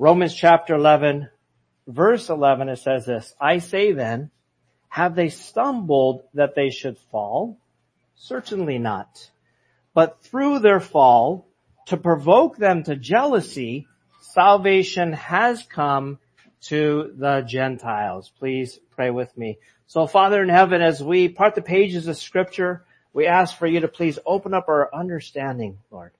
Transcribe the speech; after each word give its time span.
Romans 0.00 0.34
chapter 0.34 0.74
11, 0.76 1.28
verse 1.86 2.30
11, 2.30 2.70
it 2.70 2.78
says 2.78 3.04
this, 3.04 3.34
I 3.38 3.58
say 3.58 3.92
then, 3.92 4.30
have 4.88 5.14
they 5.14 5.28
stumbled 5.28 6.22
that 6.32 6.54
they 6.54 6.70
should 6.70 6.96
fall? 7.12 7.58
Certainly 8.16 8.78
not. 8.78 9.30
But 9.92 10.22
through 10.22 10.60
their 10.60 10.80
fall, 10.80 11.46
to 11.88 11.98
provoke 11.98 12.56
them 12.56 12.82
to 12.84 12.96
jealousy, 12.96 13.88
salvation 14.22 15.12
has 15.12 15.62
come 15.64 16.18
to 16.62 17.12
the 17.18 17.42
Gentiles. 17.42 18.32
Please 18.38 18.78
pray 18.92 19.10
with 19.10 19.36
me. 19.36 19.58
So 19.86 20.06
Father 20.06 20.42
in 20.42 20.48
heaven, 20.48 20.80
as 20.80 21.04
we 21.04 21.28
part 21.28 21.54
the 21.54 21.60
pages 21.60 22.08
of 22.08 22.16
scripture, 22.16 22.86
we 23.12 23.26
ask 23.26 23.54
for 23.54 23.66
you 23.66 23.80
to 23.80 23.88
please 23.88 24.18
open 24.24 24.54
up 24.54 24.68
our 24.68 24.88
understanding, 24.94 25.76
Lord. 25.90 26.12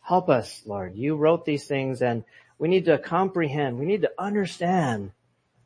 Help 0.00 0.28
us, 0.28 0.62
Lord. 0.64 0.94
You 0.94 1.16
wrote 1.16 1.44
these 1.44 1.64
things 1.64 2.02
and 2.02 2.24
we 2.62 2.68
need 2.68 2.84
to 2.84 2.96
comprehend. 2.96 3.76
We 3.76 3.86
need 3.86 4.02
to 4.02 4.12
understand 4.16 5.10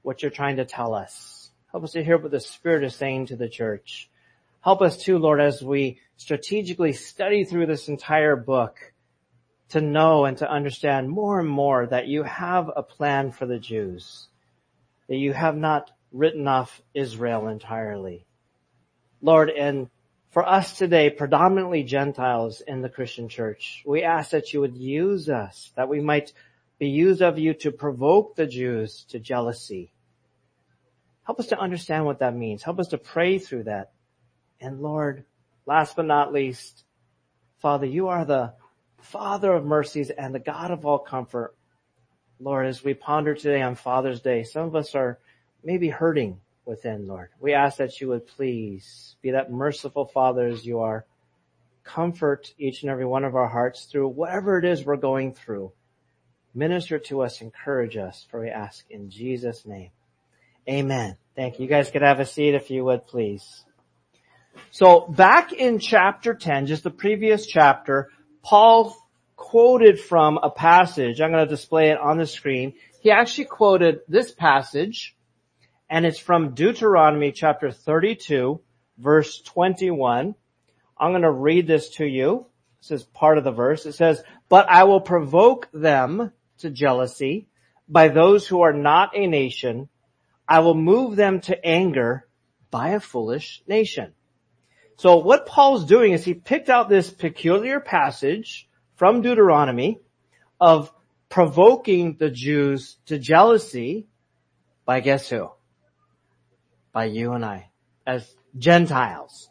what 0.00 0.22
you're 0.22 0.30
trying 0.30 0.56
to 0.56 0.64
tell 0.64 0.94
us. 0.94 1.50
Help 1.70 1.84
us 1.84 1.92
to 1.92 2.02
hear 2.02 2.16
what 2.16 2.30
the 2.30 2.40
Spirit 2.40 2.84
is 2.84 2.96
saying 2.96 3.26
to 3.26 3.36
the 3.36 3.50
church. 3.50 4.08
Help 4.62 4.80
us 4.80 4.96
too, 4.96 5.18
Lord, 5.18 5.38
as 5.38 5.62
we 5.62 6.00
strategically 6.16 6.94
study 6.94 7.44
through 7.44 7.66
this 7.66 7.88
entire 7.88 8.34
book 8.34 8.78
to 9.68 9.82
know 9.82 10.24
and 10.24 10.38
to 10.38 10.50
understand 10.50 11.10
more 11.10 11.38
and 11.38 11.50
more 11.50 11.86
that 11.86 12.06
you 12.06 12.22
have 12.22 12.70
a 12.74 12.82
plan 12.82 13.30
for 13.30 13.44
the 13.44 13.58
Jews, 13.58 14.28
that 15.06 15.16
you 15.16 15.34
have 15.34 15.54
not 15.54 15.90
written 16.12 16.48
off 16.48 16.80
Israel 16.94 17.48
entirely. 17.48 18.24
Lord, 19.20 19.50
and 19.50 19.90
for 20.30 20.48
us 20.48 20.78
today, 20.78 21.10
predominantly 21.10 21.82
Gentiles 21.82 22.62
in 22.66 22.80
the 22.80 22.88
Christian 22.88 23.28
church, 23.28 23.82
we 23.86 24.02
ask 24.02 24.30
that 24.30 24.54
you 24.54 24.62
would 24.62 24.78
use 24.78 25.28
us, 25.28 25.72
that 25.76 25.90
we 25.90 26.00
might 26.00 26.32
be 26.78 26.88
used 26.88 27.22
of 27.22 27.38
you 27.38 27.54
to 27.54 27.72
provoke 27.72 28.36
the 28.36 28.46
Jews 28.46 29.04
to 29.10 29.18
jealousy. 29.18 29.92
Help 31.24 31.40
us 31.40 31.46
to 31.48 31.58
understand 31.58 32.04
what 32.04 32.20
that 32.20 32.36
means. 32.36 32.62
Help 32.62 32.78
us 32.78 32.88
to 32.88 32.98
pray 32.98 33.38
through 33.38 33.64
that. 33.64 33.92
And 34.60 34.80
Lord, 34.80 35.24
last 35.64 35.96
but 35.96 36.06
not 36.06 36.32
least, 36.32 36.84
Father, 37.58 37.86
you 37.86 38.08
are 38.08 38.24
the 38.24 38.52
Father 39.00 39.52
of 39.52 39.64
mercies 39.64 40.10
and 40.10 40.34
the 40.34 40.38
God 40.38 40.70
of 40.70 40.84
all 40.84 40.98
comfort. 40.98 41.54
Lord, 42.38 42.66
as 42.66 42.84
we 42.84 42.94
ponder 42.94 43.34
today 43.34 43.62
on 43.62 43.74
Father's 43.74 44.20
Day, 44.20 44.44
some 44.44 44.66
of 44.66 44.76
us 44.76 44.94
are 44.94 45.18
maybe 45.64 45.88
hurting 45.88 46.40
within, 46.64 47.06
Lord. 47.06 47.30
We 47.40 47.54
ask 47.54 47.78
that 47.78 48.00
you 48.00 48.08
would 48.08 48.26
please 48.26 49.16
be 49.22 49.30
that 49.30 49.50
merciful 49.50 50.04
Father 50.04 50.46
as 50.46 50.66
you 50.66 50.80
are. 50.80 51.06
Comfort 51.82 52.52
each 52.58 52.82
and 52.82 52.90
every 52.90 53.06
one 53.06 53.24
of 53.24 53.34
our 53.34 53.48
hearts 53.48 53.84
through 53.84 54.08
whatever 54.08 54.58
it 54.58 54.64
is 54.64 54.84
we're 54.84 54.96
going 54.96 55.32
through. 55.32 55.72
Minister 56.56 56.98
to 56.98 57.20
us, 57.20 57.42
encourage 57.42 57.98
us, 57.98 58.26
for 58.30 58.40
we 58.40 58.48
ask 58.48 58.84
in 58.88 59.10
Jesus' 59.10 59.66
name. 59.66 59.90
Amen. 60.66 61.18
Thank 61.36 61.58
you. 61.58 61.64
You 61.64 61.68
guys 61.68 61.90
could 61.90 62.00
have 62.00 62.18
a 62.18 62.24
seat 62.24 62.54
if 62.54 62.70
you 62.70 62.82
would, 62.82 63.06
please. 63.06 63.64
So 64.70 65.00
back 65.00 65.52
in 65.52 65.78
chapter 65.78 66.32
10, 66.32 66.66
just 66.66 66.82
the 66.82 66.90
previous 66.90 67.46
chapter, 67.46 68.08
Paul 68.42 68.96
quoted 69.36 70.00
from 70.00 70.38
a 70.42 70.50
passage. 70.50 71.20
I'm 71.20 71.30
going 71.30 71.44
to 71.44 71.54
display 71.54 71.90
it 71.90 71.98
on 71.98 72.16
the 72.16 72.26
screen. 72.26 72.72
He 73.02 73.10
actually 73.10 73.44
quoted 73.44 74.00
this 74.08 74.32
passage 74.32 75.14
and 75.90 76.06
it's 76.06 76.18
from 76.18 76.54
Deuteronomy 76.54 77.32
chapter 77.32 77.70
32 77.70 78.60
verse 78.96 79.42
21. 79.42 80.34
I'm 80.98 81.12
going 81.12 81.20
to 81.20 81.30
read 81.30 81.66
this 81.66 81.90
to 81.96 82.06
you. 82.06 82.46
This 82.80 83.02
is 83.02 83.04
part 83.04 83.36
of 83.36 83.44
the 83.44 83.52
verse. 83.52 83.84
It 83.84 83.92
says, 83.92 84.22
but 84.48 84.68
I 84.70 84.84
will 84.84 85.00
provoke 85.00 85.68
them 85.72 86.32
to 86.58 86.70
jealousy 86.70 87.48
by 87.88 88.08
those 88.08 88.46
who 88.46 88.62
are 88.62 88.72
not 88.72 89.16
a 89.16 89.26
nation. 89.26 89.88
I 90.48 90.60
will 90.60 90.74
move 90.74 91.16
them 91.16 91.40
to 91.42 91.64
anger 91.64 92.26
by 92.70 92.90
a 92.90 93.00
foolish 93.00 93.62
nation. 93.66 94.12
So 94.96 95.16
what 95.16 95.46
Paul's 95.46 95.84
doing 95.84 96.12
is 96.12 96.24
he 96.24 96.34
picked 96.34 96.70
out 96.70 96.88
this 96.88 97.10
peculiar 97.10 97.80
passage 97.80 98.68
from 98.96 99.22
Deuteronomy 99.22 100.00
of 100.60 100.92
provoking 101.28 102.16
the 102.18 102.30
Jews 102.30 102.96
to 103.06 103.18
jealousy 103.18 104.06
by 104.84 105.00
guess 105.00 105.28
who? 105.28 105.50
By 106.92 107.06
you 107.06 107.32
and 107.32 107.44
I 107.44 107.70
as 108.06 108.34
Gentiles. 108.56 109.50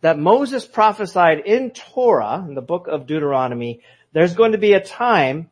That 0.00 0.18
Moses 0.18 0.64
prophesied 0.64 1.40
in 1.40 1.72
Torah, 1.72 2.44
in 2.48 2.54
the 2.54 2.62
book 2.62 2.86
of 2.88 3.06
Deuteronomy, 3.06 3.82
there's 4.12 4.34
going 4.34 4.52
to 4.52 4.58
be 4.58 4.72
a 4.72 4.80
time 4.80 5.50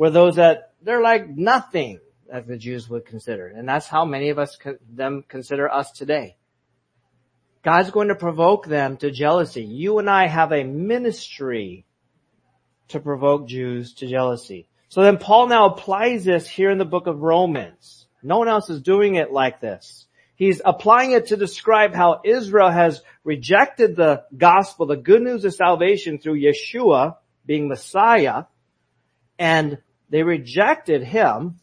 where 0.00 0.08
those 0.08 0.36
that, 0.36 0.72
they're 0.80 1.02
like 1.02 1.28
nothing 1.28 2.00
that 2.26 2.46
the 2.46 2.56
Jews 2.56 2.88
would 2.88 3.04
consider. 3.04 3.48
And 3.48 3.68
that's 3.68 3.86
how 3.86 4.06
many 4.06 4.30
of 4.30 4.38
us, 4.38 4.56
them 4.90 5.22
consider 5.28 5.70
us 5.70 5.90
today. 5.90 6.38
God's 7.62 7.90
going 7.90 8.08
to 8.08 8.14
provoke 8.14 8.64
them 8.64 8.96
to 8.96 9.10
jealousy. 9.10 9.62
You 9.62 9.98
and 9.98 10.08
I 10.08 10.26
have 10.26 10.52
a 10.52 10.64
ministry 10.64 11.84
to 12.88 12.98
provoke 12.98 13.46
Jews 13.46 13.92
to 13.96 14.06
jealousy. 14.06 14.68
So 14.88 15.02
then 15.02 15.18
Paul 15.18 15.48
now 15.48 15.66
applies 15.66 16.24
this 16.24 16.48
here 16.48 16.70
in 16.70 16.78
the 16.78 16.86
book 16.86 17.06
of 17.06 17.20
Romans. 17.20 18.06
No 18.22 18.38
one 18.38 18.48
else 18.48 18.70
is 18.70 18.80
doing 18.80 19.16
it 19.16 19.32
like 19.32 19.60
this. 19.60 20.06
He's 20.34 20.62
applying 20.64 21.12
it 21.12 21.26
to 21.26 21.36
describe 21.36 21.94
how 21.94 22.22
Israel 22.24 22.70
has 22.70 23.02
rejected 23.22 23.96
the 23.96 24.24
gospel, 24.34 24.86
the 24.86 24.96
good 24.96 25.20
news 25.20 25.44
of 25.44 25.52
salvation 25.52 26.18
through 26.18 26.40
Yeshua 26.40 27.16
being 27.44 27.68
Messiah, 27.68 28.44
and 29.38 29.76
they 30.10 30.22
rejected 30.22 31.02
him, 31.02 31.60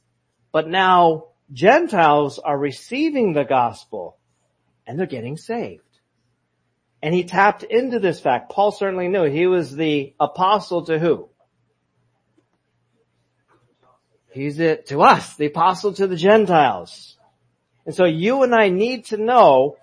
but 0.51 0.67
now 0.67 1.25
Gentiles 1.51 2.39
are 2.39 2.57
receiving 2.57 3.33
the 3.33 3.43
gospel 3.43 4.17
and 4.85 4.97
they're 4.97 5.05
getting 5.05 5.37
saved. 5.37 5.83
And 7.01 7.13
he 7.13 7.25
tapped 7.25 7.63
into 7.63 7.99
this 7.99 8.19
fact. 8.19 8.51
Paul 8.51 8.71
certainly 8.71 9.07
knew 9.07 9.25
he 9.25 9.47
was 9.47 9.75
the 9.75 10.13
apostle 10.19 10.85
to 10.85 10.97
who? 10.97 11.29
He's 14.31 14.59
it 14.59 14.87
to 14.87 15.01
us, 15.01 15.35
the 15.35 15.47
apostle 15.47 15.93
to 15.93 16.07
the 16.07 16.15
Gentiles. 16.15 17.17
And 17.85 17.95
so 17.95 18.05
you 18.05 18.43
and 18.43 18.53
I 18.53 18.69
need 18.69 19.05
to 19.05 19.17
know 19.17 19.77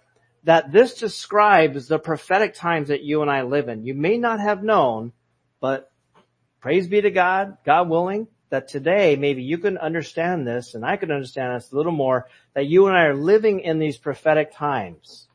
that 0.44 0.70
this 0.70 0.94
describes 0.94 1.88
the 1.88 1.98
prophetic 1.98 2.54
times 2.54 2.88
that 2.88 3.02
you 3.02 3.22
and 3.22 3.30
I 3.30 3.42
live 3.42 3.68
in. 3.68 3.84
You 3.84 3.94
may 3.94 4.18
not 4.18 4.40
have 4.40 4.62
known, 4.62 5.12
but 5.60 5.90
praise 6.60 6.86
be 6.86 7.00
to 7.00 7.10
God, 7.10 7.56
God 7.64 7.88
willing, 7.88 8.28
that 8.54 8.68
today 8.68 9.16
maybe 9.16 9.42
you 9.42 9.58
can 9.58 9.76
understand 9.78 10.46
this 10.46 10.74
and 10.76 10.86
I 10.86 10.96
can 10.96 11.10
understand 11.10 11.56
this 11.56 11.72
a 11.72 11.76
little 11.76 11.90
more, 11.90 12.28
that 12.54 12.66
you 12.66 12.86
and 12.86 12.96
I 12.96 13.06
are 13.06 13.16
living 13.16 13.58
in 13.58 13.80
these 13.80 13.98
prophetic 13.98 14.54
times 14.54 15.26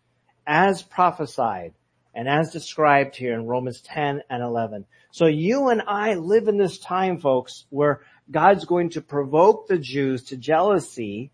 as 0.48 0.82
prophesied 0.82 1.74
and 2.16 2.30
as 2.30 2.52
described 2.52 3.18
here 3.18 3.34
in 3.34 3.46
Romans 3.46 3.82
10 3.82 4.24
and 4.30 4.42
11. 4.42 4.86
So 5.12 5.26
you 5.26 5.68
and 5.68 5.82
I 5.86 6.14
live 6.14 6.48
in 6.48 6.58
this 6.58 6.80
time, 6.80 7.20
folks, 7.20 7.66
where 7.70 8.00
God's 8.32 8.64
going 8.64 8.92
to 8.92 9.02
provoke 9.02 9.68
the 9.68 9.78
Jews 9.78 10.24
to 10.26 10.38
jealousy 10.38 11.34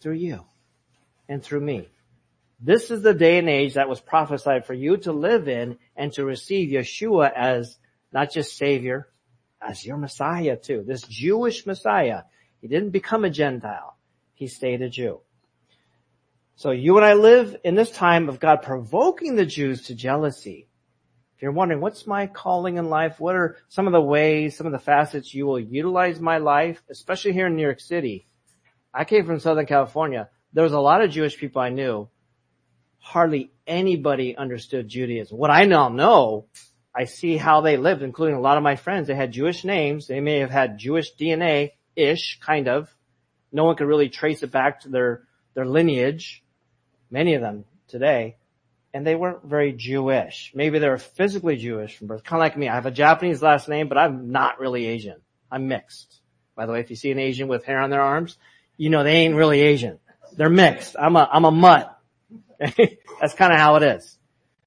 through 0.00 0.14
you 0.14 0.46
and 1.28 1.42
through 1.42 1.60
me. 1.60 1.90
This 2.58 2.90
is 2.90 3.02
the 3.02 3.12
day 3.12 3.38
and 3.38 3.50
age 3.50 3.74
that 3.74 3.90
was 3.90 4.00
prophesied 4.00 4.64
for 4.64 4.72
you 4.72 4.96
to 4.98 5.12
live 5.12 5.46
in 5.46 5.76
and 5.94 6.10
to 6.14 6.24
receive 6.24 6.70
Yeshua 6.70 7.30
as 7.36 7.76
not 8.14 8.32
just 8.32 8.56
Savior, 8.56 9.08
as 9.66 9.84
your 9.84 9.96
Messiah 9.96 10.56
too. 10.56 10.84
This 10.86 11.02
Jewish 11.02 11.66
Messiah. 11.66 12.22
He 12.60 12.68
didn't 12.68 12.90
become 12.90 13.24
a 13.24 13.30
Gentile. 13.30 13.96
He 14.34 14.46
stayed 14.46 14.82
a 14.82 14.88
Jew. 14.88 15.20
So 16.56 16.70
you 16.70 16.96
and 16.96 17.04
I 17.04 17.14
live 17.14 17.56
in 17.64 17.74
this 17.74 17.90
time 17.90 18.28
of 18.28 18.38
God 18.38 18.62
provoking 18.62 19.36
the 19.36 19.46
Jews 19.46 19.82
to 19.82 19.94
jealousy. 19.94 20.68
If 21.34 21.42
you're 21.42 21.52
wondering, 21.52 21.80
what's 21.80 22.06
my 22.06 22.26
calling 22.28 22.76
in 22.76 22.88
life? 22.88 23.18
What 23.18 23.34
are 23.34 23.56
some 23.68 23.86
of 23.86 23.92
the 23.92 24.00
ways, 24.00 24.56
some 24.56 24.66
of 24.66 24.72
the 24.72 24.78
facets 24.78 25.34
you 25.34 25.46
will 25.46 25.58
utilize 25.58 26.20
my 26.20 26.38
life, 26.38 26.80
especially 26.88 27.32
here 27.32 27.46
in 27.48 27.56
New 27.56 27.62
York 27.62 27.80
City? 27.80 28.28
I 28.94 29.04
came 29.04 29.26
from 29.26 29.40
Southern 29.40 29.66
California. 29.66 30.28
There 30.52 30.62
was 30.62 30.72
a 30.72 30.80
lot 30.80 31.02
of 31.02 31.10
Jewish 31.10 31.36
people 31.38 31.62
I 31.62 31.70
knew. 31.70 32.08
Hardly 32.98 33.50
anybody 33.66 34.36
understood 34.36 34.86
Judaism. 34.86 35.36
What 35.36 35.50
I 35.50 35.64
now 35.64 35.88
know, 35.88 36.46
I 36.94 37.04
see 37.04 37.36
how 37.36 37.62
they 37.62 37.76
lived, 37.76 38.02
including 38.02 38.36
a 38.36 38.40
lot 38.40 38.58
of 38.58 38.62
my 38.62 38.76
friends. 38.76 39.08
They 39.08 39.14
had 39.14 39.32
Jewish 39.32 39.64
names. 39.64 40.06
They 40.06 40.20
may 40.20 40.40
have 40.40 40.50
had 40.50 40.78
Jewish 40.78 41.14
DNA-ish, 41.14 42.40
kind 42.40 42.68
of. 42.68 42.94
No 43.50 43.64
one 43.64 43.76
could 43.76 43.86
really 43.86 44.08
trace 44.08 44.42
it 44.42 44.50
back 44.50 44.80
to 44.80 44.88
their 44.88 45.22
their 45.54 45.66
lineage, 45.66 46.42
many 47.10 47.34
of 47.34 47.42
them 47.42 47.64
today, 47.88 48.36
and 48.94 49.06
they 49.06 49.14
weren't 49.14 49.44
very 49.44 49.72
Jewish. 49.72 50.52
Maybe 50.54 50.78
they 50.78 50.88
were 50.88 50.98
physically 50.98 51.56
Jewish 51.56 51.96
from 51.96 52.06
birth, 52.06 52.24
kind 52.24 52.40
of 52.40 52.44
like 52.44 52.56
me. 52.56 52.68
I 52.68 52.74
have 52.74 52.86
a 52.86 52.90
Japanese 52.90 53.42
last 53.42 53.68
name, 53.68 53.88
but 53.88 53.98
I'm 53.98 54.32
not 54.32 54.60
really 54.60 54.86
Asian. 54.86 55.20
I'm 55.50 55.68
mixed. 55.68 56.20
By 56.54 56.66
the 56.66 56.72
way, 56.72 56.80
if 56.80 56.90
you 56.90 56.96
see 56.96 57.10
an 57.10 57.18
Asian 57.18 57.48
with 57.48 57.64
hair 57.64 57.80
on 57.80 57.90
their 57.90 58.00
arms, 58.00 58.36
you 58.76 58.90
know 58.90 59.04
they 59.04 59.16
ain't 59.16 59.34
really 59.34 59.60
Asian. 59.60 59.98
They're 60.36 60.50
mixed. 60.50 60.96
I'm 60.98 61.16
a, 61.16 61.28
I'm 61.30 61.44
a 61.44 61.50
mutt. 61.50 61.98
That's 62.58 63.34
kind 63.34 63.52
of 63.52 63.58
how 63.58 63.76
it 63.76 63.82
is. 63.82 64.18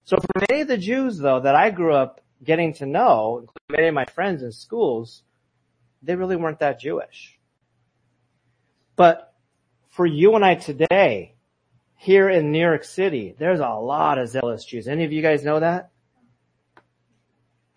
So 0.06 0.18
for 0.18 0.46
many 0.50 0.62
of 0.62 0.68
the 0.68 0.78
Jews 0.78 1.18
though 1.18 1.42
that 1.42 1.56
I 1.56 1.72
grew 1.72 1.94
up 1.94 2.22
getting 2.44 2.74
to 2.76 2.86
know, 2.86 3.40
including 3.40 3.70
many 3.70 3.88
of 3.88 3.94
my 3.94 4.06
friends 4.06 4.44
in 4.44 4.52
schools, 4.52 5.24
they 6.04 6.16
really 6.16 6.36
weren't 6.36 6.60
that 6.60 6.80
Jewish. 6.80 7.40
But 8.96 9.34
for 9.90 10.06
you 10.06 10.36
and 10.36 10.46
I 10.46 10.56
today, 10.56 11.36
here 11.96 12.30
in 12.30 12.52
New 12.52 12.60
York 12.60 12.84
City, 12.84 13.36
there's 13.38 13.60
a 13.60 13.70
lot 13.70 14.20
of 14.20 14.30
zealous 14.30 14.64
Jews. 14.64 14.88
Any 14.88 15.06
of 15.06 15.12
you 15.12 15.22
guys 15.22 15.44
know 15.44 15.60
that? 15.60 15.90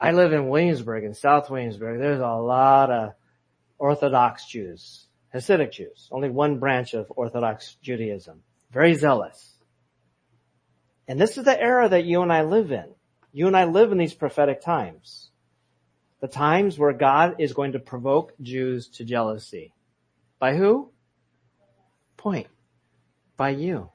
I 0.01 0.13
live 0.13 0.33
in 0.33 0.49
Williamsburg, 0.49 1.05
in 1.05 1.15
South 1.15 1.51
Williamsburg. 1.51 1.99
There's 1.99 2.21
a 2.21 2.27
lot 2.27 2.91
of 2.91 3.15
Orthodox 3.79 4.47
Jews, 4.47 5.07
Hasidic 5.35 5.73
Jews, 5.73 6.09
only 6.13 6.29
one 6.29 6.59
branch 6.59 6.95
of 6.95 7.11
Orthodox 7.17 7.77
Judaism. 7.83 8.43
Very 8.71 8.95
zealous. 8.95 9.58
And 11.09 11.19
this 11.19 11.39
is 11.39 11.45
the 11.45 11.61
era 11.61 11.89
that 11.89 12.05
you 12.05 12.21
and 12.21 12.33
I 12.33 12.43
live 12.43 12.71
in. 12.71 12.85
You 13.33 13.47
and 13.47 13.57
I 13.57 13.65
live 13.65 13.91
in 13.91 13.99
these 13.99 14.15
prophetic 14.15 14.61
times. 14.61 15.31
The 16.21 16.29
times 16.29 16.79
where 16.79 16.93
God 16.93 17.37
is 17.39 17.55
going 17.55 17.73
to 17.73 17.79
provoke 17.79 18.35
Jews 18.43 18.89
to 18.91 19.05
jealousy. 19.05 19.73
By 20.39 20.55
who? 20.55 20.91
Point. 22.19 22.49
By 23.37 23.51
you. 23.51 23.91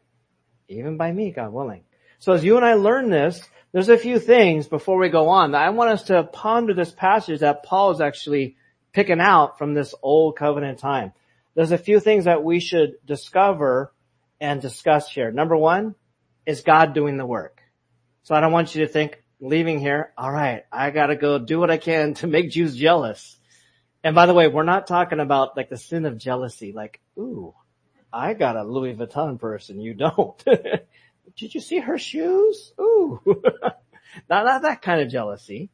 Even 0.68 0.98
by 0.98 1.12
me, 1.12 1.32
God 1.32 1.54
willing. 1.54 1.84
So 2.20 2.34
as 2.34 2.44
you 2.44 2.58
and 2.58 2.66
I 2.66 2.74
learn 2.74 3.10
this, 3.10 3.42
there's 3.74 3.90
a 3.90 3.98
few 3.98 4.18
things 4.18 4.68
before 4.68 4.98
we 4.98 5.10
go 5.10 5.30
on 5.30 5.52
that 5.52 5.62
I 5.62 5.70
want 5.70 5.92
us 5.92 6.04
to 6.04 6.24
ponder 6.24 6.74
this 6.74 6.92
passage 6.92 7.42
that 7.42 7.64
Paul 7.64 7.92
is 7.92 8.02
actually 8.02 8.56
picking 8.94 9.20
out 9.20 9.58
from 9.58 9.74
this 9.74 9.94
old 10.02 10.38
covenant 10.38 10.80
time. 10.80 11.12
There's 11.54 11.72
a 11.72 11.78
few 11.78 12.00
things 12.00 12.26
that 12.26 12.44
we 12.44 12.60
should 12.60 12.94
discover 13.06 13.94
and 14.40 14.62
discuss 14.62 15.10
here. 15.10 15.32
Number 15.32 15.58
one, 15.58 15.96
is 16.46 16.62
God 16.62 16.94
doing 16.94 17.18
the 17.18 17.26
work? 17.26 17.62
So 18.24 18.36
I 18.36 18.40
don't 18.40 18.52
want 18.52 18.76
you 18.76 18.86
to 18.86 18.92
think 18.92 19.24
leaving 19.40 19.80
here, 19.80 20.14
alright, 20.18 20.66
I 20.72 20.92
gotta 20.92 21.16
go 21.16 21.38
do 21.40 21.60
what 21.60 21.72
I 21.72 21.78
can 21.78 22.14
to 22.16 22.28
make 22.28 22.52
Jews 22.52 22.76
jealous. 22.76 23.38
And 24.04 24.16
by 24.16 24.26
the 24.26 24.34
way, 24.34 24.48
we're 24.48 24.64
not 24.64 24.88
talking 24.88 25.20
about 25.20 25.56
like 25.56 25.70
the 25.70 25.78
sin 25.78 26.06
of 26.06 26.18
jealousy, 26.18 26.72
like, 26.72 27.00
ooh, 27.18 27.54
I 28.12 28.34
got 28.34 28.58
a 28.58 28.64
Louis 28.64 28.94
Vuitton 28.96 29.40
purse 29.40 29.70
and 29.70 29.82
you 29.82 29.94
don't. 29.94 30.44
Did 31.38 31.56
you 31.56 31.62
see 31.62 31.80
her 31.80 31.98
shoes? 31.98 32.74
Ooh. 32.80 33.22
not, 33.26 34.46
not 34.46 34.62
that 34.62 34.82
kind 34.82 35.02
of 35.02 35.10
jealousy. 35.10 35.70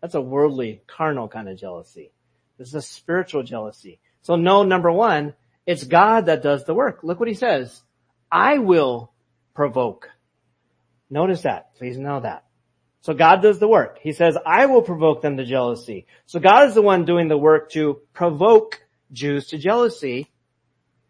That's 0.00 0.14
a 0.14 0.20
worldly, 0.20 0.82
carnal 0.86 1.28
kind 1.28 1.48
of 1.48 1.58
jealousy. 1.58 2.10
This 2.58 2.68
is 2.68 2.74
a 2.74 2.82
spiritual 2.82 3.42
jealousy. 3.42 4.00
So 4.22 4.36
no, 4.36 4.62
number 4.62 4.90
one, 4.90 5.34
it's 5.66 5.84
God 5.84 6.26
that 6.26 6.42
does 6.42 6.64
the 6.64 6.74
work. 6.74 7.00
Look 7.02 7.20
what 7.20 7.28
he 7.28 7.34
says. 7.34 7.82
I 8.30 8.58
will 8.58 9.12
provoke. 9.54 10.10
Notice 11.14 11.42
that. 11.42 11.76
Please 11.76 11.96
know 11.96 12.18
that. 12.18 12.42
So 13.02 13.14
God 13.14 13.40
does 13.40 13.60
the 13.60 13.68
work. 13.68 14.00
He 14.02 14.10
says, 14.10 14.36
I 14.44 14.66
will 14.66 14.82
provoke 14.82 15.22
them 15.22 15.36
to 15.36 15.44
jealousy. 15.44 16.08
So 16.26 16.40
God 16.40 16.66
is 16.66 16.74
the 16.74 16.82
one 16.82 17.04
doing 17.04 17.28
the 17.28 17.38
work 17.38 17.70
to 17.70 18.00
provoke 18.12 18.82
Jews 19.12 19.46
to 19.48 19.58
jealousy 19.58 20.32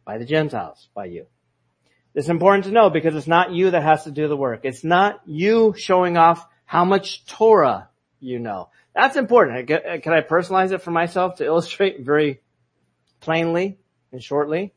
by 0.04 0.18
the 0.18 0.26
Gentiles, 0.26 0.90
by 0.94 1.06
you. 1.06 1.24
It's 2.14 2.28
important 2.28 2.66
to 2.66 2.70
know 2.70 2.90
because 2.90 3.16
it's 3.16 3.26
not 3.26 3.52
you 3.52 3.70
that 3.70 3.82
has 3.82 4.04
to 4.04 4.10
do 4.10 4.28
the 4.28 4.36
work. 4.36 4.60
It's 4.64 4.84
not 4.84 5.22
you 5.24 5.74
showing 5.74 6.18
off 6.18 6.46
how 6.66 6.84
much 6.84 7.24
Torah 7.24 7.88
you 8.20 8.38
know. 8.38 8.68
That's 8.94 9.16
important. 9.16 9.68
Can 9.68 10.12
I 10.12 10.20
personalize 10.20 10.72
it 10.72 10.82
for 10.82 10.90
myself 10.90 11.36
to 11.36 11.46
illustrate 11.46 12.04
very 12.04 12.42
plainly 13.20 13.78
and 14.12 14.22
shortly? 14.22 14.74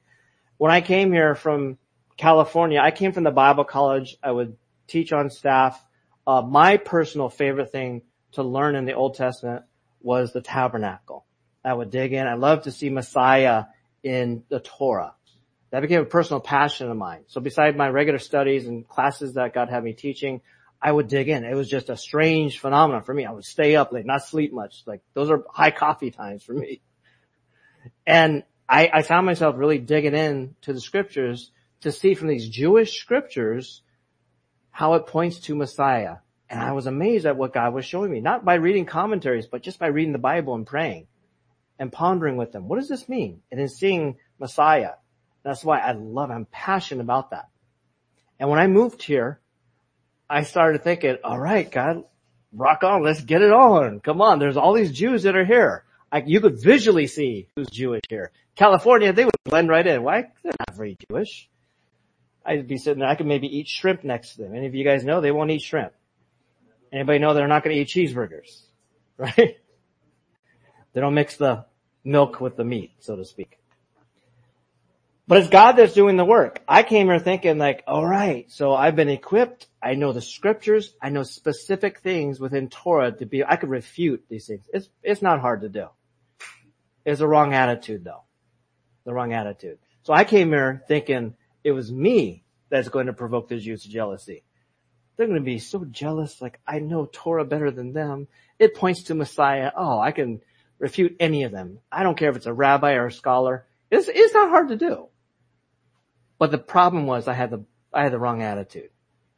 When 0.56 0.72
I 0.72 0.80
came 0.80 1.12
here 1.12 1.36
from 1.36 1.78
California, 2.16 2.80
I 2.80 2.92
came 2.92 3.12
from 3.12 3.26
the 3.26 3.32
Bible 3.32 3.66
college. 3.66 4.16
I 4.24 4.32
would 4.32 4.56
teach 4.88 5.14
on 5.14 5.30
staff. 5.30 5.84
Uh, 6.26 6.42
my 6.42 6.78
personal 6.78 7.30
favorite 7.30 7.72
thing 7.72 8.02
to 8.34 8.44
learn 8.44 8.76
in 8.76 8.86
the 8.86 8.94
Old 8.94 9.16
Testament 9.16 9.64
was 10.02 10.34
the 10.34 10.42
tabernacle. 10.42 11.26
I 11.64 11.74
would 11.74 11.90
dig 11.90 12.14
in. 12.14 12.28
I 12.28 12.36
love 12.36 12.64
to 12.64 12.72
see 12.72 12.90
Messiah 12.90 13.66
in 14.04 14.44
the 14.50 14.60
Torah. 14.60 15.14
That 15.72 15.82
became 15.82 16.02
a 16.02 16.06
personal 16.06 16.40
passion 16.40 16.90
of 16.90 16.96
mine. 16.96 17.24
So 17.28 17.42
beside 17.42 17.76
my 17.76 17.90
regular 17.90 18.20
studies 18.20 18.68
and 18.68 18.88
classes 18.88 19.34
that 19.34 19.54
God 19.54 19.70
had 19.70 19.84
me 19.84 19.94
teaching, 19.94 20.42
I 20.82 20.92
would 20.92 21.08
dig 21.08 21.28
in. 21.28 21.44
It 21.44 21.56
was 21.56 21.70
just 21.70 21.90
a 21.90 21.98
strange 21.98 22.60
phenomenon 22.60 23.04
for 23.04 23.14
me. 23.14 23.26
I 23.26 23.32
would 23.32 23.44
stay 23.44 23.76
up 23.76 23.92
late, 23.92 24.06
not 24.06 24.24
sleep 24.24 24.54
much. 24.54 24.84
Like 24.86 25.02
those 25.14 25.30
are 25.30 25.44
high 25.50 25.72
coffee 25.72 26.12
times 26.12 26.44
for 26.44 26.54
me. 26.54 26.82
And 28.06 28.44
I, 28.68 28.90
I 28.94 29.02
found 29.02 29.26
myself 29.26 29.56
really 29.58 29.78
digging 29.78 30.14
in 30.14 30.56
to 30.64 30.74
the 30.74 30.82
scriptures 30.82 31.52
to 31.82 31.92
see 31.92 32.16
from 32.16 32.28
these 32.28 32.50
Jewish 32.50 33.00
scriptures 33.00 33.82
how 34.78 34.94
it 34.94 35.08
points 35.08 35.40
to 35.40 35.56
Messiah. 35.56 36.18
And 36.52 36.60
I 36.60 36.74
was 36.74 36.86
amazed 36.86 37.26
at 37.26 37.36
what 37.36 37.52
God 37.52 37.74
was 37.74 37.84
showing 37.84 38.12
me, 38.12 38.20
not 38.20 38.46
by 38.46 38.54
reading 38.54 38.86
commentaries, 38.86 39.48
but 39.48 39.64
just 39.64 39.80
by 39.80 39.88
reading 39.88 40.12
the 40.12 40.20
Bible 40.20 40.54
and 40.54 40.68
praying 40.68 41.08
and 41.80 41.92
pondering 41.92 42.38
with 42.38 42.52
them. 42.52 42.68
What 42.68 42.78
does 42.78 42.88
this 42.88 43.10
mean? 43.10 43.42
And 43.50 43.60
then 43.60 43.70
seeing 43.70 44.18
Messiah. 44.38 44.92
That's 45.42 45.66
why 45.66 45.80
I 45.80 45.94
love, 45.94 46.30
I'm 46.30 46.46
passionate 46.46 47.02
about 47.02 47.32
that. 47.32 47.50
And 48.40 48.52
when 48.52 48.60
I 48.60 48.68
moved 48.68 49.02
here, 49.02 49.40
I 50.30 50.44
started 50.44 50.84
thinking, 50.84 51.18
all 51.24 51.40
right, 51.40 51.72
God, 51.72 52.04
rock 52.54 52.84
on, 52.84 53.04
let's 53.04 53.22
get 53.22 53.42
it 53.42 53.52
on. 53.52 54.00
Come 54.00 54.22
on, 54.22 54.38
there's 54.38 54.58
all 54.58 54.74
these 54.74 54.92
Jews 54.92 55.24
that 55.24 55.36
are 55.36 55.44
here. 55.44 55.86
I, 56.12 56.20
you 56.20 56.40
could 56.40 56.62
visually 56.62 57.08
see 57.08 57.48
who's 57.56 57.72
Jewish 57.72 58.04
here. 58.10 58.30
California, 58.56 59.12
they 59.12 59.26
would 59.26 59.34
blend 59.44 59.70
right 59.70 59.88
in. 59.88 60.04
Why? 60.04 60.28
They're 60.44 60.54
not 60.60 60.78
very 60.78 60.96
Jewish. 61.10 61.50
I'd 62.48 62.68
be 62.68 62.78
sitting 62.78 63.00
there, 63.00 63.10
I 63.10 63.16
could 63.16 63.28
maybe 63.28 63.48
eat 63.48 63.68
shrimp 63.68 64.04
next 64.04 64.36
to 64.36 64.44
them. 64.44 64.56
Any 64.56 64.68
of 64.68 64.74
you 64.74 64.86
guys 64.86 65.04
know 65.04 65.20
they 65.20 65.32
won't 65.32 65.52
eat 65.52 65.62
shrimp? 65.62 65.92
Anybody 66.94 67.20
know 67.20 67.34
they're 67.34 67.48
not 67.48 67.64
going 67.64 67.76
to 67.76 67.82
eat 67.82 67.90
cheeseburgers? 67.90 68.62
Right? 69.20 69.58
They 70.94 71.02
don't 71.02 71.16
mix 71.16 71.38
the 71.38 71.66
milk 72.04 72.40
with 72.40 72.56
the 72.56 72.64
meat, 72.64 72.92
so 73.00 73.16
to 73.16 73.26
speak. 73.26 73.58
But 75.28 75.40
it's 75.40 75.50
God 75.50 75.72
that's 75.72 75.94
doing 75.94 76.18
the 76.18 76.24
work. 76.24 76.62
I 76.68 76.84
came 76.84 77.08
here 77.08 77.18
thinking 77.18 77.58
like, 77.58 77.84
alright, 77.88 78.52
so 78.52 78.74
I've 78.74 78.96
been 78.96 79.10
equipped. 79.10 79.66
I 79.82 79.96
know 79.96 80.14
the 80.14 80.22
scriptures. 80.22 80.94
I 81.02 81.10
know 81.10 81.24
specific 81.24 82.00
things 82.02 82.40
within 82.40 82.70
Torah 82.70 83.12
to 83.12 83.26
be, 83.26 83.44
I 83.44 83.56
could 83.56 83.70
refute 83.70 84.24
these 84.30 84.46
things. 84.46 84.66
It's, 84.72 84.88
it's 85.02 85.24
not 85.24 85.42
hard 85.42 85.62
to 85.62 85.70
do. 85.70 85.88
It's 87.06 87.22
a 87.22 87.28
wrong 87.28 87.54
attitude 87.54 88.04
though. 88.04 88.24
The 89.06 89.14
wrong 89.14 89.34
attitude. 89.34 89.80
So 90.04 90.14
I 90.14 90.24
came 90.24 90.50
here 90.50 90.84
thinking 90.88 91.36
it 91.68 91.74
was 91.74 91.92
me 91.92 92.46
that's 92.70 92.88
going 92.88 93.08
to 93.08 93.14
provoke 93.14 93.50
the 93.50 93.58
Jews 93.58 93.84
to 93.84 93.90
jealousy. 93.90 94.46
They're 95.18 95.28
going 95.28 95.42
to 95.42 95.44
be 95.46 95.60
so 95.60 95.84
jealous, 95.84 96.42
like 96.42 96.62
I 96.66 96.80
know 96.80 97.10
Torah 97.12 97.44
better 97.44 97.72
than 97.72 97.92
them. 97.92 98.30
It 98.58 98.74
points 98.74 99.04
to 99.04 99.16
Messiah. 99.16 99.72
Oh, 99.76 100.00
I 100.00 100.12
can 100.12 100.40
refute 100.80 101.18
any 101.20 101.44
of 101.44 101.52
them. 101.52 101.80
I 101.92 102.04
don't 102.04 102.18
care 102.18 102.30
if 102.30 102.38
it's 102.38 102.46
a 102.46 102.54
rabbi 102.54 102.94
or 102.94 103.08
a 103.08 103.12
scholar. 103.12 103.66
It's, 103.92 104.08
it's 104.08 104.34
not 104.34 104.50
hard 104.50 104.70
to 104.70 104.78
do. 104.78 105.08
But 106.40 106.52
the 106.52 106.58
problem 106.58 107.06
was 107.06 107.28
I 107.28 107.34
had 107.34 107.50
the, 107.50 107.66
I 107.94 108.04
had 108.04 108.14
the 108.14 108.20
wrong 108.20 108.44
attitude. 108.44 108.92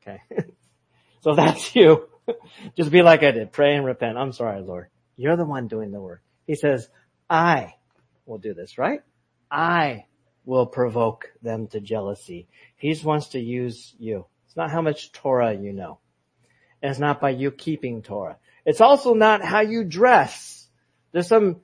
Okay. 0.03 0.21
so 1.21 1.33
that's 1.33 1.75
you. 1.75 2.09
Just 2.77 2.91
be 2.91 3.01
like 3.01 3.24
I 3.24 3.31
did. 3.31 3.51
Pray 3.51 3.75
and 3.75 3.88
repent. 3.88 4.19
I'm 4.19 4.33
sorry, 4.33 4.62
Lord. 4.62 4.89
You're 5.17 5.36
the 5.36 5.45
one 5.45 5.67
doing 5.67 5.89
the 5.89 6.00
work. 6.00 6.21
He 6.45 6.53
says, 6.53 6.88
I 7.27 7.74
will 8.27 8.38
do 8.38 8.53
this, 8.53 8.77
right? 8.77 9.01
I 9.50 10.05
will 10.49 10.65
provoke 10.65 11.31
them 11.43 11.67
to 11.67 11.79
jealousy. 11.79 12.47
He 12.75 12.99
wants 13.03 13.27
to 13.29 13.39
use 13.39 13.93
you. 13.99 14.25
It's 14.47 14.57
not 14.57 14.71
how 14.71 14.81
much 14.81 15.11
Torah 15.11 15.53
you 15.53 15.73
know. 15.73 15.99
And 16.81 16.89
it's 16.89 16.99
not 16.99 17.21
by 17.21 17.29
you 17.29 17.51
keeping 17.51 18.01
Torah. 18.01 18.37
It's 18.65 18.81
also 18.81 19.13
not 19.13 19.45
how 19.45 19.61
you 19.61 19.83
dress. 19.83 20.67
There's 21.11 21.27
some 21.27 21.57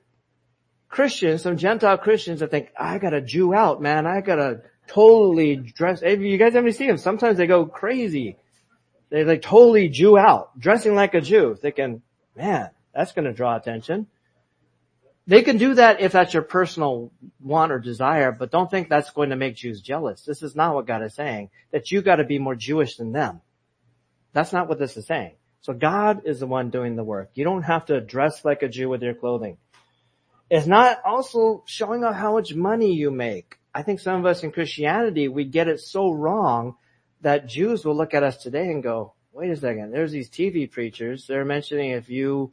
Christians, 0.88 1.42
some 1.42 1.56
Gentile 1.56 1.98
Christians 1.98 2.40
that 2.40 2.52
think, 2.52 2.70
I 2.78 2.98
gotta 2.98 3.20
Jew 3.20 3.52
out, 3.52 3.82
man. 3.82 4.06
I 4.06 4.20
gotta 4.20 4.62
totally 4.86 5.56
dress. 5.56 6.00
You 6.02 6.38
guys 6.38 6.54
ever 6.54 6.70
see 6.70 6.86
them, 6.86 6.96
sometimes 6.96 7.38
they 7.38 7.48
go 7.48 7.66
crazy. 7.66 8.36
They 9.10 9.24
like 9.24 9.42
totally 9.42 9.88
Jew 9.88 10.16
out, 10.16 10.56
dressing 10.60 10.94
like 10.94 11.14
a 11.14 11.20
Jew, 11.20 11.56
thinking, 11.60 12.02
man, 12.36 12.70
that's 12.94 13.12
to 13.12 13.32
draw 13.32 13.56
attention. 13.56 14.06
They 15.28 15.42
can 15.42 15.58
do 15.58 15.74
that 15.74 16.00
if 16.00 16.12
that's 16.12 16.34
your 16.34 16.44
personal 16.44 17.10
want 17.40 17.72
or 17.72 17.80
desire, 17.80 18.30
but 18.30 18.52
don't 18.52 18.70
think 18.70 18.88
that's 18.88 19.10
going 19.10 19.30
to 19.30 19.36
make 19.36 19.56
Jews 19.56 19.80
jealous. 19.80 20.22
This 20.22 20.42
is 20.42 20.54
not 20.54 20.74
what 20.74 20.86
God 20.86 21.02
is 21.02 21.14
saying, 21.14 21.50
that 21.72 21.90
you 21.90 22.00
gotta 22.00 22.22
be 22.24 22.38
more 22.38 22.54
Jewish 22.54 22.96
than 22.96 23.12
them. 23.12 23.40
That's 24.32 24.52
not 24.52 24.68
what 24.68 24.78
this 24.78 24.96
is 24.96 25.06
saying. 25.06 25.34
So 25.62 25.72
God 25.72 26.22
is 26.26 26.38
the 26.38 26.46
one 26.46 26.70
doing 26.70 26.94
the 26.94 27.02
work. 27.02 27.30
You 27.34 27.42
don't 27.42 27.62
have 27.62 27.86
to 27.86 28.00
dress 28.00 28.44
like 28.44 28.62
a 28.62 28.68
Jew 28.68 28.88
with 28.88 29.02
your 29.02 29.14
clothing. 29.14 29.58
It's 30.48 30.66
not 30.66 31.00
also 31.04 31.64
showing 31.66 32.04
off 32.04 32.14
how 32.14 32.34
much 32.34 32.54
money 32.54 32.92
you 32.92 33.10
make. 33.10 33.56
I 33.74 33.82
think 33.82 33.98
some 33.98 34.20
of 34.20 34.26
us 34.26 34.44
in 34.44 34.52
Christianity, 34.52 35.26
we 35.26 35.44
get 35.44 35.66
it 35.66 35.80
so 35.80 36.12
wrong 36.12 36.76
that 37.22 37.48
Jews 37.48 37.84
will 37.84 37.96
look 37.96 38.14
at 38.14 38.22
us 38.22 38.36
today 38.36 38.70
and 38.70 38.80
go, 38.80 39.14
wait 39.32 39.50
a 39.50 39.56
second, 39.56 39.90
there's 39.90 40.12
these 40.12 40.30
TV 40.30 40.70
preachers, 40.70 41.26
they're 41.26 41.44
mentioning 41.44 41.90
if 41.90 42.08
you 42.08 42.52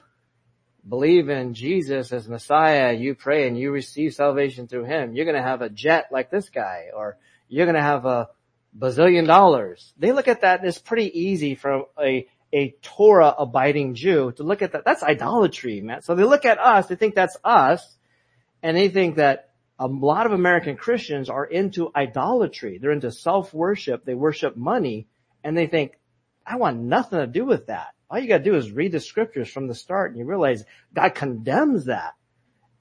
believe 0.88 1.30
in 1.30 1.54
Jesus 1.54 2.12
as 2.12 2.28
Messiah, 2.28 2.94
you 2.94 3.16
pray 3.16 3.48
and 3.48 3.58
you 3.58 3.72
receive 3.72 4.14
salvation 4.14 4.68
through 4.68 4.86
Him, 4.86 5.14
you're 5.16 5.26
gonna 5.26 5.42
have 5.42 5.62
a 5.62 5.70
jet 5.70 6.08
like 6.12 6.30
this 6.30 6.50
guy, 6.50 6.88
or 6.96 7.18
you're 7.48 7.66
gonna 7.66 7.82
have 7.82 8.06
a 8.06 8.30
bazillion 8.78 9.28
dollars. 9.28 9.94
They 9.98 10.12
look 10.12 10.28
at 10.28 10.42
that 10.42 10.60
and 10.60 10.68
it's 10.68 10.80
pretty 10.80 11.20
easy 11.20 11.56
for 11.56 11.86
a, 12.00 12.28
a 12.52 12.76
Torah 12.82 13.34
abiding 13.38 13.96
Jew 13.96 14.32
to 14.34 14.44
look 14.44 14.62
at 14.62 14.74
that. 14.74 14.84
That's 14.86 15.04
idolatry, 15.04 15.82
man. 15.82 16.02
So 16.02 16.16
they 16.16 16.24
look 16.24 16.46
at 16.46 16.60
us, 16.60 16.88
they 16.88 16.96
think 16.96 17.16
that's 17.16 17.38
us, 17.44 17.98
And 18.64 18.78
they 18.78 18.88
think 18.88 19.18
that 19.18 19.50
a 19.78 19.88
lot 19.88 20.26
of 20.26 20.32
American 20.32 20.78
Christians 20.78 21.30
are 21.30 21.46
into 21.46 21.92
idolatry. 21.94 22.78
They're 22.78 22.92
into 22.92 23.12
self-worship. 23.12 24.06
They 24.06 24.14
worship 24.14 24.56
money 24.56 25.08
and 25.44 25.58
they 25.58 25.68
think, 25.68 26.00
I 26.46 26.56
want 26.56 26.80
nothing 26.80 27.20
to 27.20 27.28
do 27.28 27.46
with 27.46 27.68
that. 27.68 27.94
All 28.14 28.20
you 28.20 28.28
gotta 28.28 28.44
do 28.44 28.54
is 28.54 28.72
read 28.72 28.92
the 28.92 29.00
scriptures 29.00 29.50
from 29.50 29.68
the 29.68 29.74
start 29.74 30.12
and 30.12 30.20
you 30.20 30.26
realize 30.26 30.66
God 30.94 31.16
condemns 31.16 31.86
that. 31.86 32.14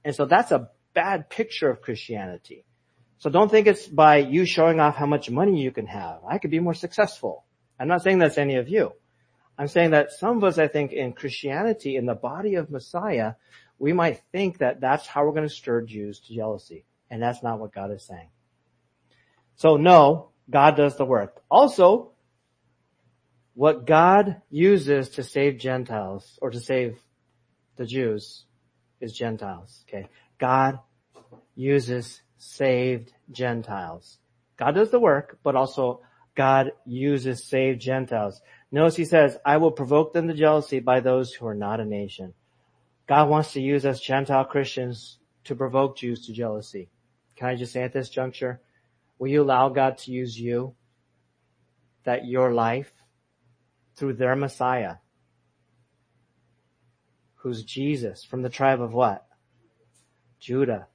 And 0.05 0.13
so 0.13 0.25
that's 0.25 0.51
a 0.51 0.69
bad 0.93 1.27
picture 1.27 1.71
of 1.71 1.81
Christianity. 1.81 2.65
So 3.17 3.31
don't 3.31 3.49
think 3.49 3.65
it's 3.65 3.87
by 3.87 4.17
you 4.17 4.45
showing 4.45 4.79
off 4.79 4.95
how 4.95 5.07
much 5.07 5.31
money 5.31 5.59
you 5.59 5.71
can 5.71 5.87
have. 5.87 6.19
I 6.29 6.37
could 6.37 6.51
be 6.51 6.59
more 6.59 6.75
successful. 6.75 7.45
I'm 7.79 7.87
not 7.87 8.03
saying 8.03 8.19
that's 8.19 8.37
any 8.37 8.57
of 8.57 8.69
you. 8.69 8.91
I'm 9.57 9.67
saying 9.67 9.89
that 9.89 10.11
some 10.11 10.37
of 10.37 10.43
us, 10.43 10.59
I 10.59 10.67
think, 10.67 10.91
in 10.91 11.13
Christianity, 11.13 11.95
in 11.95 12.05
the 12.05 12.13
body 12.13 12.53
of 12.53 12.69
Messiah, 12.69 13.33
we 13.79 13.91
might 13.91 14.21
think 14.31 14.59
that 14.59 14.81
that's 14.81 15.07
how 15.07 15.25
we're 15.25 15.31
going 15.31 15.49
to 15.49 15.49
stir 15.49 15.81
Jews 15.81 16.19
to 16.27 16.35
jealousy. 16.35 16.85
And 17.09 17.23
that's 17.23 17.41
not 17.41 17.59
what 17.59 17.73
God 17.73 17.91
is 17.91 18.05
saying. 18.05 18.29
So 19.55 19.77
no, 19.77 20.29
God 20.47 20.75
does 20.75 20.95
the 20.95 21.05
work. 21.05 21.41
Also, 21.49 22.12
what 23.53 23.85
God 23.85 24.41
uses 24.49 25.09
to 25.09 25.23
save 25.23 25.59
Gentiles 25.59 26.39
or 26.41 26.49
to 26.49 26.59
save 26.59 26.99
the 27.75 27.85
Jews 27.85 28.45
is 28.99 29.13
Gentiles. 29.13 29.83
Okay. 29.87 30.09
God 30.39 30.79
uses 31.55 32.21
saved 32.37 33.13
Gentiles. 33.31 34.17
God 34.57 34.75
does 34.75 34.91
the 34.91 34.99
work, 34.99 35.39
but 35.43 35.55
also 35.55 36.01
God 36.35 36.71
uses 36.85 37.43
saved 37.43 37.81
Gentiles. 37.81 38.41
Notice 38.71 38.95
he 38.95 39.05
says, 39.05 39.37
I 39.45 39.57
will 39.57 39.71
provoke 39.71 40.13
them 40.13 40.27
to 40.27 40.33
jealousy 40.33 40.79
by 40.79 40.99
those 40.99 41.33
who 41.33 41.45
are 41.47 41.55
not 41.55 41.79
a 41.79 41.85
nation. 41.85 42.33
God 43.07 43.29
wants 43.29 43.53
to 43.53 43.61
use 43.61 43.85
us 43.85 43.99
Gentile 43.99 44.45
Christians 44.45 45.19
to 45.43 45.55
provoke 45.55 45.97
Jews 45.97 46.25
to 46.25 46.33
jealousy. 46.33 46.89
Can 47.35 47.49
I 47.49 47.55
just 47.55 47.73
say 47.73 47.83
at 47.83 47.93
this 47.93 48.09
juncture, 48.09 48.61
will 49.19 49.27
you 49.27 49.43
allow 49.43 49.69
God 49.69 49.97
to 49.99 50.11
use 50.11 50.39
you? 50.39 50.75
That 52.05 52.25
your 52.25 52.53
life, 52.53 52.91
through 53.95 54.13
their 54.13 54.35
Messiah, 54.35 54.95
who's 57.35 57.63
Jesus 57.63 58.23
from 58.23 58.41
the 58.41 58.49
tribe 58.49 58.81
of 58.81 58.93
what? 58.93 59.25
Judah. 60.39 60.87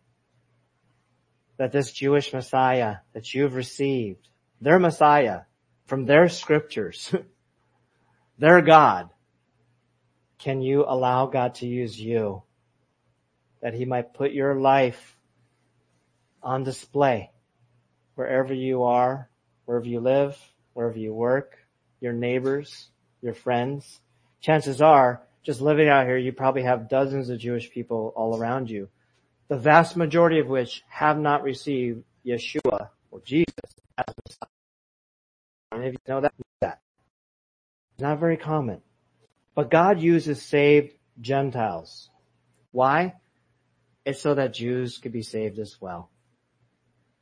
That 1.57 1.73
this 1.73 1.93
Jewish 1.93 2.33
Messiah 2.33 2.97
that 3.15 3.35
you've 3.35 3.55
received, 3.55 4.29
their 4.61 4.79
Messiah 4.79 5.41
from 5.87 6.05
their 6.05 6.29
scriptures, 6.29 7.15
their 8.39 8.63
God. 8.63 9.11
Can 10.39 10.63
you 10.63 10.85
allow 10.87 11.27
God 11.27 11.57
to 11.57 11.67
use 11.67 11.99
you? 11.99 12.43
That 13.61 13.75
he 13.75 13.85
might 13.85 14.15
put 14.15 14.33
your 14.33 14.55
life 14.55 15.17
on 16.43 16.63
display 16.63 17.33
wherever 18.15 18.55
you 18.55 18.85
are, 18.85 19.29
wherever 19.65 19.87
you 19.87 20.01
live, 20.01 20.37
wherever 20.75 20.99
you 20.99 21.13
work, 21.13 21.59
your 22.01 22.13
neighbors, 22.13 22.89
your 23.23 23.35
friends. 23.35 24.01
Chances 24.41 24.81
are, 24.81 25.23
just 25.43 25.61
living 25.61 25.89
out 25.89 26.07
here, 26.07 26.17
you 26.17 26.33
probably 26.33 26.63
have 26.63 26.89
dozens 26.89 27.31
of 27.31 27.39
Jewish 27.39 27.71
people 27.71 28.13
all 28.17 28.39
around 28.39 28.71
you. 28.71 28.89
The 29.49 29.57
vast 29.57 29.97
majority 29.97 30.41
of 30.41 30.47
which 30.47 30.83
have 30.89 31.19
not 31.19 31.43
received 31.43 32.05
Yeshua 32.27 32.91
or 33.11 33.21
Jesus 33.25 33.55
as 33.97 34.15
Messiah. 34.27 34.49
Any 35.73 35.89
of 35.89 35.93
you 35.95 35.99
know 36.07 36.21
that? 36.21 36.35
That. 36.61 36.81
Not 37.99 38.21
very 38.21 38.37
common. 38.37 38.83
But 39.55 39.71
God 39.71 40.01
uses 40.01 40.41
saved 40.43 40.93
Gentiles. 41.21 42.11
Why? 42.71 43.15
It's 44.05 44.21
so 44.21 44.35
that 44.35 44.55
Jews 44.55 44.99
could 44.99 45.13
be 45.13 45.23
saved 45.23 45.59
as 45.59 45.81
well. 45.81 46.11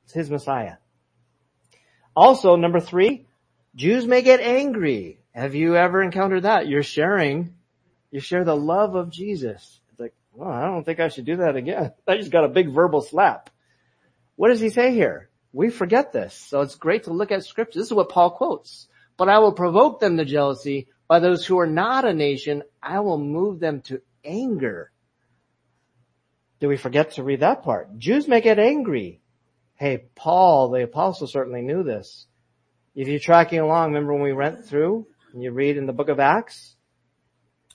It's 0.04 0.12
His 0.12 0.30
Messiah. 0.30 0.76
Also, 2.14 2.56
number 2.56 2.80
three, 2.80 3.25
Jews 3.76 4.06
may 4.06 4.22
get 4.22 4.40
angry. 4.40 5.20
Have 5.34 5.54
you 5.54 5.76
ever 5.76 6.02
encountered 6.02 6.44
that? 6.44 6.66
You're 6.66 6.82
sharing, 6.82 7.54
you 8.10 8.20
share 8.20 8.42
the 8.42 8.56
love 8.56 8.94
of 8.94 9.10
Jesus. 9.10 9.80
It's 9.90 10.00
like, 10.00 10.14
well, 10.32 10.50
I 10.50 10.64
don't 10.64 10.82
think 10.82 10.98
I 10.98 11.08
should 11.08 11.26
do 11.26 11.36
that 11.36 11.56
again. 11.56 11.92
I 12.08 12.16
just 12.16 12.32
got 12.32 12.44
a 12.44 12.48
big 12.48 12.72
verbal 12.72 13.02
slap. 13.02 13.50
What 14.36 14.48
does 14.48 14.60
he 14.60 14.70
say 14.70 14.94
here? 14.94 15.28
We 15.52 15.68
forget 15.68 16.10
this. 16.10 16.34
So 16.34 16.62
it's 16.62 16.74
great 16.76 17.04
to 17.04 17.12
look 17.12 17.30
at 17.30 17.44
scripture. 17.44 17.78
This 17.78 17.88
is 17.88 17.94
what 17.94 18.08
Paul 18.08 18.30
quotes. 18.30 18.88
But 19.18 19.28
I 19.28 19.40
will 19.40 19.52
provoke 19.52 20.00
them 20.00 20.16
to 20.16 20.24
jealousy 20.24 20.88
by 21.06 21.20
those 21.20 21.44
who 21.44 21.58
are 21.58 21.66
not 21.66 22.06
a 22.06 22.14
nation. 22.14 22.62
I 22.82 23.00
will 23.00 23.18
move 23.18 23.60
them 23.60 23.82
to 23.82 24.00
anger. 24.24 24.90
Do 26.60 26.68
we 26.68 26.78
forget 26.78 27.12
to 27.12 27.22
read 27.22 27.40
that 27.40 27.62
part? 27.62 27.98
Jews 27.98 28.26
may 28.26 28.40
get 28.40 28.58
angry. 28.58 29.20
Hey, 29.74 30.04
Paul, 30.14 30.70
the 30.70 30.82
apostle 30.82 31.26
certainly 31.26 31.60
knew 31.60 31.82
this. 31.82 32.26
If 32.96 33.08
you're 33.08 33.18
tracking 33.18 33.60
along, 33.60 33.88
remember 33.88 34.14
when 34.14 34.22
we 34.22 34.32
went 34.32 34.64
through 34.64 35.06
and 35.34 35.42
you 35.42 35.52
read 35.52 35.76
in 35.76 35.84
the 35.84 35.92
book 35.92 36.08
of 36.08 36.18
Acts? 36.18 36.76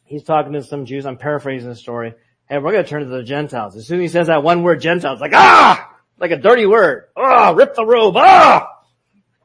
He's 0.04 0.24
talking 0.24 0.54
to 0.54 0.64
some 0.64 0.86
Jews. 0.86 1.06
I'm 1.06 1.18
paraphrasing 1.18 1.70
the 1.70 1.76
story. 1.76 2.16
Hey, 2.50 2.58
we're 2.58 2.72
going 2.72 2.84
to 2.84 2.90
turn 2.90 3.04
to 3.04 3.08
the 3.08 3.22
Gentiles. 3.22 3.78
As 3.78 3.86
soon 3.86 4.00
as 4.00 4.02
he 4.02 4.08
says 4.08 4.28
that 4.28 4.42
one 4.42 4.64
word 4.64 4.82
Gentiles, 4.82 5.22
like, 5.22 5.36
ah! 5.36 5.96
Like 6.18 6.32
a 6.32 6.38
dirty 6.38 6.66
word. 6.66 7.04
Ah! 7.16 7.52
Rip 7.52 7.76
the 7.76 7.86
robe. 7.86 8.16
Ah! 8.18 8.68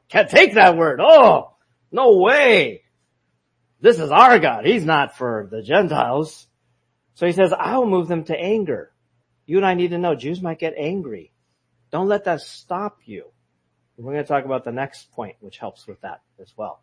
Can't 0.09 0.27
take 0.27 0.55
that 0.55 0.75
word. 0.75 0.99
Oh! 0.99 1.53
No 1.91 2.17
way. 2.17 2.81
This 3.79 3.99
is 3.99 4.09
our 4.09 4.39
God. 4.39 4.65
He's 4.65 4.83
not 4.83 5.15
for 5.15 5.47
the 5.51 5.61
Gentiles. 5.61 6.47
So 7.13 7.27
he 7.27 7.33
says, 7.33 7.53
I 7.53 7.77
will 7.77 7.85
move 7.85 8.07
them 8.07 8.23
to 8.23 8.35
anger. 8.35 8.91
You 9.45 9.57
and 9.57 9.65
I 9.65 9.75
need 9.75 9.91
to 9.91 9.99
know 9.99 10.15
Jews 10.15 10.41
might 10.41 10.57
get 10.57 10.73
angry. 10.75 11.33
Don't 11.91 12.07
let 12.07 12.23
that 12.23 12.41
stop 12.41 12.97
you. 13.05 13.25
We're 13.97 14.13
going 14.13 14.23
to 14.23 14.27
talk 14.27 14.45
about 14.45 14.63
the 14.63 14.71
next 14.71 15.11
point, 15.11 15.37
which 15.39 15.57
helps 15.57 15.87
with 15.87 16.01
that 16.01 16.21
as 16.39 16.53
well. 16.55 16.81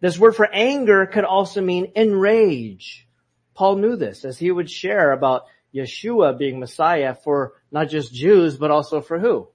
This 0.00 0.18
word 0.18 0.34
for 0.34 0.48
anger 0.52 1.06
could 1.06 1.24
also 1.24 1.60
mean 1.60 1.92
enrage. 1.94 3.06
Paul 3.54 3.76
knew 3.76 3.96
this 3.96 4.24
as 4.24 4.38
he 4.38 4.50
would 4.50 4.68
share 4.68 5.12
about 5.12 5.44
Yeshua 5.74 6.36
being 6.36 6.58
Messiah 6.58 7.14
for 7.14 7.54
not 7.70 7.88
just 7.88 8.12
Jews, 8.12 8.56
but 8.56 8.70
also 8.70 9.00
for 9.00 9.18
who? 9.18 9.48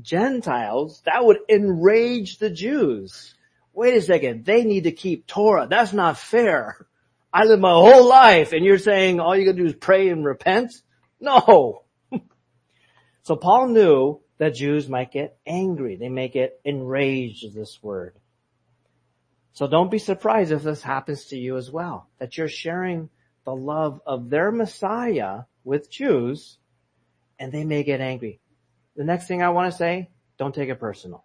Gentiles. 0.00 1.02
That 1.04 1.24
would 1.24 1.38
enrage 1.48 2.38
the 2.38 2.50
Jews. 2.50 3.34
Wait 3.72 3.96
a 3.96 4.02
second. 4.02 4.44
They 4.44 4.64
need 4.64 4.84
to 4.84 4.92
keep 4.92 5.26
Torah. 5.26 5.66
That's 5.68 5.92
not 5.92 6.18
fair. 6.18 6.86
I 7.32 7.44
live 7.44 7.60
my 7.60 7.72
whole 7.72 8.06
life 8.06 8.52
and 8.52 8.64
you're 8.64 8.78
saying 8.78 9.20
all 9.20 9.36
you 9.36 9.46
gotta 9.46 9.56
do 9.56 9.66
is 9.66 9.74
pray 9.74 10.08
and 10.08 10.24
repent? 10.24 10.74
No. 11.20 11.84
so 13.22 13.36
Paul 13.36 13.68
knew 13.68 14.21
that 14.42 14.56
Jews 14.56 14.88
might 14.88 15.12
get 15.12 15.38
angry. 15.46 15.94
They 15.94 16.08
may 16.08 16.26
get 16.26 16.58
enraged 16.64 17.44
is 17.44 17.54
this 17.54 17.80
word. 17.80 18.16
So 19.52 19.68
don't 19.68 19.88
be 19.88 20.00
surprised 20.00 20.50
if 20.50 20.64
this 20.64 20.82
happens 20.82 21.26
to 21.26 21.38
you 21.38 21.56
as 21.56 21.70
well. 21.70 22.08
That 22.18 22.36
you're 22.36 22.48
sharing 22.48 23.08
the 23.44 23.54
love 23.54 24.00
of 24.04 24.30
their 24.30 24.50
Messiah 24.50 25.42
with 25.62 25.88
Jews 25.88 26.58
and 27.38 27.52
they 27.52 27.62
may 27.62 27.84
get 27.84 28.00
angry. 28.00 28.40
The 28.96 29.04
next 29.04 29.28
thing 29.28 29.44
I 29.44 29.50
want 29.50 29.70
to 29.70 29.78
say, 29.78 30.10
don't 30.38 30.52
take 30.52 30.70
it 30.70 30.80
personal. 30.80 31.22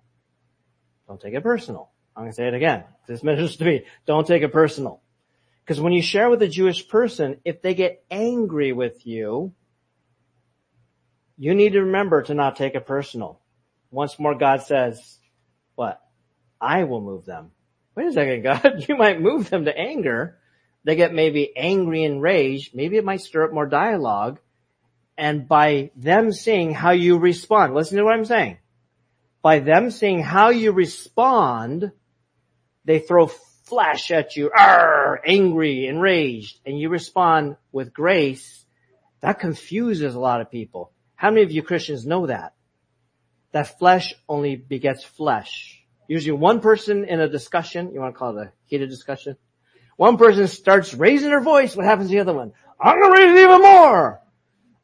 Don't 1.08 1.20
take 1.20 1.34
it 1.34 1.42
personal. 1.42 1.90
I'm 2.16 2.22
going 2.22 2.32
to 2.32 2.36
say 2.36 2.48
it 2.48 2.54
again. 2.54 2.84
This 3.08 3.24
matters 3.24 3.58
to 3.58 3.66
me. 3.66 3.86
Don't 4.06 4.28
take 4.28 4.44
it 4.44 4.54
personal. 4.54 5.02
Because 5.66 5.82
when 5.82 5.94
you 5.94 6.04
share 6.04 6.30
with 6.30 6.44
a 6.44 6.48
Jewish 6.48 6.88
person, 6.88 7.40
if 7.44 7.64
they 7.64 7.74
get 7.74 8.06
angry 8.12 8.74
with 8.74 9.08
you, 9.08 9.54
you 11.38 11.54
need 11.54 11.74
to 11.74 11.82
remember 11.82 12.24
to 12.24 12.34
not 12.34 12.56
take 12.56 12.76
it 12.76 12.86
personal. 12.86 13.40
Once 13.92 14.18
more, 14.20 14.36
God 14.36 14.64
says, 14.64 15.20
what? 15.76 16.02
I 16.60 16.84
will 16.84 17.02
move 17.02 17.26
them. 17.26 17.52
Wait 17.96 18.08
a 18.08 18.14
second, 18.14 18.44
God, 18.44 18.86
you 18.88 18.98
might 18.98 19.22
move 19.22 19.50
them 19.50 19.66
to 19.66 19.78
anger. 19.78 20.38
They 20.84 20.96
get 20.96 21.14
maybe 21.14 21.56
angry 21.56 22.04
and 22.04 22.22
rage. 22.22 22.72
Maybe 22.74 22.98
it 22.98 23.06
might 23.06 23.22
stir 23.22 23.46
up 23.46 23.54
more 23.54 23.68
dialogue. 23.68 24.40
And 25.18 25.48
by 25.48 25.92
them 25.96 26.32
seeing 26.32 26.74
how 26.74 26.92
you 26.92 27.18
respond, 27.18 27.74
listen 27.74 27.98
to 27.98 28.04
what 28.04 28.14
I'm 28.14 28.26
saying. 28.26 28.58
By 29.42 29.60
them 29.60 29.92
seeing 29.92 30.22
how 30.22 30.50
you 30.50 30.72
respond, 30.72 31.92
they 32.86 33.00
throw 33.00 33.28
flesh 33.68 34.12
at 34.12 34.36
you, 34.36 34.50
Arr, 34.56 35.22
angry, 35.26 35.88
enraged, 35.88 36.60
and 36.66 36.80
you 36.80 36.90
respond 36.90 37.58
with 37.72 37.94
grace. 37.94 38.66
That 39.22 39.40
confuses 39.40 40.16
a 40.16 40.20
lot 40.20 40.42
of 40.42 40.52
people. 40.52 40.92
How 41.18 41.32
many 41.32 41.42
of 41.42 41.52
you 41.52 41.64
Christians 41.64 42.06
know 42.06 42.28
that? 42.28 42.54
That 43.52 43.80
flesh 43.80 44.14
only 44.30 44.56
begets 44.56 45.04
flesh. 45.04 45.84
Usually 46.08 46.38
one 46.38 46.62
person 46.62 47.06
in 47.06 47.20
a 47.20 47.28
discussion, 47.28 47.92
you 47.92 48.00
want 48.00 48.14
to 48.14 48.20
call 48.20 48.38
it 48.38 48.48
a 48.48 48.52
heated 48.68 48.90
discussion, 48.90 49.36
one 49.98 50.18
person 50.18 50.48
starts 50.48 50.94
raising 50.94 51.30
their 51.30 51.42
voice, 51.42 51.76
what 51.76 51.88
happens 51.88 52.10
to 52.10 52.16
the 52.16 52.22
other 52.22 52.36
one? 52.36 52.54
I'm 52.80 53.02
gonna 53.02 53.14
raise 53.14 53.32
it 53.32 53.44
even 53.44 53.62
more! 53.64 54.22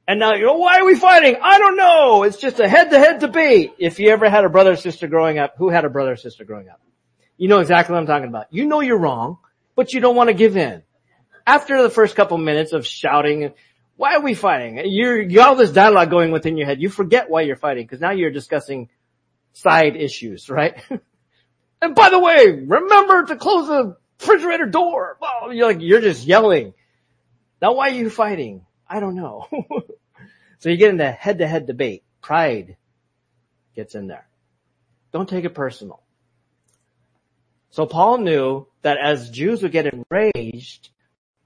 And 0.08 0.20
now 0.20 0.34
you 0.34 0.48
know, 0.48 0.58
why 0.58 0.80
are 0.80 0.86
we 0.86 0.96
fighting? 0.96 1.38
I 1.40 1.60
don't 1.60 1.78
know! 1.78 2.24
It's 2.24 2.38
just 2.38 2.60
a 2.60 2.68
head-to-head 2.68 3.20
debate. 3.20 3.76
If 3.78 4.00
you 4.00 4.10
ever 4.10 4.28
had 4.28 4.44
a 4.44 4.50
brother 4.50 4.72
or 4.72 4.76
sister 4.76 5.08
growing 5.08 5.38
up, 5.38 5.54
who 5.58 5.70
had 5.70 5.86
a 5.86 5.90
brother 5.90 6.14
or 6.14 6.18
sister 6.18 6.46
growing 6.46 6.68
up? 6.68 6.82
You 7.38 7.48
know 7.48 7.60
exactly 7.60 7.94
what 7.94 8.00
I'm 8.00 8.08
talking 8.08 8.28
about. 8.28 8.48
You 8.50 8.66
know 8.66 8.80
you're 8.80 8.98
wrong, 8.98 9.38
but 9.76 9.94
you 9.94 10.00
don't 10.00 10.16
want 10.16 10.30
to 10.30 10.34
give 10.34 10.58
in. 10.58 10.82
After 11.46 11.84
the 11.84 11.92
first 11.92 12.16
couple 12.16 12.40
minutes 12.40 12.74
of 12.74 12.88
shouting, 12.88 13.54
Why 13.96 14.16
are 14.16 14.22
we 14.22 14.34
fighting? 14.34 14.82
You're, 14.86 15.22
you 15.22 15.42
all 15.42 15.56
this 15.56 15.72
dialogue 15.72 16.10
going 16.10 16.32
within 16.32 16.58
your 16.58 16.66
head. 16.66 16.82
You 16.82 16.90
forget 16.90 17.30
why 17.30 17.42
you're 17.42 17.56
fighting 17.56 17.86
because 17.86 18.02
now 18.02 18.12
you're 18.12 18.32
discussing 18.32 18.90
side 19.54 19.96
issues, 19.96 20.50
right? 20.50 20.82
and 21.82 21.96
by 21.96 22.10
the 22.10 22.20
way, 22.20 22.48
remember 22.50 23.26
to 23.26 23.36
close 23.36 23.68
the 23.68 23.96
refrigerator 24.20 24.66
door. 24.66 25.18
Well, 25.22 25.54
you're 25.54 25.68
like, 25.68 25.82
you're 25.82 26.02
just 26.02 26.26
yelling. 26.26 26.74
Now 27.62 27.74
why 27.74 27.90
are 27.90 27.94
you 27.94 28.10
fighting? 28.10 28.66
I 28.88 29.00
don't 29.00 29.16
know. 29.16 29.48
so 30.60 30.70
you 30.70 30.78
get 30.78 30.90
into 30.90 31.12
head 31.12 31.38
to 31.38 31.48
head 31.48 31.68
debate. 31.68 32.04
Pride 32.22 32.78
gets 33.76 33.96
in 33.96 34.08
there. 34.08 34.28
Don't 35.12 35.30
take 35.30 35.46
it 35.46 35.54
personal. 35.54 36.02
So 37.70 37.86
Paul 37.86 38.20
knew 38.20 38.68
that 38.82 38.98
as 38.98 39.30
Jews 39.30 39.62
would 39.62 39.72
get 39.72 39.92
enraged 39.94 40.90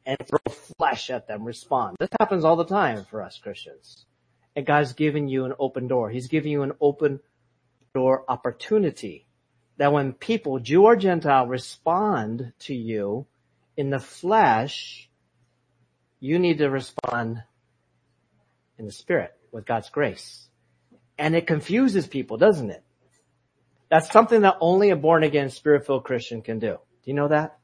and 0.08 0.18
throw 0.26 0.40
flesh 0.78 1.10
at 1.10 1.28
them, 1.28 1.44
respond. 1.44 1.98
This 2.00 2.10
happens 2.18 2.46
all 2.46 2.56
the 2.56 2.66
time 2.66 3.04
for 3.04 3.22
us 3.22 3.38
Christians. 3.38 4.06
And 4.56 4.66
God's 4.66 4.94
giving 4.94 5.28
you 5.28 5.44
an 5.44 5.54
open 5.60 5.88
door. 5.88 6.10
He's 6.10 6.30
giving 6.30 6.52
you 6.52 6.64
an 6.64 6.72
open 6.80 7.20
door 7.94 8.24
opportunity 8.28 9.28
that 9.76 9.92
when 9.92 10.14
people, 10.14 10.60
Jew 10.60 10.86
or 10.86 10.96
Gentile, 10.96 11.46
respond 11.46 12.54
to 12.60 12.74
you 12.74 13.28
in 13.76 13.90
the 13.90 14.00
flesh, 14.00 15.10
you 16.22 16.40
need 16.40 16.60
to 16.60 16.70
respond 16.70 17.44
in 18.80 18.86
the 18.86 18.92
spirit 18.92 19.34
with 19.52 19.66
God's 19.66 19.90
grace. 19.90 20.48
And 21.20 21.36
it 21.36 21.48
confuses 21.48 22.08
people, 22.08 22.38
doesn't 22.38 22.72
it? 22.72 22.84
That's 23.90 24.12
something 24.12 24.42
that 24.42 24.58
only 24.62 24.90
a 24.90 24.96
born 24.96 25.24
again 25.24 25.50
spirit 25.50 25.86
filled 25.86 26.06
Christian 26.06 26.42
can 26.42 26.60
do. 26.60 26.78
Do 27.04 27.12
you 27.12 27.14
know 27.14 27.28
that? 27.28 27.60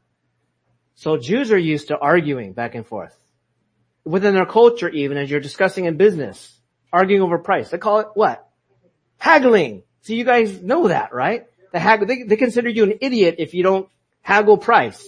So 0.96 1.18
Jews 1.18 1.52
are 1.52 1.58
used 1.58 1.90
to 1.90 1.98
arguing 1.98 2.54
back 2.54 2.76
and 2.76 2.86
forth. 2.86 3.18
Within 4.06 4.34
their 4.34 4.46
culture 4.46 4.90
even 4.90 5.18
as 5.18 5.30
you're 5.30 5.40
discussing 5.40 5.86
in 5.86 5.98
business, 5.98 6.60
arguing 6.92 7.22
over 7.22 7.40
price. 7.40 7.70
They 7.70 7.78
call 7.78 8.00
it 8.00 8.08
what? 8.14 8.48
Haggling. 9.18 9.84
So 10.02 10.14
you 10.14 10.24
guys 10.24 10.62
know 10.62 10.90
that, 10.90 11.14
right? 11.14 11.46
The 11.72 12.06
they, 12.08 12.24
they 12.24 12.36
consider 12.36 12.70
you 12.70 12.84
an 12.84 13.00
idiot 13.02 13.36
if 13.40 13.54
you 13.54 13.64
don't 13.64 13.90
haggle 14.22 14.58
price. 14.58 15.06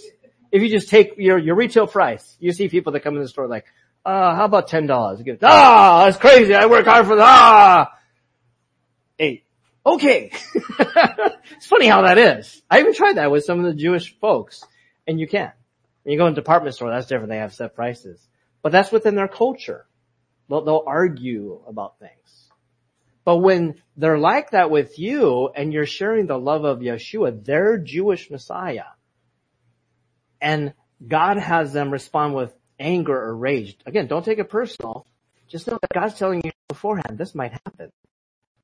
If 0.52 0.64
you 0.64 0.70
just 0.70 0.90
take 0.90 1.16
your, 1.18 1.38
your 1.38 1.56
retail 1.56 1.86
price. 1.86 2.36
You 2.40 2.54
see 2.54 2.70
people 2.70 2.94
that 2.94 3.02
come 3.02 3.16
in 3.16 3.22
the 3.22 3.28
store 3.28 3.48
like, 3.48 3.66
uh, 4.06 4.36
how 4.36 4.46
about 4.46 4.70
$10? 4.70 5.40
Ah, 5.44 6.06
that's 6.06 6.18
crazy. 6.18 6.54
I 6.54 6.66
work 6.68 6.86
hard 6.86 7.08
for 7.08 7.16
that. 7.16 7.24
Ah, 7.24 7.92
eight. 9.20 9.46
Okay. 9.86 10.32
it's 10.80 11.68
funny 11.68 11.88
how 11.88 12.04
that 12.04 12.18
is. 12.18 12.62
I 12.70 12.80
even 12.80 12.94
tried 12.94 13.18
that 13.18 13.32
with 13.32 13.44
some 13.44 13.60
of 13.60 13.66
the 13.66 13.74
Jewish 13.74 14.18
folks 14.20 14.64
and 15.08 15.20
you 15.20 15.28
can't. 15.28 15.54
When 16.06 16.14
you 16.14 16.20
go 16.20 16.28
in 16.28 16.34
a 16.34 16.36
department 16.36 16.76
store, 16.76 16.92
that's 16.92 17.08
different. 17.08 17.30
They 17.30 17.38
have 17.38 17.56
set 17.56 17.74
prices, 17.74 18.26
but 18.62 18.72
that's 18.72 18.92
within 18.92 19.16
their 19.16 19.28
culture. 19.28 19.88
They'll, 20.48 20.64
they'll 20.64 20.84
argue 20.86 21.62
about 21.68 21.98
things. 21.98 22.12
But 23.24 23.38
when 23.38 23.82
they're 23.98 24.20
like 24.20 24.52
that 24.52 24.70
with 24.70 25.00
you 25.00 25.50
and 25.50 25.74
you're 25.74 25.88
sharing 25.88 26.28
the 26.28 26.38
love 26.38 26.64
of 26.64 26.78
Yeshua, 26.78 27.44
their 27.44 27.80
Jewish 27.80 28.30
Messiah, 28.30 28.84
and 30.40 30.76
God 31.08 31.38
has 31.38 31.74
them 31.74 31.90
respond 31.90 32.36
with 32.36 32.54
anger 32.80 33.20
or 33.20 33.36
rage. 33.36 33.76
Again, 33.88 34.06
don't 34.06 34.24
take 34.24 34.38
it 34.38 34.48
personal. 34.48 35.08
Just 35.48 35.66
know 35.66 35.80
that 35.82 35.92
God's 35.92 36.20
telling 36.20 36.42
you 36.46 36.52
beforehand, 36.70 37.18
this 37.18 37.34
might 37.34 37.54
happen. 37.54 37.90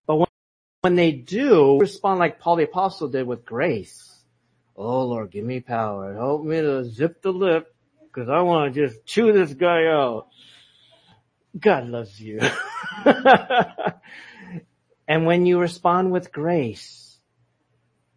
But 0.05 0.17
when, 0.17 0.27
when 0.81 0.95
they 0.95 1.11
do 1.11 1.79
respond 1.79 2.19
like 2.19 2.39
Paul 2.39 2.57
the 2.57 2.65
Apostle 2.65 3.07
did 3.07 3.25
with 3.25 3.45
grace, 3.45 4.10
Oh 4.75 5.05
Lord, 5.05 5.31
give 5.31 5.45
me 5.45 5.59
power. 5.59 6.13
Help 6.13 6.43
me 6.43 6.61
to 6.61 6.85
zip 6.85 7.21
the 7.21 7.31
lip 7.31 7.73
because 8.05 8.29
I 8.29 8.41
want 8.41 8.73
to 8.73 8.87
just 8.87 9.05
chew 9.05 9.31
this 9.31 9.53
guy 9.53 9.85
out. 9.85 10.27
God 11.57 11.87
loves 11.87 12.19
you. 12.19 12.39
and 15.07 15.25
when 15.25 15.45
you 15.45 15.59
respond 15.59 16.11
with 16.11 16.31
grace, 16.31 17.17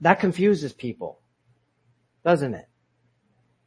that 0.01 0.21
confuses 0.21 0.73
people, 0.73 1.21
doesn't 2.25 2.55
it? 2.55 2.69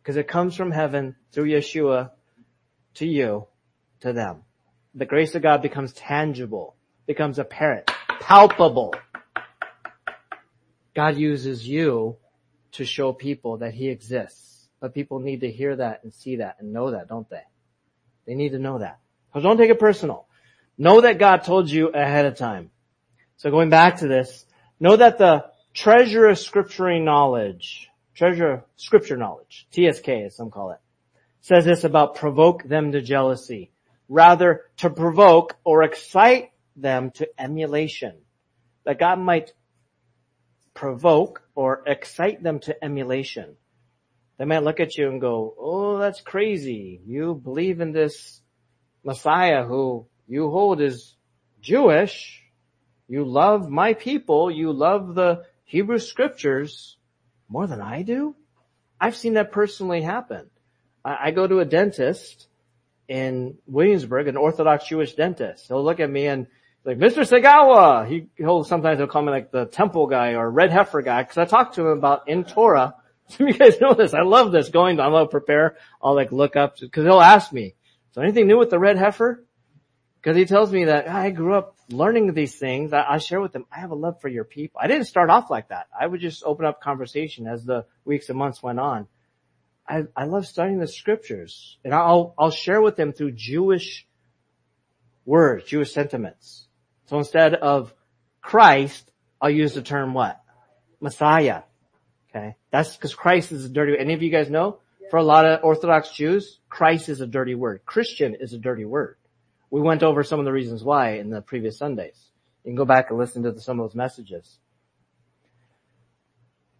Because 0.02 0.16
it 0.16 0.28
comes 0.28 0.56
from 0.56 0.72
heaven 0.72 1.16
through 1.32 1.50
Yeshua 1.52 2.12
to 2.96 3.06
you, 3.06 3.48
to 4.02 4.14
them. 4.14 4.44
The 4.96 5.06
grace 5.06 5.36
of 5.36 5.42
God 5.42 5.62
becomes 5.62 5.94
tangible, 5.94 6.76
becomes 7.06 7.40
apparent, 7.40 7.92
palpable. 8.20 8.96
God 10.96 11.18
uses 11.18 11.68
you 11.68 12.18
to 12.78 12.86
show 12.86 13.14
people 13.14 13.58
that 13.58 13.74
he 13.74 13.90
exists. 13.90 14.68
But 14.80 14.94
people 14.94 15.20
need 15.20 15.42
to 15.42 15.52
hear 15.52 15.76
that 15.76 16.04
and 16.04 16.14
see 16.14 16.38
that 16.38 16.58
and 16.60 16.72
know 16.72 16.92
that, 16.92 17.08
don't 17.08 17.30
they? 17.30 17.44
They 18.26 18.36
need 18.36 18.52
to 18.52 18.60
know 18.60 18.80
that. 18.80 19.00
So 19.34 19.42
don't 19.42 19.58
take 19.58 19.72
it 19.72 19.80
personal. 19.80 20.28
Know 20.78 21.02
that 21.02 21.18
God 21.18 21.44
told 21.44 21.70
you 21.70 21.90
ahead 21.90 22.26
of 22.26 22.38
time. 22.38 22.70
So 23.38 23.50
going 23.50 23.70
back 23.70 23.98
to 23.98 24.08
this, 24.08 24.46
know 24.80 24.96
that 24.96 25.18
the 25.18 25.46
treasure 25.74 26.28
of 26.28 26.38
scriptural 26.38 27.04
knowledge, 27.04 27.90
treasure 28.16 28.52
of 28.52 28.64
scripture 28.76 29.18
knowledge, 29.18 29.68
TSK 29.72 30.10
as 30.10 30.36
some 30.36 30.52
call 30.52 30.72
it, 30.72 30.80
says 31.42 31.66
this 31.66 31.84
about 31.84 32.16
provoke 32.16 32.64
them 32.64 32.92
to 32.92 33.02
jealousy. 33.02 33.72
Rather 34.10 34.62
to 34.78 34.90
provoke 34.90 35.58
or 35.64 35.84
excite 35.84 36.52
them 36.76 37.12
to 37.12 37.28
emulation. 37.40 38.16
That 38.86 39.00
God 39.00 39.20
might 39.20 39.54
provoke 40.74 41.42
or 41.58 41.82
excite 41.88 42.44
them 42.44 42.60
to 42.60 42.84
emulation. 42.86 43.56
They 44.38 44.46
might 44.46 44.64
look 44.64 44.80
at 44.80 44.96
you 44.96 45.10
and 45.10 45.20
go, 45.20 45.56
oh, 45.60 45.98
that's 45.98 46.22
crazy. 46.22 47.02
You 47.04 47.34
believe 47.34 47.82
in 47.82 47.94
this 47.94 48.40
Messiah 49.04 49.66
who 49.66 50.06
you 50.28 50.52
hold 50.52 50.82
is 50.82 51.16
Jewish. 51.60 52.44
You 53.08 53.26
love 53.26 53.72
my 53.72 53.96
people. 53.96 54.52
You 54.52 54.72
love 54.72 55.16
the 55.16 55.46
Hebrew 55.66 55.98
scriptures 55.98 56.96
more 57.50 57.66
than 57.66 57.82
I 57.82 58.04
do. 58.04 58.36
I've 59.02 59.16
seen 59.16 59.34
that 59.34 59.52
personally 59.52 60.04
happen. 60.04 60.52
I, 61.04 61.18
I 61.24 61.32
go 61.32 61.48
to 61.48 61.58
a 61.58 61.66
dentist 61.66 62.48
in 63.08 63.58
Williamsburg, 63.66 64.28
an 64.28 64.38
Orthodox 64.38 64.88
Jewish 64.88 65.16
dentist. 65.16 65.70
He'll 65.70 65.84
look 65.84 66.00
at 66.00 66.10
me 66.12 66.28
and 66.28 66.46
like 66.88 67.00
Mr. 67.00 67.28
Segawa. 67.28 68.08
He 68.08 68.28
he'll 68.38 68.64
sometimes 68.64 68.98
he'll 68.98 69.08
call 69.08 69.22
me 69.22 69.30
like 69.30 69.52
the 69.52 69.66
temple 69.66 70.08
guy 70.08 70.36
or 70.36 70.50
red 70.50 70.72
heifer 70.72 71.02
guy 71.02 71.22
because 71.22 71.38
I 71.38 71.44
talked 71.44 71.76
to 71.76 71.82
him 71.82 71.98
about 71.98 72.30
in 72.30 72.46
Torah. 72.46 72.96
Some 73.28 73.48
of 73.48 73.54
you 73.54 73.60
guys 73.60 73.82
know 73.82 73.94
this. 73.94 74.14
I 74.14 74.22
love 74.22 74.54
this. 74.54 74.70
Going, 74.70 74.98
I 75.02 75.08
love 75.08 75.30
prepare. 75.30 75.76
I'll 76.02 76.16
like 76.16 76.32
look 76.32 76.56
up 76.56 76.80
because 76.80 77.04
he'll 77.04 77.20
ask 77.20 77.52
me, 77.52 77.76
"So 78.14 78.22
anything 78.22 78.48
new 78.48 78.58
with 78.58 78.70
the 78.70 78.80
red 78.80 78.98
heifer?" 78.98 79.44
Because 80.16 80.38
he 80.38 80.46
tells 80.46 80.72
me 80.72 80.86
that 80.86 81.10
I 81.10 81.30
grew 81.30 81.56
up 81.56 81.76
learning 81.90 82.34
these 82.34 82.56
things. 82.56 82.94
I, 82.94 83.04
I 83.04 83.18
share 83.18 83.42
with 83.42 83.52
them. 83.52 83.66
I 83.70 83.82
have 83.82 83.92
a 83.92 83.96
love 83.96 84.22
for 84.22 84.30
your 84.30 84.46
people. 84.46 84.80
I 84.82 84.88
didn't 84.88 85.08
start 85.08 85.30
off 85.30 85.50
like 85.50 85.70
that. 85.70 85.88
I 85.98 86.08
would 86.08 86.22
just 86.22 86.44
open 86.46 86.66
up 86.66 86.82
conversation 86.82 87.48
as 87.48 87.66
the 87.66 87.86
weeks 88.06 88.30
and 88.30 88.40
months 88.40 88.64
went 88.64 88.80
on. 88.80 89.08
I, 89.88 90.04
I 90.16 90.26
love 90.26 90.46
studying 90.46 90.80
the 90.80 90.88
scriptures 90.88 91.78
and 91.86 91.94
I'll, 91.94 92.34
I'll 92.38 92.52
share 92.52 92.82
with 92.82 92.98
them 92.98 93.14
through 93.14 93.34
Jewish 93.34 94.06
words, 95.26 95.66
Jewish 95.66 95.94
sentiments. 95.94 96.67
So 97.08 97.18
instead 97.18 97.56
of 97.56 97.94
Christ, 98.42 99.12
I'll 99.42 99.50
use 99.50 99.74
the 99.74 99.82
term 99.82 100.14
what? 100.14 100.42
Messiah. 101.00 101.64
Okay. 102.30 102.56
That's 102.72 102.96
because 102.96 103.16
Christ 103.16 103.52
is 103.52 103.66
a 103.66 103.70
dirty, 103.70 103.94
word. 103.94 104.02
any 104.02 104.14
of 104.14 104.22
you 104.22 104.30
guys 104.30 104.50
know? 104.50 104.80
For 105.10 105.18
a 105.18 105.24
lot 105.24 105.46
of 105.46 105.64
Orthodox 105.64 106.12
Jews, 106.12 106.60
Christ 106.70 107.08
is 107.08 107.22
a 107.22 107.28
dirty 107.28 107.56
word. 107.56 107.82
Christian 107.86 108.36
is 108.36 108.54
a 108.54 108.58
dirty 108.58 108.84
word. 108.84 109.18
We 109.70 109.82
went 109.82 110.04
over 110.04 110.24
some 110.24 110.40
of 110.40 110.46
the 110.46 110.52
reasons 110.52 110.84
why 110.84 111.14
in 111.14 111.30
the 111.30 111.42
previous 111.42 111.78
Sundays. 111.78 112.20
You 112.64 112.70
can 112.70 112.76
go 112.76 112.86
back 112.86 113.10
and 113.10 113.18
listen 113.18 113.44
to 113.44 113.60
some 113.60 113.80
of 113.80 113.90
those 113.90 113.96
messages. 113.96 114.60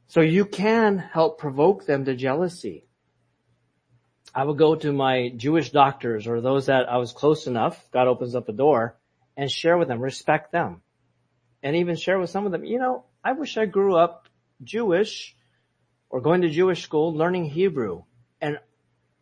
So 0.08 0.22
you 0.22 0.46
can 0.46 0.98
help 0.98 1.40
provoke 1.40 1.86
them 1.86 2.06
to 2.06 2.16
jealousy. 2.16 2.86
I 4.34 4.44
would 4.44 4.58
go 4.58 4.76
to 4.76 4.92
my 4.92 5.30
Jewish 5.36 5.72
doctors 5.72 6.28
or 6.28 6.42
those 6.42 6.66
that 6.68 6.90
I 6.90 6.98
was 6.98 7.14
close 7.14 7.48
enough, 7.48 7.82
God 7.92 8.08
opens 8.08 8.36
up 8.36 8.50
a 8.50 8.54
door, 8.54 8.98
and 9.38 9.52
share 9.52 9.78
with 9.78 9.88
them, 9.88 10.02
respect 10.02 10.52
them. 10.52 10.82
And 11.62 11.76
even 11.78 11.96
share 11.96 12.20
with 12.20 12.32
some 12.32 12.46
of 12.46 12.52
them, 12.52 12.66
you 12.66 12.80
know, 12.80 13.06
I 13.24 13.34
wish 13.34 13.58
I 13.58 13.66
grew 13.66 13.96
up 13.96 14.28
Jewish 14.64 15.36
or 16.10 16.22
going 16.22 16.42
to 16.42 16.50
Jewish 16.50 16.84
school 16.84 17.14
learning 17.14 17.46
Hebrew. 17.46 18.04
And 18.42 18.60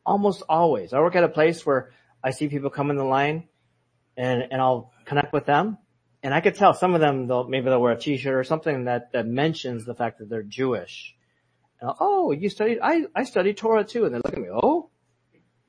almost 0.06 0.44
always, 0.48 0.94
I 0.94 1.00
work 1.00 1.16
at 1.16 1.24
a 1.24 1.30
place 1.30 1.66
where 1.66 1.92
I 2.24 2.32
see 2.32 2.48
people 2.48 2.70
come 2.70 2.90
in 2.90 2.96
the 2.96 3.04
line 3.04 3.48
and, 4.18 4.44
and 4.52 4.62
I'll 4.62 4.92
connect 5.06 5.34
with 5.34 5.46
them. 5.46 5.78
And 6.24 6.34
I 6.34 6.42
could 6.42 6.56
tell 6.56 6.74
some 6.74 6.96
of 6.96 7.02
them, 7.02 7.28
they'll, 7.28 7.48
maybe 7.48 7.66
they'll 7.66 7.82
wear 7.82 7.92
a 7.92 8.00
t-shirt 8.00 8.34
or 8.34 8.44
something 8.44 8.86
that, 8.86 9.12
that 9.12 9.28
mentions 9.28 9.86
the 9.86 9.94
fact 9.94 10.20
that 10.20 10.30
they're 10.30 10.44
Jewish. 10.44 11.16
And 11.80 11.92
oh, 12.00 12.32
you 12.32 12.50
studied, 12.50 12.80
I, 12.82 13.04
I 13.14 13.26
studied 13.26 13.58
Torah 13.58 13.84
too. 13.84 14.06
And 14.06 14.16
they 14.16 14.20
look 14.20 14.34
at 14.34 14.40
me, 14.40 14.50
oh, 14.52 14.90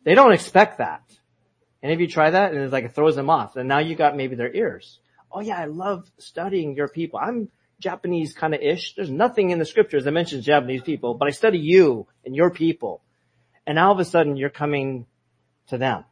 they 0.04 0.14
don't 0.14 0.32
expect 0.32 0.78
that. 0.78 1.02
And 1.86 1.92
if 1.92 2.00
you 2.00 2.08
try 2.08 2.30
that 2.30 2.52
and 2.52 2.60
it's 2.60 2.72
like 2.72 2.82
it 2.82 2.96
throws 2.96 3.14
them 3.14 3.30
off, 3.30 3.54
and 3.54 3.68
now 3.68 3.78
you 3.78 3.94
got 3.94 4.16
maybe 4.16 4.34
their 4.34 4.52
ears. 4.52 4.98
Oh 5.30 5.38
yeah, 5.38 5.56
I 5.56 5.66
love 5.66 6.10
studying 6.18 6.74
your 6.74 6.88
people. 6.88 7.20
I'm 7.22 7.48
Japanese 7.78 8.34
kind 8.34 8.56
of 8.56 8.60
ish. 8.60 8.96
There's 8.96 9.08
nothing 9.08 9.50
in 9.50 9.60
the 9.60 9.64
scriptures 9.64 10.02
that 10.02 10.10
mentions 10.10 10.44
Japanese 10.44 10.82
people, 10.82 11.14
but 11.14 11.28
I 11.28 11.30
study 11.30 11.58
you 11.58 12.08
and 12.24 12.34
your 12.34 12.50
people. 12.50 13.04
And 13.68 13.76
now 13.76 13.86
all 13.86 13.92
of 13.92 14.00
a 14.00 14.04
sudden 14.04 14.36
you're 14.36 14.50
coming 14.50 15.06
to 15.68 15.78
them. 15.78 16.02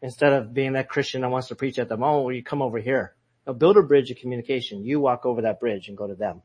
Instead 0.00 0.32
of 0.32 0.54
being 0.54 0.72
that 0.72 0.88
Christian 0.88 1.20
that 1.20 1.28
wants 1.28 1.48
to 1.48 1.56
preach 1.56 1.78
at 1.78 1.90
the 1.90 1.98
moment, 1.98 2.16
oh, 2.16 2.22
well, 2.22 2.34
you 2.34 2.42
come 2.42 2.62
over 2.62 2.78
here. 2.78 3.14
Now 3.46 3.52
build 3.52 3.76
a 3.76 3.82
bridge 3.82 4.10
of 4.10 4.16
communication. 4.16 4.82
You 4.82 4.98
walk 4.98 5.26
over 5.26 5.42
that 5.42 5.60
bridge 5.60 5.88
and 5.88 5.96
go 5.98 6.06
to 6.06 6.14
them. 6.14 6.40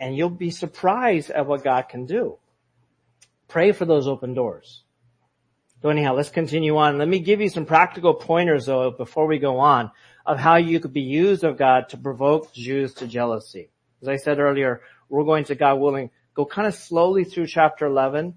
And 0.00 0.16
you'll 0.16 0.30
be 0.30 0.52
surprised 0.52 1.28
at 1.28 1.46
what 1.46 1.64
God 1.64 1.82
can 1.90 2.06
do. 2.06 2.38
Pray 3.46 3.72
for 3.72 3.84
those 3.84 4.08
open 4.08 4.32
doors. 4.32 4.84
So 5.82 5.88
anyhow, 5.88 6.14
let's 6.14 6.28
continue 6.28 6.76
on. 6.76 6.98
Let 6.98 7.08
me 7.08 7.20
give 7.20 7.40
you 7.40 7.48
some 7.48 7.64
practical 7.64 8.14
pointers 8.14 8.66
though 8.66 8.90
before 8.90 9.26
we 9.26 9.38
go 9.38 9.58
on 9.58 9.90
of 10.26 10.38
how 10.38 10.56
you 10.56 10.78
could 10.78 10.92
be 10.92 11.00
used 11.00 11.42
of 11.42 11.56
God 11.56 11.88
to 11.90 11.96
provoke 11.96 12.52
Jews 12.52 12.94
to 12.94 13.06
jealousy. 13.06 13.70
As 14.02 14.08
I 14.08 14.16
said 14.16 14.38
earlier, 14.38 14.82
we're 15.08 15.24
going 15.24 15.44
to, 15.44 15.54
God 15.54 15.76
willing, 15.76 16.10
go 16.34 16.44
kind 16.44 16.68
of 16.68 16.74
slowly 16.74 17.24
through 17.24 17.46
chapter 17.46 17.86
11. 17.86 18.34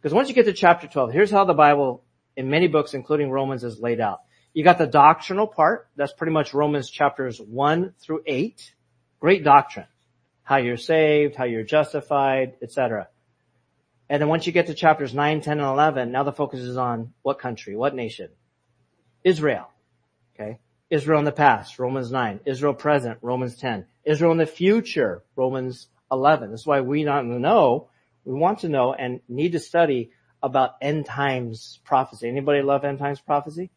Because 0.00 0.14
once 0.14 0.28
you 0.28 0.34
get 0.34 0.46
to 0.46 0.52
chapter 0.52 0.86
12, 0.86 1.12
here's 1.12 1.30
how 1.30 1.44
the 1.44 1.54
Bible 1.54 2.04
in 2.36 2.48
many 2.48 2.68
books, 2.68 2.94
including 2.94 3.30
Romans, 3.30 3.64
is 3.64 3.80
laid 3.80 4.00
out. 4.00 4.20
You 4.52 4.62
got 4.64 4.78
the 4.78 4.86
doctrinal 4.86 5.46
part. 5.46 5.88
That's 5.96 6.12
pretty 6.12 6.32
much 6.32 6.54
Romans 6.54 6.88
chapters 6.88 7.40
1 7.40 7.94
through 7.98 8.22
8. 8.26 8.74
Great 9.20 9.44
doctrine. 9.44 9.86
How 10.42 10.56
you're 10.58 10.76
saved, 10.76 11.34
how 11.34 11.44
you're 11.44 11.64
justified, 11.64 12.54
etc. 12.62 13.08
And 14.08 14.20
then 14.20 14.28
once 14.28 14.46
you 14.46 14.52
get 14.52 14.66
to 14.66 14.74
chapters 14.74 15.14
9, 15.14 15.40
10, 15.40 15.58
and 15.58 15.66
11, 15.66 16.12
now 16.12 16.24
the 16.24 16.32
focus 16.32 16.60
is 16.60 16.76
on 16.76 17.14
what 17.22 17.38
country, 17.38 17.76
what 17.76 17.94
nation? 17.94 18.28
Israel. 19.22 19.70
Okay. 20.34 20.58
Israel 20.90 21.18
in 21.18 21.24
the 21.24 21.32
past, 21.32 21.78
Romans 21.78 22.10
9. 22.10 22.40
Israel 22.44 22.74
present, 22.74 23.18
Romans 23.22 23.56
10. 23.56 23.86
Israel 24.04 24.32
in 24.32 24.38
the 24.38 24.46
future, 24.46 25.22
Romans 25.34 25.88
11. 26.12 26.50
This 26.50 26.60
is 26.60 26.66
why 26.66 26.82
we 26.82 27.04
not 27.04 27.24
know, 27.24 27.88
we 28.24 28.34
want 28.34 28.60
to 28.60 28.68
know 28.68 28.92
and 28.92 29.20
need 29.28 29.52
to 29.52 29.58
study 29.58 30.10
about 30.42 30.72
end 30.82 31.06
times 31.06 31.80
prophecy. 31.84 32.28
Anybody 32.28 32.62
love 32.62 32.84
end 32.84 32.98
times 32.98 33.20
prophecy? 33.20 33.70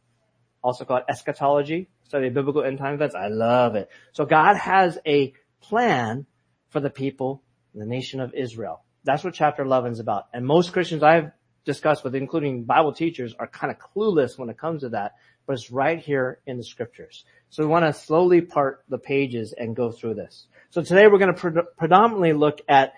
Also 0.62 0.84
called 0.84 1.04
eschatology, 1.08 1.90
study 2.04 2.30
biblical 2.30 2.64
end 2.64 2.78
time 2.78 2.96
events. 2.96 3.16
I 3.16 3.28
love 3.28 3.76
it. 3.76 3.90
So 4.12 4.26
God 4.26 4.58
has 4.58 5.00
a 5.06 5.34
plan 5.62 6.26
for 6.70 6.82
the 6.82 6.90
people, 6.90 7.42
the 7.74 7.86
nation 7.86 8.20
of 8.20 8.34
Israel. 8.34 8.84
That's 9.08 9.24
what 9.24 9.34
chapter 9.34 9.64
11 9.64 9.94
is 9.94 10.00
about. 10.02 10.28
And 10.34 10.46
most 10.46 10.74
Christians 10.74 11.02
I've 11.02 11.32
discussed 11.64 12.04
with, 12.04 12.14
including 12.14 12.66
Bible 12.66 12.92
teachers, 12.92 13.34
are 13.40 13.48
kind 13.48 13.72
of 13.72 13.80
clueless 13.80 14.38
when 14.38 14.50
it 14.50 14.58
comes 14.58 14.82
to 14.82 14.90
that, 14.90 15.14
but 15.46 15.54
it's 15.54 15.72
right 15.72 15.98
here 15.98 16.40
in 16.46 16.58
the 16.58 16.64
scriptures. 16.64 17.24
So 17.50 17.64
we 17.64 17.70
want 17.70 17.86
to 17.86 17.94
slowly 17.94 18.42
part 18.42 18.84
the 18.90 18.98
pages 18.98 19.54
and 19.54 19.78
go 19.78 19.94
through 19.94 20.16
this. 20.16 20.48
So 20.72 20.82
today 20.82 21.08
we're 21.08 21.20
going 21.20 21.34
to 21.34 21.40
pre- 21.40 21.62
predominantly 21.78 22.34
look 22.34 22.60
at 22.68 22.96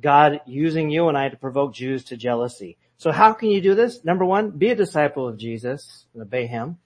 God 0.00 0.40
using 0.46 0.88
you 0.88 1.08
and 1.08 1.18
I 1.18 1.28
to 1.28 1.36
provoke 1.36 1.74
Jews 1.74 2.04
to 2.04 2.16
jealousy. 2.16 2.78
So 2.96 3.12
how 3.12 3.34
can 3.34 3.50
you 3.50 3.60
do 3.60 3.74
this? 3.74 4.02
Number 4.02 4.24
one, 4.24 4.52
be 4.52 4.70
a 4.70 4.74
disciple 4.74 5.28
of 5.28 5.36
Jesus 5.36 6.06
and 6.14 6.22
obey 6.22 6.46
him. 6.46 6.78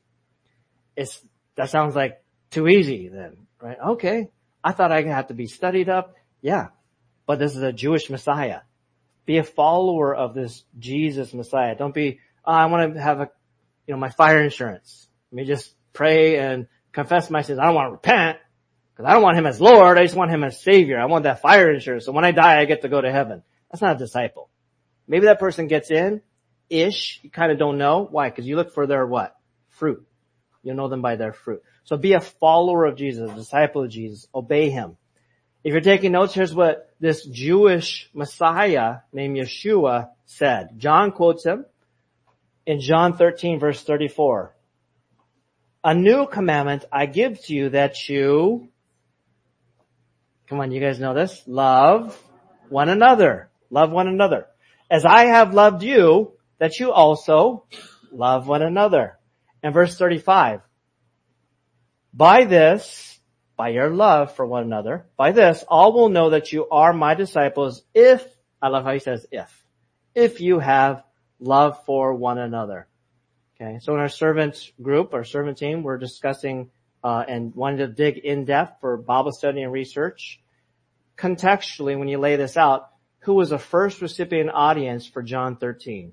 It's, 0.96 1.24
that 1.54 1.70
sounds 1.70 1.94
like 1.94 2.20
too 2.50 2.66
easy 2.66 3.06
then, 3.06 3.37
right? 3.62 3.78
Okay. 3.90 4.30
I 4.64 4.72
thought 4.72 4.90
I 4.90 5.02
had 5.02 5.28
to 5.28 5.34
be 5.34 5.46
studied 5.46 5.88
up. 5.88 6.16
Yeah 6.42 6.70
but 7.26 7.38
this 7.38 7.56
is 7.56 7.62
a 7.62 7.72
Jewish 7.72 8.10
Messiah. 8.10 8.60
Be 9.26 9.38
a 9.38 9.44
follower 9.44 10.14
of 10.14 10.34
this 10.34 10.64
Jesus 10.78 11.32
Messiah. 11.32 11.74
Don't 11.76 11.94
be, 11.94 12.20
oh, 12.44 12.52
I 12.52 12.66
want 12.66 12.94
to 12.94 13.00
have 13.00 13.20
a, 13.20 13.30
you 13.87 13.94
know, 13.94 14.00
my 14.00 14.10
fire 14.10 14.42
insurance. 14.42 15.08
Let 15.32 15.37
me 15.37 15.44
just 15.44 15.74
pray 15.92 16.38
and 16.38 16.66
confess 16.92 17.30
my 17.30 17.42
sins. 17.42 17.58
I 17.58 17.64
don't 17.64 17.74
want 17.74 17.88
to 17.88 17.92
repent 17.92 18.38
because 18.92 19.08
I 19.08 19.14
don't 19.14 19.22
want 19.22 19.38
him 19.38 19.46
as 19.46 19.60
Lord. 19.60 19.98
I 19.98 20.04
just 20.04 20.14
want 20.14 20.30
him 20.30 20.44
as 20.44 20.62
Savior. 20.62 21.00
I 21.00 21.06
want 21.06 21.24
that 21.24 21.40
fire 21.40 21.72
insurance. 21.72 22.04
So 22.04 22.12
when 22.12 22.24
I 22.24 22.32
die, 22.32 22.60
I 22.60 22.64
get 22.66 22.82
to 22.82 22.88
go 22.88 23.00
to 23.00 23.10
heaven. 23.10 23.42
That's 23.70 23.82
not 23.82 23.96
a 23.96 23.98
disciple. 23.98 24.50
Maybe 25.08 25.26
that 25.26 25.40
person 25.40 25.66
gets 25.66 25.90
in, 25.90 26.22
ish. 26.70 27.20
You 27.22 27.30
kind 27.30 27.50
of 27.50 27.58
don't 27.58 27.78
know. 27.78 28.06
Why? 28.10 28.30
Because 28.30 28.46
you 28.46 28.56
look 28.56 28.72
for 28.72 28.87
their 28.87 29.06
what? 29.06 29.34
Fruit. 29.70 30.06
You 30.62 30.74
know 30.74 30.88
them 30.88 31.02
by 31.02 31.16
their 31.16 31.32
fruit. 31.32 31.62
So 31.84 31.96
be 31.96 32.14
a 32.14 32.20
follower 32.20 32.87
of 32.87 32.96
Jesus, 32.96 33.30
a 33.30 33.34
disciple 33.34 33.84
of 33.84 33.90
Jesus. 33.90 34.26
Obey 34.34 34.70
him. 34.70 34.96
If 35.64 35.72
you're 35.72 35.81
taking 35.81 36.12
notes, 36.12 36.35
here's 36.35 36.55
what 36.55 36.94
this 37.00 37.24
Jewish 37.24 38.11
Messiah 38.12 38.98
named 39.14 39.38
Yeshua 39.38 40.11
said. 40.27 40.79
John 40.79 41.11
quotes 41.11 41.44
him 41.44 41.64
in 42.66 42.81
John 42.81 43.16
13 43.16 43.59
verse 43.59 43.83
34. 43.83 44.55
A 45.83 45.94
new 45.94 46.27
commandment 46.27 46.85
I 46.92 47.07
give 47.07 47.42
to 47.44 47.55
you 47.55 47.70
that 47.70 48.09
you, 48.11 48.68
come 50.48 50.61
on, 50.61 50.70
you 50.70 50.81
guys 50.81 51.00
know 51.00 51.14
this, 51.14 51.42
love 51.46 52.22
one 52.68 52.90
another. 52.90 53.48
Love 53.70 53.90
one 53.90 54.09
another. 54.09 54.46
As 54.90 55.05
I 55.07 55.24
have 55.27 55.55
loved 55.55 55.83
you, 55.83 56.33
that 56.59 56.79
you 56.79 56.92
also 56.92 57.64
love 58.12 58.46
one 58.46 58.62
another. 58.62 59.18
And 59.62 59.72
verse 59.72 59.96
35. 59.96 60.61
By 62.12 62.44
this, 62.44 63.13
by 63.56 63.68
your 63.68 63.90
love 63.90 64.34
for 64.34 64.46
one 64.46 64.64
another. 64.64 65.06
By 65.16 65.32
this, 65.32 65.64
all 65.68 65.92
will 65.92 66.08
know 66.08 66.30
that 66.30 66.52
you 66.52 66.68
are 66.68 66.92
my 66.92 67.14
disciples 67.14 67.82
if, 67.94 68.24
I 68.60 68.68
love 68.68 68.84
how 68.84 68.92
he 68.92 68.98
says 68.98 69.26
if, 69.30 69.64
if 70.14 70.40
you 70.40 70.58
have 70.58 71.04
love 71.38 71.84
for 71.84 72.14
one 72.14 72.38
another. 72.38 72.88
Okay, 73.60 73.78
so 73.80 73.94
in 73.94 74.00
our 74.00 74.08
servant 74.08 74.72
group, 74.82 75.14
our 75.14 75.24
servant 75.24 75.58
team, 75.58 75.82
we're 75.82 75.98
discussing 75.98 76.70
uh, 77.04 77.24
and 77.28 77.54
wanting 77.54 77.78
to 77.78 77.86
dig 77.86 78.18
in 78.18 78.44
depth 78.44 78.80
for 78.80 78.96
Bible 78.96 79.30
study 79.30 79.62
and 79.62 79.72
research. 79.72 80.40
Contextually, 81.16 81.96
when 81.96 82.08
you 82.08 82.18
lay 82.18 82.36
this 82.36 82.56
out, 82.56 82.88
who 83.20 83.34
was 83.34 83.50
the 83.50 83.58
first 83.58 84.02
recipient 84.02 84.50
audience 84.52 85.06
for 85.06 85.22
John 85.22 85.56
13? 85.56 86.12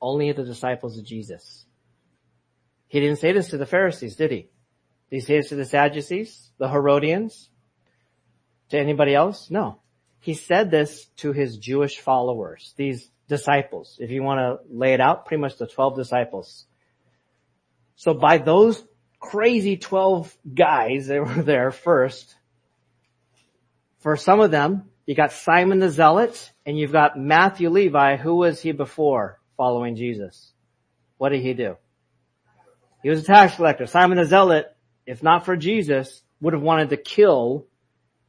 Only 0.00 0.32
the 0.32 0.44
disciples 0.44 0.98
of 0.98 1.04
Jesus. 1.04 1.64
He 2.92 3.00
didn't 3.00 3.20
say 3.20 3.32
this 3.32 3.48
to 3.48 3.56
the 3.56 3.64
Pharisees, 3.64 4.16
did 4.16 4.30
he? 4.30 4.50
Did 5.08 5.16
he 5.16 5.20
say 5.20 5.36
this 5.38 5.48
to 5.48 5.54
the 5.54 5.64
Sadducees, 5.64 6.50
the 6.58 6.68
Herodians, 6.68 7.48
to 8.68 8.78
anybody 8.78 9.14
else? 9.14 9.50
No. 9.50 9.80
He 10.20 10.34
said 10.34 10.70
this 10.70 11.06
to 11.16 11.32
his 11.32 11.56
Jewish 11.56 12.00
followers, 12.00 12.74
these 12.76 13.10
disciples. 13.28 13.96
If 13.98 14.10
you 14.10 14.22
want 14.22 14.40
to 14.40 14.58
lay 14.70 14.92
it 14.92 15.00
out, 15.00 15.24
pretty 15.24 15.40
much 15.40 15.56
the 15.56 15.66
12 15.66 15.96
disciples. 15.96 16.66
So 17.96 18.12
by 18.12 18.36
those 18.36 18.84
crazy 19.18 19.78
12 19.78 20.36
guys 20.54 21.06
that 21.06 21.24
were 21.24 21.42
there 21.42 21.70
first, 21.70 22.34
for 24.00 24.18
some 24.18 24.40
of 24.40 24.50
them, 24.50 24.90
you 25.06 25.14
got 25.14 25.32
Simon 25.32 25.78
the 25.78 25.88
Zealot 25.88 26.52
and 26.66 26.78
you've 26.78 26.92
got 26.92 27.18
Matthew 27.18 27.70
Levi. 27.70 28.16
Who 28.16 28.34
was 28.34 28.60
he 28.60 28.72
before 28.72 29.40
following 29.56 29.96
Jesus? 29.96 30.52
What 31.16 31.30
did 31.30 31.40
he 31.40 31.54
do? 31.54 31.78
He 33.02 33.10
was 33.10 33.20
a 33.20 33.24
tax 33.24 33.56
collector. 33.56 33.86
Simon 33.86 34.18
the 34.18 34.24
Zealot, 34.24 34.66
if 35.06 35.22
not 35.22 35.44
for 35.44 35.56
Jesus, 35.56 36.22
would 36.40 36.52
have 36.52 36.62
wanted 36.62 36.90
to 36.90 36.96
kill 36.96 37.66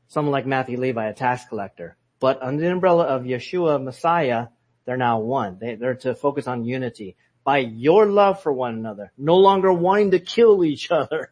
someone 0.07 0.31
like 0.31 0.45
Matthew 0.45 0.79
Levi, 0.79 1.05
a 1.05 1.13
tax 1.13 1.45
collector. 1.45 1.97
But 2.19 2.41
under 2.41 2.61
the 2.61 2.71
umbrella 2.71 3.05
of 3.05 3.23
Yeshua, 3.23 3.83
Messiah, 3.83 4.47
they're 4.85 4.97
now 4.97 5.19
one. 5.19 5.57
They, 5.59 5.75
they're 5.75 5.95
to 5.95 6.15
focus 6.15 6.47
on 6.47 6.65
unity 6.65 7.15
by 7.43 7.59
your 7.59 8.05
love 8.05 8.41
for 8.41 8.53
one 8.53 8.75
another, 8.75 9.11
no 9.17 9.37
longer 9.37 9.71
wanting 9.71 10.11
to 10.11 10.19
kill 10.19 10.63
each 10.63 10.91
other, 10.91 11.31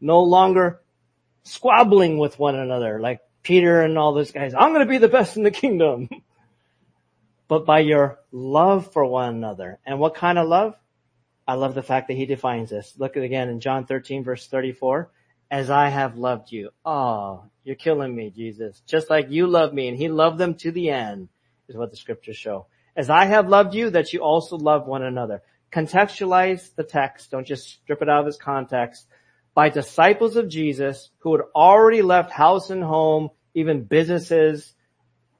no 0.00 0.22
longer 0.22 0.80
squabbling 1.44 2.18
with 2.18 2.38
one 2.38 2.56
another 2.56 3.00
like 3.00 3.20
Peter 3.42 3.82
and 3.82 3.98
all 3.98 4.14
those 4.14 4.32
guys. 4.32 4.54
I'm 4.54 4.72
going 4.72 4.86
to 4.86 4.90
be 4.90 4.98
the 4.98 5.08
best 5.08 5.36
in 5.36 5.42
the 5.42 5.50
kingdom. 5.50 6.08
but 7.48 7.66
by 7.66 7.80
your 7.80 8.18
love 8.30 8.92
for 8.92 9.04
one 9.04 9.28
another. 9.34 9.78
And 9.84 9.98
what 9.98 10.14
kind 10.14 10.38
of 10.38 10.48
love? 10.48 10.74
I 11.46 11.54
love 11.54 11.74
the 11.74 11.82
fact 11.82 12.08
that 12.08 12.16
he 12.16 12.26
defines 12.26 12.70
this. 12.70 12.94
Look 12.98 13.16
at 13.16 13.22
again 13.22 13.48
in 13.48 13.60
John 13.60 13.86
13 13.86 14.24
verse 14.24 14.46
34. 14.46 15.10
As 15.50 15.68
I 15.68 15.88
have 15.88 16.16
loved 16.16 16.50
you. 16.50 16.70
Oh, 16.84 17.44
you're 17.64 17.76
killing 17.76 18.14
me, 18.14 18.30
Jesus. 18.30 18.80
Just 18.86 19.10
like 19.10 19.30
you 19.30 19.46
love 19.46 19.74
me 19.74 19.88
and 19.88 19.96
he 19.96 20.08
loved 20.08 20.38
them 20.38 20.54
to 20.56 20.70
the 20.70 20.90
end 20.90 21.28
is 21.68 21.76
what 21.76 21.90
the 21.90 21.96
scriptures 21.96 22.36
show. 22.36 22.66
As 22.96 23.10
I 23.10 23.26
have 23.26 23.48
loved 23.48 23.74
you, 23.74 23.90
that 23.90 24.12
you 24.12 24.20
also 24.20 24.56
love 24.56 24.86
one 24.86 25.02
another. 25.02 25.42
Contextualize 25.72 26.74
the 26.74 26.84
text. 26.84 27.30
Don't 27.30 27.46
just 27.46 27.68
strip 27.68 28.02
it 28.02 28.08
out 28.08 28.22
of 28.22 28.26
its 28.26 28.36
context. 28.36 29.06
By 29.54 29.68
disciples 29.68 30.36
of 30.36 30.48
Jesus 30.48 31.10
who 31.18 31.32
had 31.32 31.44
already 31.54 32.02
left 32.02 32.30
house 32.30 32.70
and 32.70 32.82
home, 32.82 33.30
even 33.54 33.84
businesses. 33.84 34.74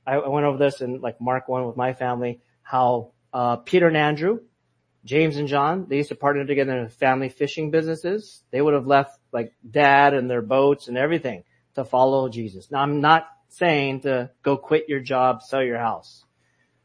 I 0.06 0.18
went 0.18 0.46
over 0.46 0.58
this 0.58 0.80
in 0.80 1.00
like 1.00 1.20
Mark 1.20 1.48
1 1.48 1.66
with 1.66 1.76
my 1.76 1.94
family, 1.94 2.40
how 2.62 3.12
uh, 3.32 3.56
Peter 3.56 3.88
and 3.88 3.96
Andrew, 3.96 4.40
James 5.04 5.36
and 5.36 5.48
John, 5.48 5.86
they 5.88 5.96
used 5.96 6.10
to 6.10 6.14
partner 6.14 6.44
together 6.44 6.78
in 6.78 6.88
family 6.88 7.28
fishing 7.28 7.70
businesses. 7.70 8.42
They 8.50 8.60
would 8.60 8.74
have 8.74 8.86
left 8.86 9.18
like 9.32 9.52
dad 9.68 10.14
and 10.14 10.30
their 10.30 10.42
boats 10.42 10.88
and 10.88 10.96
everything 10.96 11.44
to 11.74 11.84
follow 11.84 12.28
Jesus. 12.28 12.70
Now 12.70 12.80
I'm 12.80 13.00
not 13.00 13.26
saying 13.48 14.02
to 14.02 14.30
go 14.42 14.56
quit 14.56 14.88
your 14.88 15.00
job, 15.00 15.42
sell 15.42 15.62
your 15.62 15.78
house. 15.78 16.24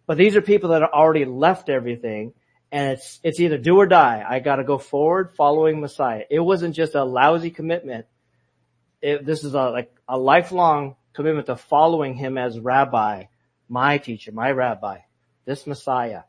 But 0.08 0.18
these 0.18 0.36
are 0.36 0.42
people 0.42 0.70
that 0.70 0.82
have 0.82 0.92
already 0.92 1.26
left 1.26 1.70
everything 1.70 2.34
and 2.72 2.94
it's, 2.94 3.20
it's 3.24 3.40
either 3.40 3.58
do 3.58 3.78
or 3.78 3.86
die. 3.86 4.26
I 4.28 4.40
gotta 4.40 4.64
go 4.64 4.78
forward 4.78 5.36
following 5.36 5.80
Messiah. 5.80 6.24
It 6.30 6.40
wasn't 6.40 6.76
just 6.76 6.96
a 6.96 7.04
lousy 7.04 7.52
commitment. 7.52 8.08
It, 9.02 9.26
this 9.26 9.44
is 9.44 9.54
a, 9.54 9.70
like 9.70 9.96
a 10.08 10.18
lifelong 10.18 10.96
commitment 11.14 11.48
to 11.48 11.56
following 11.56 12.16
him 12.16 12.38
as 12.38 12.60
rabbi, 12.60 13.26
my 13.70 14.00
teacher, 14.00 14.32
my 14.32 14.52
rabbi 14.52 15.00
this 15.48 15.66
Messiah. 15.66 16.24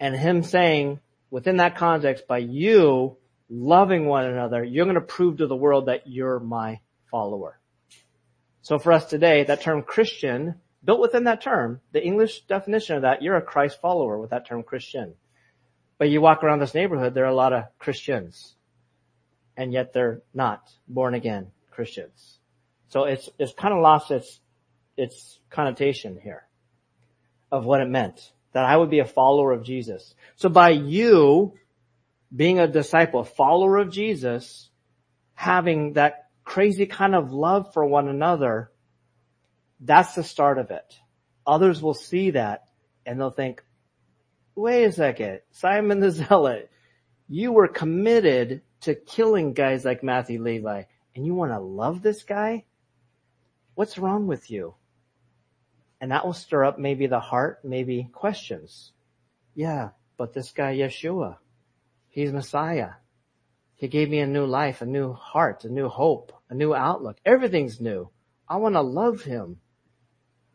And 0.00 0.14
him 0.14 0.42
saying, 0.42 1.00
within 1.30 1.56
that 1.56 1.76
context, 1.76 2.26
by 2.26 2.38
you 2.38 3.16
loving 3.50 4.06
one 4.06 4.24
another, 4.24 4.62
you're 4.62 4.84
going 4.84 4.94
to 4.94 5.00
prove 5.00 5.38
to 5.38 5.46
the 5.46 5.56
world 5.56 5.86
that 5.86 6.06
you're 6.06 6.38
my 6.38 6.80
follower. 7.10 7.58
So 8.62 8.78
for 8.78 8.92
us 8.92 9.06
today, 9.06 9.44
that 9.44 9.62
term 9.62 9.82
Christian, 9.82 10.56
built 10.84 11.00
within 11.00 11.24
that 11.24 11.40
term, 11.40 11.80
the 11.92 12.04
English 12.04 12.42
definition 12.42 12.96
of 12.96 13.02
that, 13.02 13.22
you're 13.22 13.36
a 13.36 13.42
Christ 13.42 13.80
follower 13.80 14.18
with 14.18 14.30
that 14.30 14.46
term 14.46 14.62
Christian. 14.62 15.14
But 15.96 16.10
you 16.10 16.20
walk 16.20 16.44
around 16.44 16.60
this 16.60 16.74
neighborhood, 16.74 17.14
there 17.14 17.24
are 17.24 17.28
a 17.28 17.34
lot 17.34 17.52
of 17.52 17.64
Christians. 17.78 18.54
And 19.56 19.72
yet 19.72 19.92
they're 19.92 20.22
not 20.32 20.70
born 20.86 21.14
again 21.14 21.48
Christians. 21.70 22.38
So 22.88 23.04
it's, 23.04 23.28
it's 23.38 23.52
kind 23.52 23.74
of 23.74 23.80
lost 23.80 24.10
its, 24.10 24.40
its 24.96 25.40
connotation 25.50 26.18
here 26.22 26.46
of 27.50 27.64
what 27.64 27.80
it 27.80 27.88
meant. 27.88 28.32
That 28.52 28.64
I 28.64 28.76
would 28.76 28.90
be 28.90 29.00
a 29.00 29.04
follower 29.04 29.52
of 29.52 29.64
Jesus. 29.64 30.14
So 30.36 30.48
by 30.48 30.70
you 30.70 31.54
being 32.34 32.58
a 32.58 32.68
disciple, 32.68 33.20
a 33.20 33.24
follower 33.24 33.78
of 33.78 33.90
Jesus, 33.90 34.70
having 35.34 35.94
that 35.94 36.28
crazy 36.44 36.86
kind 36.86 37.14
of 37.14 37.32
love 37.32 37.72
for 37.72 37.84
one 37.84 38.08
another, 38.08 38.70
that's 39.80 40.14
the 40.14 40.24
start 40.24 40.58
of 40.58 40.70
it. 40.70 40.98
Others 41.46 41.82
will 41.82 41.94
see 41.94 42.30
that 42.30 42.64
and 43.06 43.20
they'll 43.20 43.30
think, 43.30 43.62
wait 44.54 44.84
a 44.84 44.92
second, 44.92 45.40
Simon 45.52 46.00
the 46.00 46.10
Zealot, 46.10 46.70
you 47.28 47.52
were 47.52 47.68
committed 47.68 48.62
to 48.80 48.94
killing 48.94 49.52
guys 49.52 49.84
like 49.84 50.02
Matthew 50.02 50.42
Levi 50.42 50.84
and 51.14 51.26
you 51.26 51.34
want 51.34 51.52
to 51.52 51.58
love 51.58 52.02
this 52.02 52.22
guy? 52.22 52.64
What's 53.74 53.98
wrong 53.98 54.26
with 54.26 54.50
you? 54.50 54.74
And 56.00 56.12
that 56.12 56.24
will 56.24 56.32
stir 56.32 56.64
up 56.64 56.78
maybe 56.78 57.06
the 57.06 57.20
heart, 57.20 57.60
maybe 57.64 58.08
questions. 58.12 58.92
Yeah, 59.54 59.90
but 60.16 60.32
this 60.32 60.52
guy 60.52 60.76
Yeshua, 60.76 61.38
he's 62.08 62.32
Messiah. 62.32 62.90
He 63.74 63.88
gave 63.88 64.08
me 64.10 64.20
a 64.20 64.26
new 64.26 64.44
life, 64.44 64.82
a 64.82 64.86
new 64.86 65.12
heart, 65.12 65.64
a 65.64 65.68
new 65.68 65.88
hope, 65.88 66.32
a 66.50 66.54
new 66.54 66.74
outlook. 66.74 67.18
Everything's 67.24 67.80
new. 67.80 68.10
I 68.48 68.56
want 68.56 68.74
to 68.74 68.80
love 68.80 69.22
him. 69.22 69.60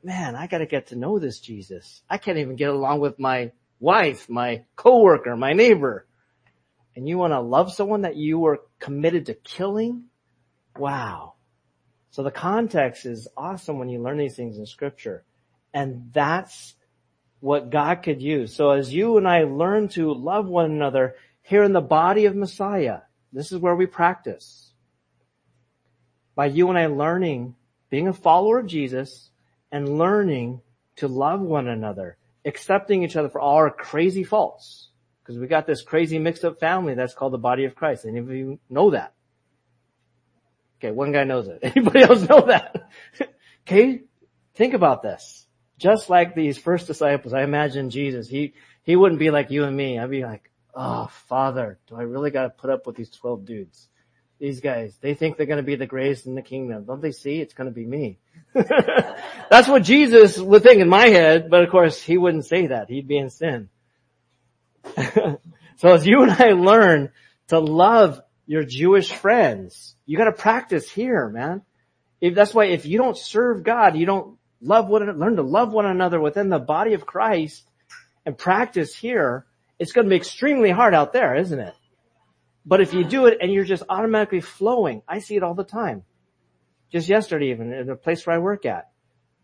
Man, 0.03 0.35
I 0.35 0.47
got 0.47 0.57
to 0.57 0.65
get 0.65 0.87
to 0.87 0.97
know 0.97 1.19
this 1.19 1.39
Jesus. 1.39 2.01
I 2.09 2.17
can't 2.17 2.37
even 2.37 2.57
get 2.57 2.69
along 2.69 2.99
with 2.99 3.19
my 3.19 3.51
wife, 3.79 4.29
my 4.29 4.65
coworker, 4.75 5.37
my 5.37 5.53
neighbor. 5.53 6.05
And 6.95 7.07
you 7.07 7.17
want 7.17 7.31
to 7.31 7.39
love 7.39 7.73
someone 7.73 8.01
that 8.01 8.15
you 8.15 8.39
were 8.39 8.61
committed 8.79 9.27
to 9.27 9.33
killing? 9.33 10.05
Wow. 10.77 11.33
So 12.11 12.23
the 12.23 12.31
context 12.31 13.05
is 13.05 13.27
awesome 13.37 13.79
when 13.79 13.89
you 13.89 14.01
learn 14.01 14.17
these 14.17 14.35
things 14.35 14.57
in 14.57 14.65
scripture. 14.65 15.23
And 15.73 16.11
that's 16.13 16.75
what 17.39 17.69
God 17.69 18.03
could 18.03 18.21
use. 18.21 18.55
So 18.55 18.71
as 18.71 18.93
you 18.93 19.17
and 19.17 19.27
I 19.27 19.43
learn 19.43 19.89
to 19.89 20.13
love 20.13 20.47
one 20.47 20.71
another 20.71 21.15
here 21.41 21.63
in 21.63 21.73
the 21.73 21.81
body 21.81 22.25
of 22.25 22.35
Messiah, 22.35 22.99
this 23.33 23.51
is 23.51 23.59
where 23.59 23.75
we 23.75 23.85
practice. 23.85 24.71
By 26.35 26.45
you 26.45 26.69
and 26.69 26.77
I 26.77 26.85
learning, 26.85 27.55
being 27.89 28.07
a 28.07 28.13
follower 28.13 28.59
of 28.59 28.67
Jesus 28.67 29.29
and 29.71 29.97
learning 29.97 30.61
to 30.97 31.07
love 31.07 31.41
one 31.41 31.67
another, 31.67 32.17
accepting 32.45 33.03
each 33.03 33.15
other 33.15 33.29
for 33.29 33.41
all 33.41 33.55
our 33.55 33.71
crazy 33.71 34.23
faults. 34.23 34.89
Because 35.21 35.39
we 35.39 35.47
got 35.47 35.67
this 35.67 35.81
crazy 35.81 36.19
mixed 36.19 36.45
up 36.45 36.59
family 36.59 36.93
that's 36.95 37.13
called 37.13 37.33
the 37.33 37.37
body 37.37 37.65
of 37.65 37.75
Christ. 37.75 38.05
Any 38.05 38.19
of 38.19 38.29
you 38.29 38.59
know 38.69 38.91
that? 38.91 39.13
Okay, 40.79 40.91
one 40.91 41.11
guy 41.11 41.23
knows 41.23 41.47
it. 41.47 41.59
Anybody 41.63 42.03
else 42.03 42.27
know 42.27 42.41
that? 42.47 42.89
okay, 43.67 44.01
think 44.55 44.73
about 44.73 45.01
this 45.01 45.45
just 45.77 46.09
like 46.09 46.35
these 46.35 46.57
first 46.57 46.87
disciples, 46.87 47.33
I 47.33 47.43
imagine 47.43 47.89
Jesus, 47.89 48.27
he, 48.27 48.53
he 48.83 48.95
wouldn't 48.95 49.19
be 49.19 49.31
like 49.31 49.51
you 49.51 49.63
and 49.63 49.75
me. 49.75 49.99
I'd 49.99 50.09
be 50.09 50.23
like, 50.23 50.49
oh, 50.73 51.09
father, 51.27 51.79
do 51.87 51.95
I 51.95 52.03
really 52.03 52.31
got 52.31 52.43
to 52.43 52.49
put 52.49 52.69
up 52.69 52.87
with 52.87 52.95
these 52.95 53.09
12 53.09 53.45
dudes? 53.45 53.87
These 54.39 54.61
guys, 54.61 54.97
they 54.99 55.13
think 55.13 55.37
they're 55.37 55.45
going 55.45 55.57
to 55.57 55.63
be 55.63 55.75
the 55.75 55.85
greatest 55.85 56.25
in 56.25 56.35
the 56.35 56.41
kingdom. 56.41 56.83
Don't 56.85 57.01
they 57.01 57.11
see 57.11 57.39
it's 57.39 57.53
going 57.53 57.69
to 57.69 57.73
be 57.73 57.85
me? 57.85 58.19
That's 58.53 59.67
what 59.67 59.83
Jesus 59.83 60.37
would 60.37 60.63
think 60.63 60.81
in 60.81 60.89
my 60.89 61.07
head, 61.07 61.49
but 61.49 61.63
of 61.63 61.69
course 61.69 62.01
he 62.01 62.17
wouldn't 62.17 62.45
say 62.45 62.67
that. 62.67 62.89
He'd 62.89 63.07
be 63.07 63.17
in 63.17 63.29
sin. 63.29 63.69
so 65.77 65.93
as 65.93 66.05
you 66.05 66.23
and 66.23 66.31
I 66.31 66.51
learn 66.51 67.11
to 67.47 67.59
love 67.59 68.21
your 68.45 68.63
Jewish 68.63 69.11
friends, 69.11 69.95
you 70.05 70.17
got 70.17 70.25
to 70.25 70.33
practice 70.33 70.89
here, 70.89 71.29
man. 71.29 71.61
If 72.19 72.35
that's 72.35 72.53
why 72.53 72.65
if 72.65 72.85
you 72.85 72.97
don't 72.97 73.17
serve 73.17 73.63
God, 73.63 73.95
you 73.95 74.05
don't 74.05 74.37
love 74.63 74.87
one, 74.87 75.05
learn 75.19 75.35
to 75.35 75.43
love 75.43 75.73
one 75.73 75.85
another 75.85 76.19
within 76.19 76.49
the 76.49 76.59
body 76.59 76.93
of 76.93 77.05
Christ 77.05 77.63
and 78.25 78.37
practice 78.37 78.95
here, 78.95 79.45
it's 79.77 79.91
going 79.91 80.05
to 80.05 80.09
be 80.09 80.15
extremely 80.15 80.71
hard 80.71 80.93
out 80.93 81.13
there, 81.13 81.35
isn't 81.35 81.59
it? 81.59 81.73
But 82.65 82.79
if 82.79 82.93
you 82.93 83.03
do 83.03 83.25
it 83.25 83.39
and 83.41 83.51
you're 83.51 83.65
just 83.65 83.83
automatically 83.89 84.39
flowing, 84.39 85.01
I 85.07 85.19
see 85.19 85.35
it 85.35 85.43
all 85.43 85.53
the 85.53 85.65
time. 85.65 86.03
Just 86.91 87.09
yesterday 87.09 87.51
even, 87.51 87.73
in 87.73 87.87
the 87.87 87.95
place 87.95 88.25
where 88.25 88.35
I 88.35 88.39
work 88.39 88.65
at, 88.65 88.89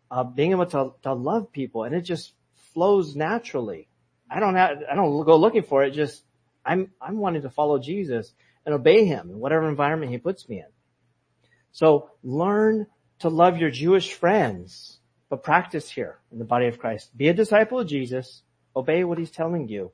uh, 0.10 0.24
being 0.24 0.52
able 0.52 0.68
to, 0.68 0.94
to 1.04 1.14
love 1.14 1.52
people 1.52 1.84
and 1.84 1.94
it 1.94 2.02
just 2.02 2.34
flows 2.74 3.16
naturally. 3.16 3.90
I 4.32 4.40
don't 4.40 4.56
have, 4.56 4.78
I 4.90 4.96
don't 4.96 5.26
go 5.26 5.36
looking 5.36 5.64
for 5.64 5.84
it, 5.84 5.92
just, 5.92 6.24
I'm, 6.66 6.92
I'm 7.02 7.18
wanting 7.18 7.42
to 7.42 7.50
follow 7.50 7.80
Jesus 7.80 8.32
and 8.66 8.74
obey 8.74 9.06
him 9.06 9.32
in 9.32 9.40
whatever 9.40 9.68
environment 9.68 10.12
he 10.12 10.18
puts 10.18 10.48
me 10.48 10.60
in. 10.60 10.68
So 11.72 12.12
learn 12.24 12.88
to 13.20 13.30
love 13.30 13.58
your 13.58 13.72
Jewish 13.72 14.14
friends 14.14 14.99
but 15.30 15.44
practice 15.44 15.90
here 15.90 16.18
in 16.32 16.40
the 16.40 16.46
body 16.46 16.68
of 16.68 16.80
Christ. 16.80 17.16
Be 17.16 17.30
a 17.30 17.34
disciple 17.34 17.80
of 17.80 17.88
Jesus. 17.88 18.42
Obey 18.76 19.04
what 19.04 19.18
he's 19.18 19.32
telling 19.32 19.68
you. 19.68 19.92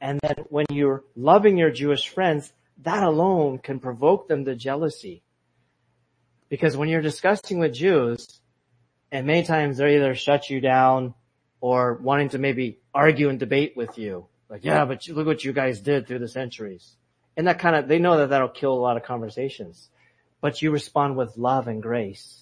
And 0.00 0.18
then 0.22 0.44
when 0.48 0.66
you're 0.70 1.04
loving 1.16 1.56
your 1.56 1.70
Jewish 1.70 2.08
friends, 2.08 2.52
that 2.82 3.02
alone 3.02 3.58
can 3.58 3.80
provoke 3.80 4.28
them 4.28 4.44
to 4.44 4.54
jealousy. 4.54 5.22
Because 6.48 6.76
when 6.76 6.88
you're 6.88 7.02
discussing 7.02 7.58
with 7.58 7.74
Jews, 7.74 8.40
and 9.12 9.26
many 9.26 9.42
times 9.44 9.76
they're 9.76 9.88
either 9.88 10.14
shut 10.14 10.50
you 10.50 10.60
down 10.60 11.14
or 11.60 11.94
wanting 11.94 12.30
to 12.30 12.38
maybe 12.38 12.78
argue 12.94 13.28
and 13.28 13.38
debate 13.38 13.76
with 13.76 13.98
you. 13.98 14.26
Like, 14.48 14.64
yeah, 14.64 14.84
but 14.84 15.06
look 15.08 15.26
what 15.26 15.44
you 15.44 15.52
guys 15.52 15.80
did 15.80 16.06
through 16.06 16.18
the 16.20 16.28
centuries. 16.28 16.96
And 17.36 17.46
that 17.46 17.58
kind 17.58 17.76
of, 17.76 17.86
they 17.88 17.98
know 17.98 18.18
that 18.18 18.30
that'll 18.30 18.48
kill 18.48 18.72
a 18.72 18.80
lot 18.80 18.96
of 18.96 19.04
conversations. 19.04 19.88
But 20.40 20.62
you 20.62 20.70
respond 20.70 21.16
with 21.16 21.36
love 21.36 21.68
and 21.68 21.82
grace. 21.82 22.39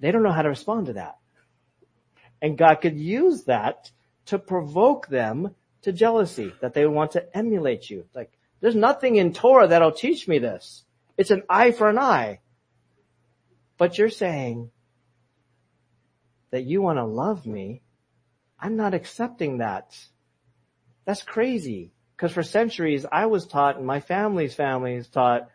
They 0.00 0.10
don't 0.10 0.22
know 0.22 0.32
how 0.32 0.42
to 0.42 0.48
respond 0.48 0.86
to 0.86 0.92
that. 0.94 1.18
And 2.42 2.58
God 2.58 2.76
could 2.76 2.98
use 2.98 3.44
that 3.44 3.90
to 4.26 4.38
provoke 4.38 5.08
them 5.08 5.54
to 5.82 5.92
jealousy, 5.92 6.52
that 6.60 6.74
they 6.74 6.86
want 6.86 7.12
to 7.12 7.36
emulate 7.36 7.88
you. 7.88 8.04
Like, 8.14 8.32
there's 8.60 8.74
nothing 8.74 9.16
in 9.16 9.32
Torah 9.32 9.68
that'll 9.68 9.92
teach 9.92 10.26
me 10.26 10.38
this. 10.38 10.84
It's 11.16 11.30
an 11.30 11.44
eye 11.48 11.72
for 11.72 11.88
an 11.88 11.98
eye. 11.98 12.40
But 13.78 13.98
you're 13.98 14.10
saying 14.10 14.70
that 16.50 16.64
you 16.64 16.82
want 16.82 16.98
to 16.98 17.04
love 17.04 17.46
me. 17.46 17.82
I'm 18.58 18.76
not 18.76 18.94
accepting 18.94 19.58
that. 19.58 19.96
That's 21.04 21.22
crazy. 21.22 21.92
Because 22.16 22.32
for 22.32 22.42
centuries 22.42 23.06
I 23.10 23.26
was 23.26 23.46
taught 23.46 23.76
and 23.76 23.86
my 23.86 24.00
family's 24.00 24.54
family 24.54 24.94
is 24.94 25.08
taught 25.08 25.48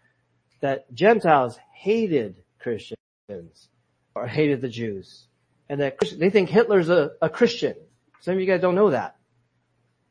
that 0.62 0.92
Gentiles 0.94 1.58
hated 1.74 2.44
Christians 2.60 3.68
or 4.15 4.28
hated 4.28 4.62
the 4.62 4.69
Jews. 4.69 5.26
And 5.69 5.82
that 5.82 5.97
they 6.17 6.30
think 6.30 6.50
Hitler's 6.50 6.89
a, 6.89 7.12
a 7.21 7.30
Christian. 7.30 7.76
Some 8.21 8.36
of 8.36 8.39
you 8.39 8.47
guys 8.47 8.62
don't 8.62 8.76
know 8.76 8.91
that. 8.91 9.15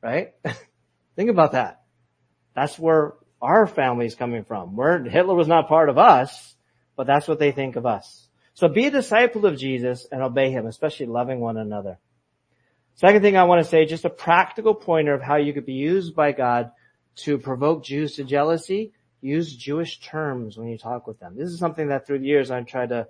Right? 0.02 0.34
think 1.16 1.30
about 1.30 1.52
that. 1.52 1.82
That's 2.54 2.78
where 2.78 3.14
our 3.42 3.66
family 3.66 4.06
is 4.06 4.14
coming 4.14 4.44
from. 4.44 4.76
Where 4.76 5.02
Hitler 5.02 5.34
was 5.34 5.48
not 5.48 5.68
part 5.68 5.88
of 5.88 5.98
us, 5.98 6.54
but 6.96 7.06
that's 7.06 7.28
what 7.28 7.38
they 7.38 7.52
think 7.52 7.76
of 7.76 7.86
us. 7.86 8.26
So 8.54 8.68
be 8.68 8.86
a 8.86 8.90
disciple 8.90 9.46
of 9.46 9.58
Jesus 9.58 10.06
and 10.10 10.22
obey 10.22 10.50
him, 10.50 10.66
especially 10.66 11.06
loving 11.06 11.40
one 11.40 11.56
another. 11.56 11.98
Second 12.96 13.22
thing 13.22 13.36
I 13.36 13.44
want 13.44 13.64
to 13.64 13.70
say, 13.70 13.86
just 13.86 14.04
a 14.04 14.10
practical 14.10 14.74
pointer 14.74 15.14
of 15.14 15.22
how 15.22 15.36
you 15.36 15.54
could 15.54 15.64
be 15.64 15.72
used 15.72 16.14
by 16.14 16.32
God 16.32 16.70
to 17.16 17.38
provoke 17.38 17.84
Jews 17.84 18.16
to 18.16 18.24
jealousy. 18.24 18.92
Use 19.22 19.54
Jewish 19.54 20.00
terms 20.00 20.58
when 20.58 20.68
you 20.68 20.76
talk 20.76 21.06
with 21.06 21.18
them. 21.18 21.36
This 21.36 21.50
is 21.50 21.58
something 21.58 21.88
that 21.88 22.06
through 22.06 22.18
the 22.18 22.26
years 22.26 22.50
I've 22.50 22.66
tried 22.66 22.90
to 22.90 23.06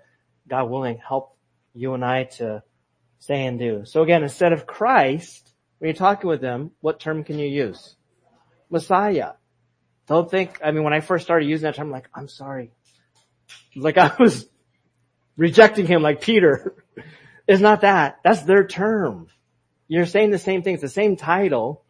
God 0.51 0.69
willing, 0.69 0.99
help 0.99 1.37
you 1.75 1.95
and 1.95 2.05
I 2.05 2.25
to 2.25 2.63
say 3.21 3.47
and 3.47 3.59
do. 3.59 3.85
So 3.85 4.03
again, 4.03 4.23
instead 4.23 4.53
of 4.53 4.67
Christ, 4.67 5.49
when 5.79 5.89
you're 5.89 5.95
talking 5.95 6.29
with 6.29 6.41
them, 6.41 6.73
what 6.81 6.99
term 7.01 7.23
can 7.25 7.39
you 7.39 7.47
use? 7.47 7.95
Messiah. 8.69 9.33
Don't 10.07 10.29
think, 10.29 10.59
I 10.65 10.73
mean, 10.73 10.83
when 10.83 10.93
I 10.93 11.01
first 11.01 11.25
started 11.25 11.49
using 11.49 11.65
that 11.65 11.77
term, 11.77 11.87
I'm 11.87 11.93
like, 11.93 12.09
I'm 12.13 12.29
sorry. 12.29 12.73
Like 13.77 13.97
I 13.99 14.13
was 14.19 14.49
rejecting 15.37 15.87
him 15.87 16.03
like 16.03 16.21
Peter. 16.21 16.85
it's 17.47 17.63
not 17.63 17.83
that. 17.83 18.19
That's 18.25 18.43
their 18.43 18.67
term. 18.67 19.29
You're 19.87 20.07
saying 20.07 20.31
the 20.31 20.39
same 20.39 20.63
thing. 20.63 20.75
It's 20.75 20.83
the 20.83 20.89
same 20.89 21.17
title, 21.17 21.85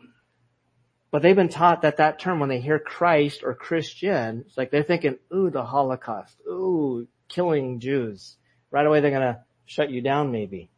but 1.10 1.22
they've 1.22 1.36
been 1.36 1.48
taught 1.48 1.82
that 1.82 1.98
that 1.98 2.18
term, 2.18 2.40
when 2.40 2.48
they 2.48 2.60
hear 2.60 2.78
Christ 2.78 3.42
or 3.42 3.54
Christian, 3.54 4.44
it's 4.46 4.56
like 4.56 4.70
they're 4.70 4.82
thinking, 4.82 5.16
ooh, 5.34 5.50
the 5.50 5.64
Holocaust. 5.64 6.36
Ooh, 6.46 7.08
killing 7.28 7.80
Jews 7.80 8.36
right 8.70 8.86
away 8.86 9.00
they're 9.00 9.10
going 9.10 9.34
to 9.34 9.40
shut 9.66 9.90
you 9.90 10.00
down 10.00 10.32
maybe. 10.32 10.70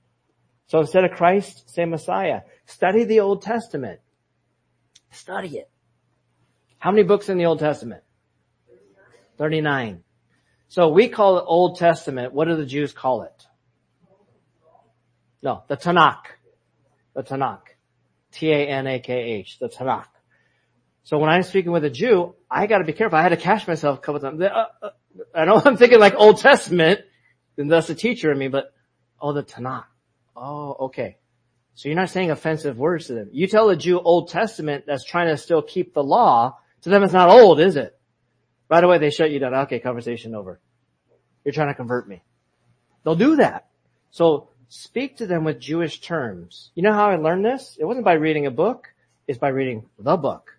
So 0.66 0.80
instead 0.80 1.04
of 1.04 1.12
Christ, 1.12 1.70
say 1.70 1.84
Messiah. 1.84 2.42
Study 2.66 3.04
the 3.04 3.20
Old 3.20 3.42
Testament. 3.42 4.00
Study 5.10 5.58
it. 5.58 5.70
How 6.78 6.90
many 6.90 7.02
books 7.02 7.28
in 7.28 7.38
the 7.38 7.44
Old 7.44 7.58
Testament? 7.58 8.02
39. 9.38 10.02
So 10.68 10.88
we 10.88 11.08
call 11.08 11.38
it 11.38 11.44
Old 11.46 11.78
Testament. 11.78 12.32
What 12.32 12.48
do 12.48 12.56
the 12.56 12.64
Jews 12.64 12.92
call 12.92 13.22
it? 13.22 13.46
No, 15.42 15.64
the 15.68 15.76
Tanakh. 15.76 16.22
The 17.14 17.22
Tanakh. 17.22 17.60
T-A-N-A-K-H. 18.32 19.58
The 19.58 19.68
Tanakh. 19.68 20.06
So 21.04 21.18
when 21.18 21.28
I'm 21.28 21.42
speaking 21.42 21.72
with 21.72 21.84
a 21.84 21.90
Jew, 21.90 22.34
I 22.50 22.66
gotta 22.66 22.84
be 22.84 22.92
careful. 22.92 23.18
I 23.18 23.22
had 23.22 23.30
to 23.30 23.36
catch 23.36 23.66
myself 23.66 23.98
a 23.98 24.00
couple 24.00 24.20
times. 24.20 24.40
Uh, 24.40 24.64
uh, 24.82 24.90
I 25.34 25.44
know 25.44 25.60
I'm 25.64 25.76
thinking 25.76 25.98
like 25.98 26.14
Old 26.16 26.38
Testament, 26.38 27.00
and 27.56 27.70
that's 27.70 27.88
the 27.88 27.94
teacher 27.94 28.32
in 28.32 28.38
me, 28.38 28.48
but, 28.48 28.72
oh, 29.20 29.32
the 29.32 29.42
Tanakh. 29.42 29.84
Oh, 30.36 30.76
okay. 30.86 31.16
So 31.74 31.88
you're 31.88 31.96
not 31.96 32.10
saying 32.10 32.30
offensive 32.30 32.78
words 32.78 33.06
to 33.06 33.14
them. 33.14 33.30
You 33.32 33.46
tell 33.46 33.70
a 33.70 33.76
Jew 33.76 34.00
Old 34.00 34.28
Testament 34.28 34.84
that's 34.86 35.04
trying 35.04 35.28
to 35.28 35.36
still 35.36 35.62
keep 35.62 35.94
the 35.94 36.02
law, 36.02 36.58
to 36.82 36.90
them 36.90 37.02
it's 37.02 37.12
not 37.12 37.30
old, 37.30 37.60
is 37.60 37.76
it? 37.76 37.98
Right 38.68 38.84
away 38.84 38.98
they 38.98 39.10
shut 39.10 39.30
you 39.30 39.38
down. 39.38 39.54
Okay, 39.54 39.78
conversation 39.78 40.34
over. 40.34 40.60
You're 41.44 41.52
trying 41.52 41.68
to 41.68 41.74
convert 41.74 42.08
me. 42.08 42.22
They'll 43.04 43.16
do 43.16 43.36
that. 43.36 43.68
So 44.10 44.48
speak 44.68 45.18
to 45.18 45.26
them 45.26 45.44
with 45.44 45.60
Jewish 45.60 46.00
terms. 46.00 46.70
You 46.74 46.82
know 46.82 46.92
how 46.92 47.10
I 47.10 47.16
learned 47.16 47.44
this? 47.44 47.76
It 47.78 47.84
wasn't 47.84 48.04
by 48.04 48.14
reading 48.14 48.46
a 48.46 48.50
book. 48.50 48.88
It's 49.26 49.38
by 49.38 49.48
reading 49.48 49.88
the 49.98 50.16
book. 50.16 50.56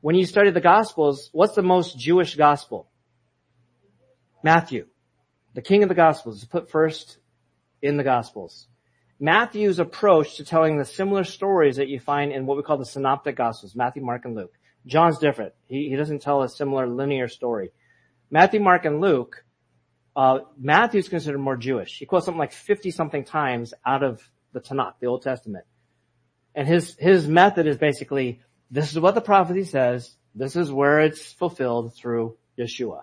When 0.00 0.14
you 0.14 0.26
study 0.26 0.50
the 0.50 0.60
Gospels, 0.60 1.30
what's 1.32 1.54
the 1.54 1.62
most 1.62 1.98
Jewish 1.98 2.34
Gospel? 2.36 2.86
Matthew. 4.42 4.86
The 5.54 5.62
king 5.62 5.82
of 5.82 5.88
the 5.88 5.94
Gospels 5.94 6.38
is 6.38 6.44
put 6.44 6.70
first 6.70 7.18
in 7.80 7.96
the 7.96 8.04
Gospels. 8.04 8.66
Matthew's 9.20 9.78
approach 9.78 10.36
to 10.36 10.44
telling 10.44 10.76
the 10.76 10.84
similar 10.84 11.24
stories 11.24 11.76
that 11.76 11.88
you 11.88 12.00
find 12.00 12.32
in 12.32 12.46
what 12.46 12.56
we 12.56 12.62
call 12.62 12.76
the 12.76 12.84
synoptic 12.84 13.36
Gospels, 13.36 13.76
Matthew, 13.76 14.02
Mark, 14.02 14.24
and 14.24 14.34
Luke. 14.34 14.52
John's 14.86 15.18
different. 15.18 15.54
He, 15.66 15.88
he 15.88 15.96
doesn't 15.96 16.22
tell 16.22 16.42
a 16.42 16.48
similar 16.48 16.86
linear 16.88 17.28
story. 17.28 17.70
Matthew, 18.30 18.60
Mark, 18.60 18.84
and 18.84 19.00
Luke, 19.00 19.44
uh, 20.16 20.40
Matthew's 20.58 21.08
considered 21.08 21.38
more 21.38 21.56
Jewish. 21.56 21.98
He 21.98 22.06
quotes 22.06 22.26
something 22.26 22.38
like 22.38 22.52
50 22.52 22.90
something 22.90 23.24
times 23.24 23.72
out 23.86 24.02
of 24.02 24.28
the 24.52 24.60
Tanakh, 24.60 24.94
the 25.00 25.06
Old 25.06 25.22
Testament. 25.22 25.64
And 26.54 26.66
his, 26.66 26.96
his 26.98 27.26
method 27.26 27.66
is 27.66 27.78
basically, 27.78 28.40
this 28.70 28.92
is 28.92 28.98
what 28.98 29.14
the 29.14 29.20
prophecy 29.20 29.64
says, 29.64 30.16
this 30.34 30.56
is 30.56 30.70
where 30.70 31.00
it's 31.00 31.32
fulfilled 31.32 31.94
through 31.94 32.36
Yeshua. 32.58 33.02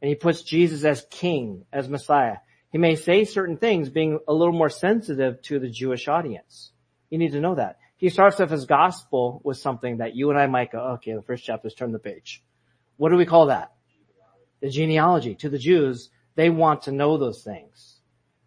And 0.00 0.08
he 0.08 0.14
puts 0.14 0.42
Jesus 0.42 0.84
as 0.84 1.06
king, 1.10 1.64
as 1.72 1.88
Messiah. 1.88 2.36
He 2.70 2.78
may 2.78 2.96
say 2.96 3.24
certain 3.24 3.56
things 3.56 3.88
being 3.88 4.18
a 4.28 4.34
little 4.34 4.52
more 4.52 4.68
sensitive 4.68 5.40
to 5.42 5.58
the 5.58 5.70
Jewish 5.70 6.08
audience. 6.08 6.72
You 7.10 7.18
need 7.18 7.32
to 7.32 7.40
know 7.40 7.54
that. 7.54 7.78
He 7.96 8.10
starts 8.10 8.40
off 8.40 8.50
his 8.50 8.66
gospel 8.66 9.40
with 9.42 9.56
something 9.56 9.98
that 9.98 10.14
you 10.14 10.28
and 10.30 10.38
I 10.38 10.46
might 10.46 10.72
go, 10.72 10.78
okay, 10.94 11.14
the 11.14 11.22
first 11.22 11.44
chapter 11.44 11.68
is 11.68 11.74
turn 11.74 11.92
the 11.92 11.98
page. 11.98 12.42
What 12.98 13.08
do 13.08 13.16
we 13.16 13.24
call 13.24 13.46
that? 13.46 13.72
The 14.60 14.68
genealogy. 14.68 15.34
To 15.36 15.48
the 15.48 15.58
Jews, 15.58 16.10
they 16.34 16.50
want 16.50 16.82
to 16.82 16.92
know 16.92 17.16
those 17.16 17.42
things. 17.42 18.00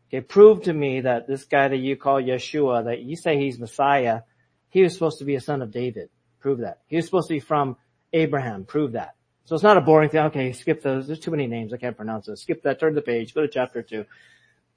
Okay, 0.10 0.22
prove 0.22 0.64
to 0.64 0.74
me 0.74 1.02
that 1.02 1.28
this 1.28 1.46
guy 1.46 1.68
that 1.68 1.78
you 1.78 1.96
call 1.96 2.22
Yeshua, 2.22 2.86
that 2.86 3.02
you 3.02 3.16
say 3.16 3.38
he's 3.38 3.60
Messiah, 3.60 4.22
he 4.70 4.82
was 4.84 4.94
supposed 4.94 5.20
to 5.20 5.26
be 5.26 5.36
a 5.36 5.42
son 5.42 5.62
of 5.62 5.72
David. 5.72 6.10
Prove 6.40 6.60
that. 6.60 6.80
He 6.88 6.96
was 6.96 7.06
supposed 7.06 7.28
to 7.28 7.36
be 7.36 7.40
from 7.40 7.78
Abraham. 8.14 8.66
Prove 8.66 8.94
that. 8.94 9.16
So 9.50 9.56
it's 9.56 9.64
not 9.64 9.78
a 9.78 9.82
boring 9.82 10.12
thing. 10.12 10.20
Okay, 10.26 10.52
skip 10.52 10.84
those. 10.84 11.08
There's 11.08 11.20
too 11.20 11.32
many 11.32 11.48
names. 11.48 11.74
I 11.74 11.78
can't 11.78 11.98
pronounce 11.98 12.28
those. 12.28 12.44
Skip 12.44 12.62
that. 12.62 12.80
Turn 12.80 12.94
the 12.94 13.02
page. 13.02 13.34
Go 13.34 13.42
to 13.42 13.48
chapter 13.48 13.82
two. 13.82 14.06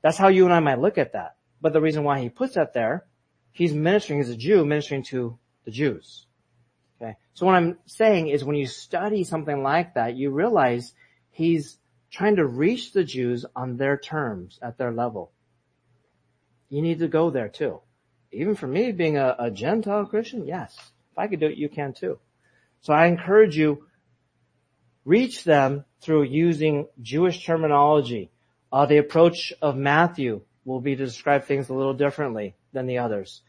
That's 0.00 0.16
how 0.16 0.28
you 0.28 0.46
and 0.46 0.54
I 0.54 0.61
might 0.61 0.80
look 0.80 0.96
at 0.96 1.12
that. 1.12 1.37
But 1.61 1.74
the 1.74 1.82
reason 1.82 2.04
why 2.04 2.20
he 2.20 2.30
puts 2.30 2.54
that 2.54 2.72
there, 2.72 3.04
he's 3.50 3.74
ministering 3.74 4.20
he's 4.20 4.30
a 4.30 4.35
Jew, 4.35 4.64
ministering 4.64 5.02
to 5.11 5.38
the 5.66 5.70
Jews. 5.70 6.24
Okay. 6.96 7.16
So 7.35 7.44
what 7.44 7.54
I'm 7.54 7.80
saying 7.85 8.28
is 8.28 8.44
when 8.44 8.56
you 8.56 8.66
study 8.66 9.24
something 9.24 9.62
like 9.62 9.92
that, 9.92 10.16
you 10.16 10.30
realize 10.30 10.94
he's 11.28 11.76
trying 12.11 12.37
to 12.37 12.46
reach 12.46 12.94
the 12.94 13.04
Jews 13.04 13.44
on 13.54 13.76
their 13.76 13.98
terms, 13.98 14.58
at 14.62 14.78
their 14.78 14.90
level. 14.90 15.32
You 16.70 16.80
need 16.80 17.00
to 17.00 17.08
go 17.08 17.28
there 17.28 17.50
too. 17.50 17.82
Even 18.32 18.54
for 18.54 18.68
me, 18.68 18.90
being 18.92 19.18
a, 19.18 19.37
a 19.38 19.50
Gentile 19.50 20.06
Christian, 20.06 20.46
yes. 20.46 20.74
If 21.11 21.18
I 21.18 21.26
could 21.26 21.40
do 21.40 21.48
it, 21.48 21.58
you 21.58 21.68
can 21.68 21.92
too. 21.92 22.18
So 22.80 22.94
I 22.94 23.04
encourage 23.08 23.54
you, 23.54 23.85
reach 25.04 25.44
them 25.44 25.84
through 26.00 26.24
using 26.24 26.86
Jewish 27.00 27.44
terminology. 27.44 28.30
Uh, 28.72 28.86
the 28.86 28.98
approach 28.98 29.52
of 29.60 29.76
Matthew 29.76 30.42
will 30.64 30.80
be 30.80 30.96
to 30.96 31.04
describe 31.04 31.44
things 31.44 31.68
a 31.68 31.74
little 31.74 31.94
differently 31.94 32.54
than 32.72 32.86
the 32.86 32.98
others. 32.98 33.42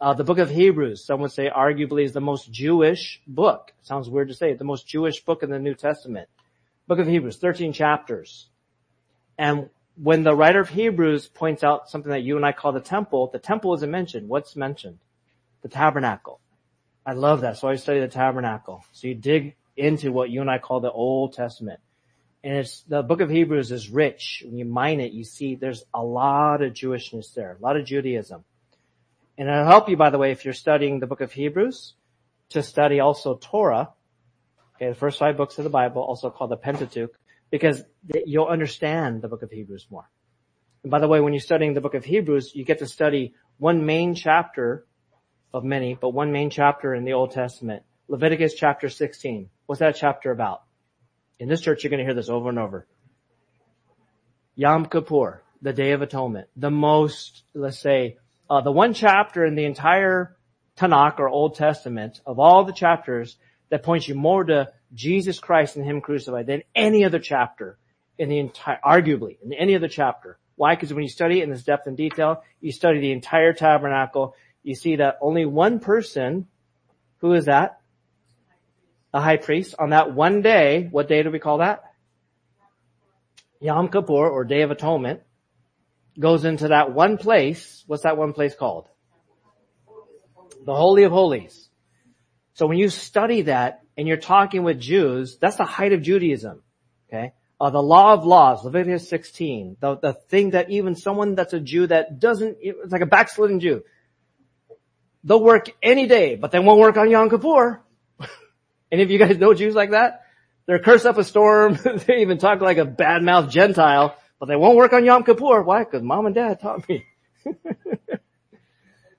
Uh, 0.00 0.14
the 0.14 0.24
book 0.24 0.38
of 0.38 0.50
Hebrews, 0.50 1.04
some 1.04 1.20
would 1.20 1.32
say 1.32 1.50
arguably 1.50 2.04
is 2.04 2.12
the 2.12 2.20
most 2.20 2.50
Jewish 2.50 3.20
book. 3.26 3.72
Sounds 3.82 4.08
weird 4.08 4.28
to 4.28 4.34
say, 4.34 4.54
the 4.54 4.64
most 4.64 4.86
Jewish 4.86 5.22
book 5.22 5.42
in 5.42 5.50
the 5.50 5.58
New 5.58 5.74
Testament. 5.74 6.28
Book 6.86 6.98
of 6.98 7.06
Hebrews, 7.06 7.36
13 7.36 7.74
chapters. 7.74 8.48
And 9.36 9.68
when 10.02 10.22
the 10.22 10.34
writer 10.34 10.60
of 10.60 10.70
Hebrews 10.70 11.28
points 11.28 11.62
out 11.62 11.90
something 11.90 12.10
that 12.10 12.22
you 12.22 12.36
and 12.36 12.46
I 12.46 12.52
call 12.52 12.72
the 12.72 12.80
temple, 12.80 13.28
the 13.30 13.38
temple 13.38 13.74
isn't 13.74 13.90
mentioned. 13.90 14.28
What's 14.28 14.56
mentioned? 14.56 14.98
The 15.62 15.68
tabernacle. 15.68 16.40
I 17.04 17.12
love 17.12 17.42
that. 17.42 17.58
So 17.58 17.68
I 17.68 17.76
study 17.76 18.00
the 18.00 18.08
tabernacle. 18.08 18.84
So 18.92 19.08
you 19.08 19.14
dig 19.14 19.56
into 19.76 20.12
what 20.12 20.30
you 20.30 20.40
and 20.40 20.50
I 20.50 20.58
call 20.58 20.80
the 20.80 20.90
Old 20.90 21.32
Testament. 21.32 21.80
And 22.42 22.54
it's, 22.54 22.82
the 22.82 23.02
book 23.02 23.20
of 23.20 23.28
Hebrews 23.28 23.70
is 23.70 23.90
rich. 23.90 24.42
When 24.46 24.56
you 24.56 24.64
mine 24.64 25.00
it, 25.00 25.12
you 25.12 25.24
see 25.24 25.56
there's 25.56 25.84
a 25.92 26.02
lot 26.02 26.62
of 26.62 26.72
Jewishness 26.72 27.34
there, 27.34 27.56
a 27.58 27.62
lot 27.62 27.76
of 27.76 27.84
Judaism. 27.84 28.44
And 29.36 29.48
it'll 29.48 29.66
help 29.66 29.88
you, 29.88 29.96
by 29.96 30.10
the 30.10 30.18
way, 30.18 30.32
if 30.32 30.44
you're 30.44 30.54
studying 30.54 31.00
the 31.00 31.06
book 31.06 31.20
of 31.20 31.32
Hebrews, 31.32 31.94
to 32.50 32.62
study 32.62 33.00
also 33.00 33.36
Torah, 33.40 33.90
okay, 34.76 34.88
the 34.88 34.94
first 34.94 35.18
five 35.18 35.36
books 35.36 35.58
of 35.58 35.64
the 35.64 35.70
Bible, 35.70 36.02
also 36.02 36.30
called 36.30 36.50
the 36.50 36.56
Pentateuch, 36.56 37.12
because 37.50 37.82
you'll 38.26 38.46
understand 38.46 39.22
the 39.22 39.28
book 39.28 39.42
of 39.42 39.50
Hebrews 39.50 39.86
more. 39.90 40.08
And 40.82 40.90
by 40.90 40.98
the 40.98 41.08
way, 41.08 41.20
when 41.20 41.32
you're 41.32 41.40
studying 41.40 41.74
the 41.74 41.80
book 41.80 41.94
of 41.94 42.04
Hebrews, 42.04 42.52
you 42.54 42.64
get 42.64 42.78
to 42.78 42.86
study 42.86 43.34
one 43.58 43.84
main 43.84 44.14
chapter 44.14 44.86
of 45.52 45.64
many, 45.64 45.94
but 45.94 46.10
one 46.10 46.32
main 46.32 46.50
chapter 46.50 46.94
in 46.94 47.04
the 47.04 47.12
Old 47.12 47.32
Testament. 47.32 47.82
Leviticus 48.08 48.54
chapter 48.54 48.88
16. 48.88 49.50
What's 49.70 49.78
that 49.78 49.94
chapter 49.94 50.32
about? 50.32 50.62
In 51.38 51.48
this 51.48 51.60
church, 51.60 51.84
you're 51.84 51.90
going 51.90 52.00
to 52.00 52.04
hear 52.04 52.12
this 52.12 52.28
over 52.28 52.48
and 52.48 52.58
over. 52.58 52.88
Yom 54.56 54.86
Kippur, 54.86 55.44
the 55.62 55.72
Day 55.72 55.92
of 55.92 56.02
Atonement, 56.02 56.48
the 56.56 56.72
most, 56.72 57.44
let's 57.54 57.78
say, 57.78 58.16
uh, 58.50 58.62
the 58.62 58.72
one 58.72 58.94
chapter 58.94 59.44
in 59.44 59.54
the 59.54 59.66
entire 59.66 60.36
Tanakh 60.76 61.20
or 61.20 61.28
Old 61.28 61.54
Testament 61.54 62.20
of 62.26 62.40
all 62.40 62.64
the 62.64 62.72
chapters 62.72 63.36
that 63.68 63.84
points 63.84 64.08
you 64.08 64.16
more 64.16 64.42
to 64.42 64.72
Jesus 64.92 65.38
Christ 65.38 65.76
and 65.76 65.84
Him 65.84 66.00
crucified 66.00 66.48
than 66.48 66.64
any 66.74 67.04
other 67.04 67.20
chapter 67.20 67.78
in 68.18 68.28
the 68.28 68.40
entire, 68.40 68.80
arguably, 68.84 69.36
in 69.40 69.52
any 69.52 69.76
other 69.76 69.86
chapter. 69.86 70.36
Why? 70.56 70.74
Because 70.74 70.92
when 70.92 71.04
you 71.04 71.08
study 71.08 71.38
it 71.38 71.44
in 71.44 71.50
this 71.50 71.62
depth 71.62 71.86
and 71.86 71.96
detail, 71.96 72.42
you 72.60 72.72
study 72.72 72.98
the 72.98 73.12
entire 73.12 73.52
tabernacle, 73.52 74.34
you 74.64 74.74
see 74.74 74.96
that 74.96 75.18
only 75.20 75.46
one 75.46 75.78
person, 75.78 76.48
who 77.18 77.34
is 77.34 77.44
that? 77.44 77.79
The 79.12 79.20
high 79.20 79.38
priest, 79.38 79.74
on 79.78 79.90
that 79.90 80.14
one 80.14 80.42
day, 80.42 80.88
what 80.90 81.08
day 81.08 81.22
do 81.22 81.30
we 81.30 81.38
call 81.38 81.58
that? 81.58 81.82
Yom 83.60 83.88
Kippur, 83.88 84.28
or 84.28 84.44
Day 84.44 84.62
of 84.62 84.70
Atonement, 84.70 85.20
goes 86.18 86.44
into 86.44 86.68
that 86.68 86.92
one 86.92 87.18
place. 87.18 87.84
What's 87.86 88.04
that 88.04 88.16
one 88.16 88.32
place 88.32 88.54
called? 88.54 88.88
The 90.64 90.74
Holy 90.74 91.04
of 91.04 91.12
Holies. 91.12 91.68
So 92.54 92.66
when 92.66 92.78
you 92.78 92.88
study 92.88 93.42
that 93.42 93.80
and 93.96 94.06
you're 94.06 94.16
talking 94.16 94.62
with 94.62 94.78
Jews, 94.80 95.38
that's 95.38 95.56
the 95.56 95.64
height 95.64 95.92
of 95.92 96.02
Judaism. 96.02 96.62
Okay. 97.08 97.32
Uh, 97.60 97.70
the 97.70 97.82
law 97.82 98.14
of 98.14 98.24
laws, 98.24 98.64
Leviticus 98.64 99.08
16, 99.08 99.76
the, 99.80 99.96
the 99.96 100.14
thing 100.14 100.50
that 100.50 100.70
even 100.70 100.94
someone 100.94 101.34
that's 101.34 101.52
a 101.52 101.60
Jew 101.60 101.86
that 101.86 102.18
doesn't, 102.18 102.56
it's 102.60 102.92
like 102.92 103.02
a 103.02 103.06
backslidden 103.06 103.60
Jew. 103.60 103.82
They'll 105.24 105.42
work 105.42 105.70
any 105.82 106.06
day, 106.06 106.36
but 106.36 106.52
they 106.52 106.58
won't 106.58 106.80
work 106.80 106.96
on 106.96 107.10
Yom 107.10 107.28
Kippur. 107.28 107.82
Any 108.92 109.02
of 109.02 109.10
you 109.10 109.18
guys 109.18 109.38
know 109.38 109.54
Jews 109.54 109.74
like 109.74 109.90
that? 109.90 110.24
They're 110.66 110.78
cursed 110.78 111.06
up 111.06 111.18
a 111.18 111.24
storm. 111.24 111.78
they 112.06 112.18
even 112.18 112.38
talk 112.38 112.60
like 112.60 112.78
a 112.78 112.84
bad-mouthed 112.84 113.50
Gentile 113.50 114.16
but 114.40 114.46
they 114.46 114.56
won't 114.56 114.76
work 114.76 114.94
on 114.94 115.04
Yom 115.04 115.22
Kippur. 115.22 115.62
Why? 115.62 115.84
Because 115.84 116.02
mom 116.02 116.24
and 116.24 116.34
dad 116.34 116.60
taught 116.60 116.88
me. 116.88 117.04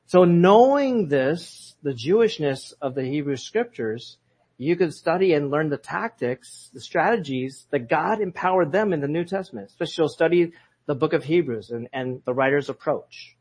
so 0.08 0.26
knowing 0.26 1.08
this, 1.08 1.76
the 1.84 1.92
Jewishness 1.92 2.74
of 2.82 2.96
the 2.96 3.04
Hebrew 3.04 3.36
scriptures, 3.38 4.18
you 4.58 4.76
could 4.76 4.94
study 4.94 5.34
and 5.34 5.52
learn 5.52 5.70
the 5.70 5.78
tactics, 5.78 6.72
the 6.74 6.82
strategies 6.82 7.68
that 7.70 7.88
God 7.88 8.20
empowered 8.20 8.72
them 8.72 8.94
in 8.94 9.00
the 9.00 9.08
New 9.08 9.24
Testament. 9.24 9.70
Especially 9.70 10.08
study 10.08 10.54
the 10.88 10.96
book 10.96 11.14
of 11.14 11.24
Hebrews 11.24 11.70
and, 11.70 11.88
and 11.94 12.24
the 12.26 12.34
writer's 12.34 12.70
approach 12.70 13.38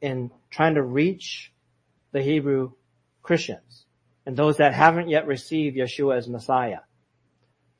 in 0.00 0.30
trying 0.50 0.76
to 0.76 0.82
reach 0.82 1.52
the 2.12 2.22
Hebrew 2.22 2.72
Christians 3.24 3.85
and 4.26 4.36
those 4.36 4.56
that 4.56 4.74
haven't 4.74 5.08
yet 5.08 5.26
received 5.26 5.76
Yeshua 5.76 6.18
as 6.18 6.28
Messiah. 6.28 6.80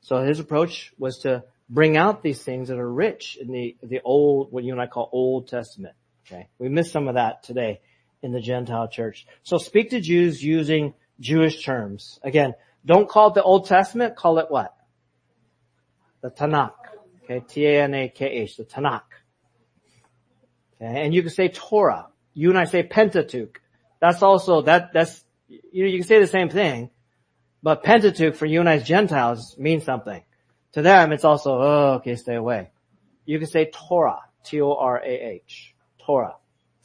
So 0.01 0.21
his 0.21 0.39
approach 0.39 0.93
was 0.97 1.19
to 1.19 1.43
bring 1.69 1.97
out 1.97 2.23
these 2.23 2.41
things 2.41 2.69
that 2.69 2.79
are 2.79 2.91
rich 2.91 3.37
in 3.39 3.51
the, 3.51 3.75
the 3.83 3.99
old, 4.03 4.51
what 4.51 4.63
you 4.63 4.71
and 4.71 4.81
I 4.81 4.87
call 4.87 5.09
Old 5.11 5.49
Testament. 5.49 5.95
Okay. 6.25 6.47
We 6.57 6.69
missed 6.69 6.93
some 6.93 7.09
of 7.09 7.15
that 7.15 7.43
today 7.43 7.81
in 8.21 8.31
the 8.31 8.39
Gentile 8.39 8.87
church. 8.87 9.27
So 9.43 9.57
speak 9.57 9.89
to 9.89 9.99
Jews 9.99 10.41
using 10.41 10.93
Jewish 11.19 11.63
terms. 11.63 12.19
Again, 12.23 12.53
don't 12.85 13.09
call 13.09 13.29
it 13.29 13.33
the 13.35 13.43
Old 13.43 13.67
Testament, 13.67 14.15
call 14.15 14.39
it 14.39 14.45
what? 14.49 14.73
The 16.21 16.29
Tanakh. 16.31 16.71
Okay, 17.23 17.41
T-A-N-A-K-H, 17.45 18.55
the 18.55 18.63
Tanakh. 18.63 19.01
Okay, 20.81 21.03
and 21.03 21.13
you 21.13 21.21
can 21.21 21.31
say 21.31 21.49
Torah. 21.49 22.07
You 22.33 22.49
and 22.49 22.57
I 22.57 22.63
say 22.63 22.83
Pentateuch. 22.83 23.59
That's 23.99 24.21
also, 24.21 24.61
that, 24.61 24.93
that's, 24.93 25.25
you 25.47 25.83
know, 25.83 25.89
you 25.89 25.99
can 25.99 26.07
say 26.07 26.19
the 26.19 26.27
same 26.27 26.49
thing, 26.49 26.89
but 27.63 27.83
Pentateuch 27.83 28.35
for 28.35 28.45
you 28.45 28.59
and 28.59 28.69
I 28.69 28.75
as 28.75 28.83
Gentiles 28.83 29.55
means 29.57 29.83
something. 29.83 30.23
To 30.73 30.81
them, 30.81 31.11
it's 31.11 31.23
also, 31.23 31.51
oh, 31.59 31.93
okay, 31.95 32.15
stay 32.15 32.35
away. 32.35 32.69
You 33.25 33.39
can 33.39 33.47
say 33.47 33.71
Torah, 33.73 34.21
T-O-R-A-H, 34.43 35.75
Torah. 35.99 36.35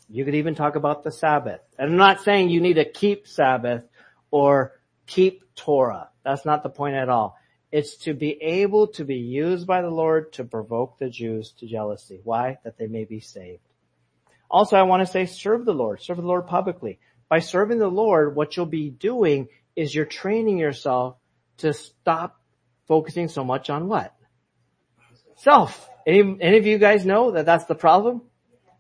You 0.09 0.25
could 0.25 0.35
even 0.35 0.55
talk 0.55 0.77
about 0.77 1.05
the 1.05 1.13
Sabbath. 1.13 1.61
And 1.79 1.91
I'm 1.91 1.97
not 1.97 2.23
saying 2.23 2.51
you 2.51 2.61
need 2.61 2.75
to 2.75 2.85
keep 2.85 3.27
Sabbath 3.27 3.85
or 4.31 4.73
keep 5.07 5.43
Torah. 5.55 6.09
That's 6.25 6.45
not 6.45 6.63
the 6.63 6.69
point 6.69 6.97
at 6.97 7.09
all. 7.09 7.37
It's 7.71 7.97
to 8.05 8.13
be 8.13 8.33
able 8.43 8.89
to 8.89 9.05
be 9.05 9.17
used 9.17 9.67
by 9.67 9.81
the 9.81 9.91
Lord 9.91 10.33
to 10.35 10.45
provoke 10.45 10.99
the 10.99 11.09
Jews 11.09 11.53
to 11.59 11.67
jealousy. 11.67 12.21
Why? 12.23 12.59
That 12.65 12.77
they 12.77 12.87
may 12.87 13.05
be 13.05 13.21
saved. 13.21 13.63
Also, 14.51 14.77
I 14.77 14.83
want 14.83 15.01
to 15.01 15.11
say 15.11 15.25
serve 15.25 15.65
the 15.65 15.73
Lord. 15.73 16.03
Serve 16.03 16.19
the 16.19 16.23
Lord 16.23 16.47
publicly. 16.47 16.99
By 17.33 17.39
serving 17.39 17.79
the 17.79 17.89
Lord, 17.89 18.37
what 18.37 18.59
you'll 18.59 18.67
be 18.67 18.91
doing 18.91 19.49
is 19.75 19.95
you're 19.95 20.05
training 20.05 20.59
yourself 20.59 21.17
to 21.61 21.73
stop 21.73 22.39
focusing 22.87 23.29
so 23.29 23.43
much 23.43 23.71
on 23.71 23.89
what? 23.89 24.15
Self. 25.37 25.89
Any, 26.07 26.37
any 26.43 26.59
of 26.59 26.67
you 26.67 26.77
guys 26.77 27.07
know 27.07 27.31
that 27.31 27.47
that's 27.47 27.65
the 27.65 27.75
problem? 27.75 28.21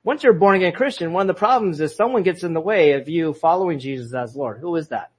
Once 0.05 0.23
you're 0.23 0.35
born 0.35 0.57
again 0.57 0.75
Christian, 0.75 1.15
one 1.15 1.23
of 1.23 1.35
the 1.35 1.39
problems 1.39 1.81
is 1.81 1.97
someone 1.97 2.25
gets 2.25 2.45
in 2.45 2.53
the 2.53 2.61
way 2.61 2.93
of 2.93 3.09
you 3.09 3.33
following 3.33 3.79
Jesus 3.79 4.13
as 4.13 4.37
Lord. 4.37 4.59
Who 4.61 4.77
is 4.77 4.89
that? 4.89 5.13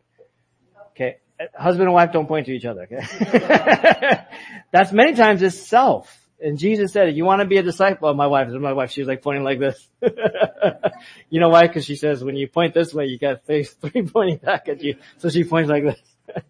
Okay. 0.92 1.18
Husband 1.58 1.88
and 1.88 1.94
wife 1.96 2.12
don't 2.12 2.28
point 2.28 2.46
to 2.46 2.52
each 2.52 2.66
other. 2.66 2.84
Okay. 2.84 4.22
that's 4.72 4.92
many 4.92 5.16
times 5.16 5.42
it's 5.42 5.58
self. 5.58 6.23
And 6.44 6.58
Jesus 6.58 6.92
said, 6.92 7.16
you 7.16 7.24
want 7.24 7.40
to 7.40 7.48
be 7.48 7.56
a 7.56 7.64
disciple 7.64 8.10
of 8.10 8.18
my 8.18 8.28
wife, 8.28 8.50
my 8.50 8.74
wife, 8.74 8.92
she 8.92 9.00
was 9.00 9.08
like 9.08 9.22
pointing 9.22 9.46
like 9.46 9.60
this. 9.60 9.90
you 11.30 11.40
know 11.40 11.48
why? 11.48 11.70
Cause 11.70 11.86
she 11.86 11.96
says, 11.96 12.22
when 12.22 12.36
you 12.36 12.50
point 12.50 12.74
this 12.74 12.94
way, 12.94 13.06
you 13.06 13.18
got 13.18 13.46
face 13.46 13.72
three 13.82 14.04
pointing 14.04 14.38
back 14.38 14.68
at 14.68 14.84
you. 14.84 14.98
So 15.20 15.30
she 15.30 15.46
points 15.46 15.70
like 15.70 15.84
this. 15.84 16.02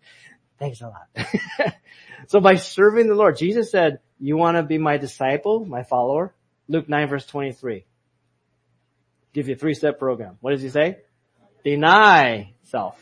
Thanks 0.60 0.82
a 0.82 0.88
lot. 0.88 1.76
so 2.28 2.40
by 2.40 2.56
serving 2.56 3.08
the 3.08 3.14
Lord, 3.14 3.38
Jesus 3.38 3.70
said, 3.70 4.00
you 4.20 4.36
want 4.36 4.58
to 4.58 4.64
be 4.64 4.80
my 4.80 4.98
disciple, 4.98 5.64
my 5.64 5.84
follower? 5.84 6.34
Luke 6.68 6.90
9 6.90 7.08
verse 7.08 7.28
23. 7.28 7.86
Give 9.32 9.48
you 9.48 9.54
a 9.54 9.58
three 9.58 9.76
step 9.76 10.00
program. 10.00 10.38
What 10.42 10.52
does 10.52 10.64
he 10.64 10.70
say? 10.70 11.02
Deny 11.64 12.54
self. 12.64 13.00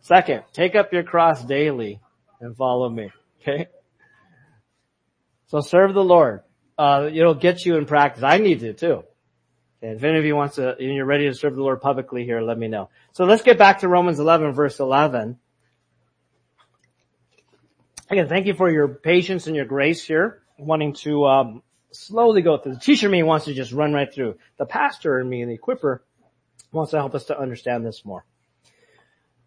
Second, 0.00 0.42
take 0.52 0.74
up 0.74 0.92
your 0.92 1.04
cross 1.04 1.44
daily 1.44 2.00
and 2.40 2.56
follow 2.56 2.88
me. 2.88 3.12
Okay? 3.40 3.68
So 5.48 5.60
serve 5.60 5.94
the 5.94 6.04
Lord. 6.04 6.42
Uh, 6.76 7.08
it'll 7.12 7.34
get 7.34 7.64
you 7.64 7.76
in 7.76 7.86
practice. 7.86 8.22
I 8.22 8.38
need 8.38 8.60
to 8.60 8.72
too. 8.72 9.04
Okay, 9.82 9.94
if 9.94 10.02
any 10.02 10.18
of 10.18 10.24
you 10.24 10.34
wants 10.34 10.56
to, 10.56 10.76
and 10.76 10.94
you're 10.94 11.06
ready 11.06 11.26
to 11.26 11.34
serve 11.34 11.54
the 11.54 11.62
Lord 11.62 11.80
publicly 11.80 12.24
here, 12.24 12.40
let 12.40 12.58
me 12.58 12.68
know. 12.68 12.90
So 13.12 13.24
let's 13.24 13.42
get 13.42 13.58
back 13.58 13.80
to 13.80 13.88
Romans 13.88 14.18
11 14.18 14.52
verse 14.52 14.80
11. 14.80 15.38
Again, 18.08 18.28
thank 18.28 18.46
you 18.46 18.54
for 18.54 18.70
your 18.70 18.88
patience 18.88 19.46
and 19.46 19.56
your 19.56 19.64
grace 19.64 20.04
here, 20.04 20.42
wanting 20.58 20.92
to 20.94 21.26
um, 21.26 21.62
slowly 21.90 22.42
go 22.42 22.56
through. 22.56 22.74
The 22.74 22.80
teacher 22.80 23.08
me 23.08 23.22
wants 23.22 23.46
to 23.46 23.54
just 23.54 23.72
run 23.72 23.92
right 23.92 24.12
through. 24.12 24.36
The 24.58 24.66
pastor 24.66 25.18
and 25.18 25.28
me 25.28 25.42
and 25.42 25.50
the 25.50 25.58
equiper 25.58 26.00
wants 26.72 26.92
to 26.92 26.98
help 26.98 27.14
us 27.14 27.24
to 27.26 27.38
understand 27.38 27.84
this 27.84 28.04
more. 28.04 28.24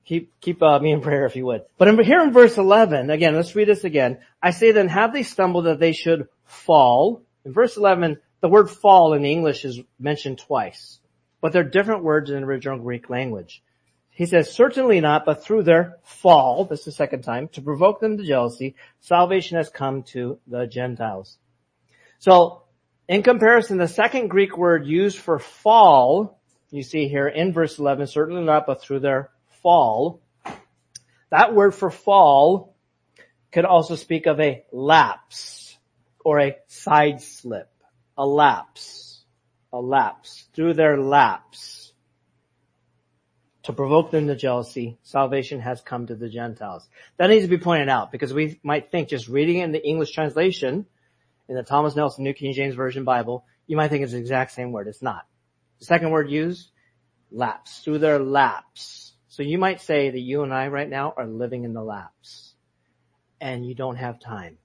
Keep, 0.09 0.41
keep 0.41 0.63
uh, 0.63 0.79
me 0.79 0.91
in 0.91 1.01
prayer 1.01 1.27
if 1.27 1.35
you 1.35 1.45
would. 1.45 1.65
But 1.77 2.03
here 2.03 2.23
in 2.23 2.33
verse 2.33 2.57
11, 2.57 3.11
again, 3.11 3.35
let's 3.35 3.55
read 3.55 3.67
this 3.67 3.83
again. 3.83 4.17
I 4.41 4.49
say 4.49 4.71
then, 4.71 4.87
have 4.87 5.13
they 5.13 5.21
stumbled 5.21 5.67
that 5.67 5.79
they 5.79 5.91
should 5.91 6.27
fall? 6.45 7.21
In 7.45 7.53
verse 7.53 7.77
11, 7.77 8.17
the 8.41 8.49
word 8.49 8.71
fall 8.71 9.13
in 9.13 9.23
English 9.23 9.65
is 9.65 9.79
mentioned 9.99 10.39
twice, 10.39 10.99
but 11.41 11.53
they're 11.53 11.63
different 11.63 12.03
words 12.03 12.31
in 12.31 12.37
the 12.37 12.47
original 12.47 12.79
Greek 12.79 13.07
language. 13.11 13.61
He 14.09 14.25
says, 14.25 14.51
certainly 14.51 14.99
not, 14.99 15.25
but 15.27 15.43
through 15.43 15.61
their 15.61 15.97
fall, 16.01 16.65
this 16.65 16.79
is 16.79 16.85
the 16.85 16.91
second 16.93 17.21
time, 17.21 17.47
to 17.49 17.61
provoke 17.61 17.99
them 17.99 18.17
to 18.17 18.25
jealousy, 18.25 18.73
salvation 19.01 19.57
has 19.57 19.69
come 19.69 20.01
to 20.13 20.39
the 20.47 20.65
Gentiles. 20.65 21.37
So, 22.17 22.63
in 23.07 23.21
comparison, 23.21 23.77
the 23.77 23.87
second 23.87 24.29
Greek 24.29 24.57
word 24.57 24.87
used 24.87 25.19
for 25.19 25.37
fall, 25.37 26.41
you 26.71 26.81
see 26.81 27.07
here 27.07 27.27
in 27.27 27.53
verse 27.53 27.77
11, 27.77 28.07
certainly 28.07 28.43
not, 28.43 28.65
but 28.65 28.81
through 28.81 29.01
their 29.01 29.29
fall. 29.61 30.21
That 31.29 31.53
word 31.53 31.75
for 31.75 31.91
fall 31.91 32.75
could 33.51 33.65
also 33.65 33.95
speak 33.95 34.25
of 34.25 34.39
a 34.39 34.63
lapse 34.71 35.77
or 36.23 36.39
a 36.39 36.57
side 36.67 37.21
slip, 37.21 37.69
a 38.17 38.25
lapse, 38.25 39.23
a 39.71 39.79
lapse 39.79 40.47
through 40.53 40.73
their 40.73 40.97
lapse. 40.97 41.93
To 43.63 43.73
provoke 43.73 44.09
them 44.09 44.27
to 44.27 44.35
jealousy, 44.35 44.97
salvation 45.03 45.59
has 45.59 45.81
come 45.81 46.07
to 46.07 46.15
the 46.15 46.29
Gentiles. 46.29 46.87
That 47.17 47.29
needs 47.29 47.45
to 47.45 47.49
be 47.49 47.57
pointed 47.57 47.89
out 47.89 48.11
because 48.11 48.33
we 48.33 48.59
might 48.63 48.89
think 48.89 49.09
just 49.09 49.27
reading 49.27 49.57
it 49.57 49.65
in 49.65 49.71
the 49.71 49.85
English 49.85 50.11
translation, 50.11 50.87
in 51.47 51.55
the 51.55 51.63
Thomas 51.63 51.95
Nelson 51.95 52.23
New 52.23 52.33
King 52.33 52.53
James 52.53 52.75
Version 52.75 53.03
Bible, 53.03 53.45
you 53.67 53.77
might 53.77 53.89
think 53.89 54.03
it's 54.03 54.13
the 54.13 54.17
exact 54.17 54.53
same 54.53 54.71
word. 54.71 54.87
It's 54.87 55.01
not. 55.01 55.27
The 55.79 55.85
second 55.85 56.11
word 56.11 56.31
used, 56.31 56.71
lapse, 57.31 57.79
through 57.79 57.99
their 57.99 58.19
lapse. 58.19 59.08
So 59.39 59.43
you 59.43 59.57
might 59.57 59.79
say 59.79 60.09
that 60.09 60.19
you 60.19 60.43
and 60.43 60.53
I 60.53 60.67
right 60.67 60.89
now 60.89 61.13
are 61.15 61.25
living 61.25 61.63
in 61.63 61.71
the 61.71 61.81
lapse 61.81 62.55
and 63.39 63.65
you 63.65 63.73
don't 63.73 63.95
have 63.95 64.19
time. 64.19 64.57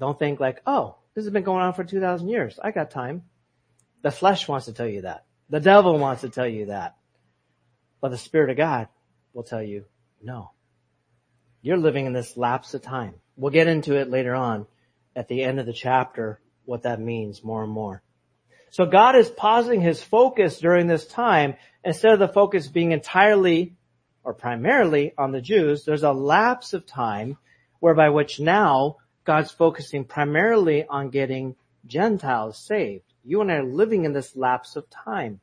Don't 0.00 0.18
think 0.18 0.40
like, 0.40 0.62
oh, 0.66 0.96
this 1.14 1.26
has 1.26 1.32
been 1.34 1.42
going 1.42 1.60
on 1.60 1.74
for 1.74 1.84
2000 1.84 2.26
years. 2.30 2.58
I 2.64 2.70
got 2.70 2.90
time. 2.90 3.24
The 4.00 4.10
flesh 4.10 4.48
wants 4.48 4.64
to 4.64 4.72
tell 4.72 4.88
you 4.88 5.02
that. 5.02 5.26
The 5.50 5.60
devil 5.60 5.98
wants 5.98 6.22
to 6.22 6.30
tell 6.30 6.48
you 6.48 6.64
that. 6.68 6.96
But 8.00 8.10
the 8.10 8.16
Spirit 8.16 8.48
of 8.48 8.56
God 8.56 8.88
will 9.34 9.42
tell 9.42 9.62
you, 9.62 9.84
no. 10.22 10.52
You're 11.60 11.76
living 11.76 12.06
in 12.06 12.14
this 12.14 12.38
lapse 12.38 12.72
of 12.72 12.80
time. 12.80 13.16
We'll 13.36 13.52
get 13.52 13.68
into 13.68 13.96
it 13.96 14.08
later 14.08 14.34
on 14.34 14.66
at 15.14 15.28
the 15.28 15.42
end 15.42 15.60
of 15.60 15.66
the 15.66 15.74
chapter, 15.74 16.40
what 16.64 16.84
that 16.84 17.00
means 17.00 17.44
more 17.44 17.62
and 17.62 17.72
more. 17.72 18.02
So 18.74 18.86
God 18.86 19.14
is 19.14 19.30
pausing 19.30 19.80
his 19.80 20.02
focus 20.02 20.58
during 20.58 20.88
this 20.88 21.06
time. 21.06 21.54
Instead 21.84 22.12
of 22.14 22.18
the 22.18 22.26
focus 22.26 22.66
being 22.66 22.90
entirely 22.90 23.76
or 24.24 24.34
primarily 24.34 25.14
on 25.16 25.30
the 25.30 25.40
Jews, 25.40 25.84
there's 25.84 26.02
a 26.02 26.10
lapse 26.10 26.72
of 26.72 26.84
time 26.84 27.38
whereby 27.78 28.08
which 28.08 28.40
now 28.40 28.96
God's 29.22 29.52
focusing 29.52 30.02
primarily 30.04 30.84
on 30.88 31.10
getting 31.10 31.54
Gentiles 31.86 32.58
saved. 32.58 33.04
You 33.22 33.42
and 33.42 33.52
I 33.52 33.58
are 33.58 33.62
living 33.62 34.06
in 34.06 34.12
this 34.12 34.34
lapse 34.34 34.74
of 34.74 34.90
time. 34.90 35.38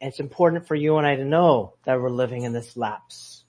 And 0.00 0.08
it's 0.08 0.18
important 0.18 0.66
for 0.66 0.74
you 0.74 0.96
and 0.96 1.06
I 1.06 1.16
to 1.16 1.26
know 1.26 1.74
that 1.84 2.00
we're 2.00 2.08
living 2.08 2.44
in 2.44 2.54
this 2.54 2.78
lapse. 2.78 3.44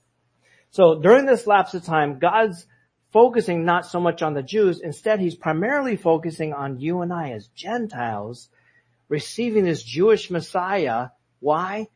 So 0.71 0.99
during 0.99 1.25
this 1.25 1.47
lapse 1.47 1.73
of 1.73 1.85
time, 1.85 2.19
God's 2.19 2.67
focusing 3.13 3.63
not 3.63 3.85
so 3.85 4.01
much 4.01 4.21
on 4.21 4.33
the 4.33 4.43
Jews. 4.43 4.81
Instead, 4.81 5.21
he's 5.21 5.35
primarily 5.35 5.95
focusing 5.95 6.51
on 6.51 6.81
you 6.81 6.99
and 6.99 7.13
I 7.13 7.31
as 7.31 7.47
Gentiles 7.55 8.49
receiving 9.09 9.65
this 9.65 9.83
Jewish 9.83 10.31
Messiah. 10.31 11.09
Why? 11.39 11.87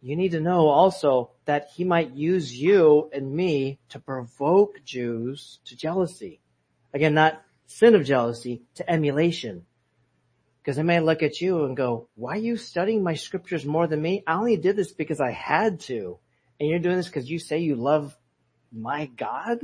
You 0.00 0.16
need 0.16 0.32
to 0.32 0.40
know 0.40 0.68
also 0.68 1.32
that 1.44 1.70
he 1.74 1.84
might 1.84 2.14
use 2.14 2.54
you 2.54 3.10
and 3.12 3.32
me 3.32 3.78
to 3.88 3.98
provoke 3.98 4.84
Jews 4.84 5.60
to 5.64 5.76
jealousy. 5.76 6.40
Again, 6.94 7.14
not 7.14 7.42
sin 7.66 7.94
of 7.94 8.04
jealousy, 8.04 8.62
to 8.74 8.90
emulation. 8.90 9.64
Because 10.60 10.76
they 10.76 10.82
may 10.82 11.00
look 11.00 11.22
at 11.22 11.40
you 11.40 11.64
and 11.64 11.76
go, 11.76 12.08
why 12.14 12.34
are 12.34 12.40
you 12.40 12.56
studying 12.56 13.02
my 13.02 13.14
scriptures 13.14 13.64
more 13.64 13.86
than 13.86 14.00
me? 14.00 14.22
I 14.26 14.34
only 14.34 14.56
did 14.56 14.76
this 14.76 14.92
because 14.92 15.20
I 15.20 15.32
had 15.32 15.80
to. 15.80 16.18
And 16.60 16.68
you're 16.68 16.78
doing 16.78 16.96
this 16.96 17.08
because 17.08 17.28
you 17.28 17.38
say 17.38 17.58
you 17.58 17.74
love 17.74 18.16
my 18.72 19.06
God? 19.06 19.58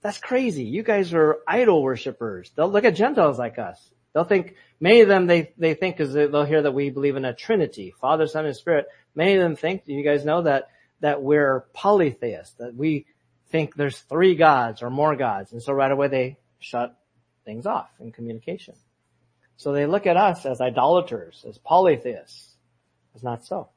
That's 0.00 0.18
crazy. 0.18 0.64
You 0.64 0.82
guys 0.82 1.12
are 1.12 1.38
idol 1.48 1.82
worshippers. 1.82 2.52
They'll 2.54 2.70
look 2.70 2.84
at 2.84 2.94
Gentiles 2.94 3.38
like 3.38 3.58
us. 3.58 3.78
They'll 4.12 4.24
think, 4.24 4.54
many 4.84 5.00
of 5.00 5.08
them, 5.08 5.26
they, 5.26 5.50
they 5.56 5.72
think, 5.72 5.96
cause 5.96 6.12
they'll 6.12 6.44
hear 6.44 6.60
that 6.60 6.74
we 6.74 6.90
believe 6.90 7.16
in 7.16 7.24
a 7.24 7.32
Trinity, 7.32 7.94
Father, 8.02 8.26
Son, 8.26 8.44
and 8.44 8.54
Spirit. 8.54 8.86
Many 9.14 9.32
of 9.36 9.40
them 9.40 9.56
think, 9.56 9.84
you 9.86 10.04
guys 10.04 10.26
know 10.26 10.42
that, 10.42 10.68
that 11.00 11.22
we're 11.22 11.60
polytheists, 11.72 12.54
that 12.58 12.74
we 12.74 13.06
think 13.48 13.74
there's 13.74 13.98
three 13.98 14.34
gods 14.34 14.82
or 14.82 14.90
more 14.90 15.16
gods. 15.16 15.52
And 15.52 15.62
so 15.62 15.72
right 15.72 15.90
away 15.90 16.08
they 16.08 16.36
shut 16.58 16.94
things 17.46 17.64
off 17.64 17.88
in 17.98 18.12
communication. 18.12 18.74
So 19.56 19.72
they 19.72 19.86
look 19.86 20.06
at 20.06 20.18
us 20.18 20.44
as 20.44 20.60
idolaters, 20.60 21.46
as 21.48 21.56
polytheists. 21.56 22.54
It's 23.14 23.24
not 23.24 23.46
so. 23.46 23.70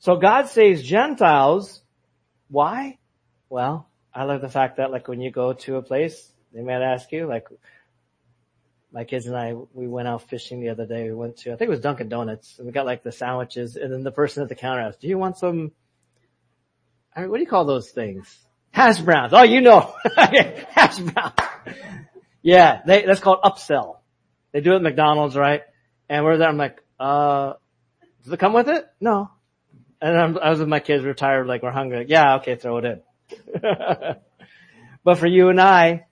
So 0.00 0.16
God 0.16 0.48
saves 0.48 0.82
Gentiles. 0.82 1.82
Why? 2.48 2.98
Well, 3.48 3.88
I 4.12 4.24
love 4.24 4.40
the 4.40 4.48
fact 4.48 4.78
that 4.78 4.90
like 4.90 5.06
when 5.06 5.20
you 5.20 5.30
go 5.30 5.52
to 5.52 5.76
a 5.76 5.82
place, 5.82 6.32
they 6.52 6.62
might 6.62 6.82
ask 6.82 7.12
you 7.12 7.28
like, 7.28 7.46
my 8.92 9.04
kids 9.04 9.26
and 9.26 9.36
I, 9.36 9.54
we 9.72 9.86
went 9.86 10.06
out 10.06 10.28
fishing 10.28 10.60
the 10.60 10.68
other 10.68 10.86
day. 10.86 11.04
We 11.04 11.14
went 11.14 11.38
to, 11.38 11.52
I 11.52 11.56
think 11.56 11.68
it 11.68 11.70
was 11.70 11.80
Dunkin' 11.80 12.08
Donuts 12.08 12.58
and 12.58 12.66
we 12.66 12.72
got 12.72 12.86
like 12.86 13.02
the 13.02 13.12
sandwiches 13.12 13.76
and 13.76 13.92
then 13.92 14.02
the 14.02 14.12
person 14.12 14.42
at 14.42 14.48
the 14.48 14.54
counter 14.54 14.82
asked, 14.82 15.00
do 15.00 15.08
you 15.08 15.18
want 15.18 15.38
some, 15.38 15.72
what 17.14 17.34
do 17.34 17.40
you 17.40 17.46
call 17.46 17.64
those 17.64 17.90
things? 17.90 18.38
Hash 18.70 19.00
browns. 19.00 19.32
Oh, 19.32 19.42
you 19.42 19.60
know. 19.60 19.94
Hash 20.16 20.98
browns. 20.98 21.34
Yeah, 22.42 22.80
they, 22.86 23.04
that's 23.04 23.20
called 23.20 23.40
upsell. 23.42 23.98
They 24.52 24.60
do 24.60 24.72
it 24.72 24.76
at 24.76 24.82
McDonald's, 24.82 25.36
right? 25.36 25.62
And 26.08 26.24
we're 26.24 26.36
there, 26.36 26.48
I'm 26.48 26.58
like, 26.58 26.82
uh, 27.00 27.54
does 28.24 28.32
it 28.32 28.40
come 28.40 28.52
with 28.52 28.68
it? 28.68 28.86
No. 29.00 29.30
And 30.00 30.18
I'm, 30.18 30.38
i 30.38 30.50
was 30.50 30.58
with 30.58 30.68
my 30.68 30.80
kids, 30.80 31.04
we're 31.04 31.14
tired, 31.14 31.46
like 31.46 31.62
we're 31.62 31.70
hungry. 31.70 31.98
Like, 31.98 32.10
yeah, 32.10 32.36
okay, 32.36 32.56
throw 32.56 32.78
it 32.78 32.84
in. 32.84 33.00
but 35.04 35.18
for 35.18 35.26
you 35.26 35.48
and 35.48 35.60
I, 35.60 36.06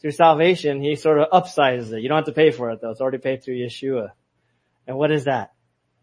through 0.00 0.12
salvation, 0.12 0.82
he 0.82 0.96
sort 0.96 1.18
of 1.18 1.30
upsizes 1.30 1.92
it. 1.92 2.02
You 2.02 2.08
don't 2.08 2.18
have 2.18 2.26
to 2.26 2.32
pay 2.32 2.50
for 2.50 2.70
it 2.70 2.80
though. 2.80 2.90
It's 2.90 3.00
already 3.00 3.18
paid 3.18 3.42
through 3.42 3.56
Yeshua. 3.56 4.10
And 4.86 4.96
what 4.96 5.10
is 5.10 5.24
that? 5.24 5.52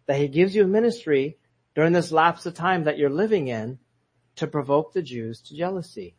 That 0.07 0.17
he 0.17 0.27
gives 0.27 0.55
you 0.55 0.63
a 0.63 0.67
ministry 0.67 1.37
during 1.75 1.93
this 1.93 2.11
lapse 2.11 2.45
of 2.45 2.53
time 2.53 2.83
that 2.83 2.97
you're 2.97 3.09
living 3.09 3.47
in 3.47 3.79
to 4.35 4.47
provoke 4.47 4.93
the 4.93 5.01
Jews 5.01 5.41
to 5.41 5.55
jealousy. 5.55 6.15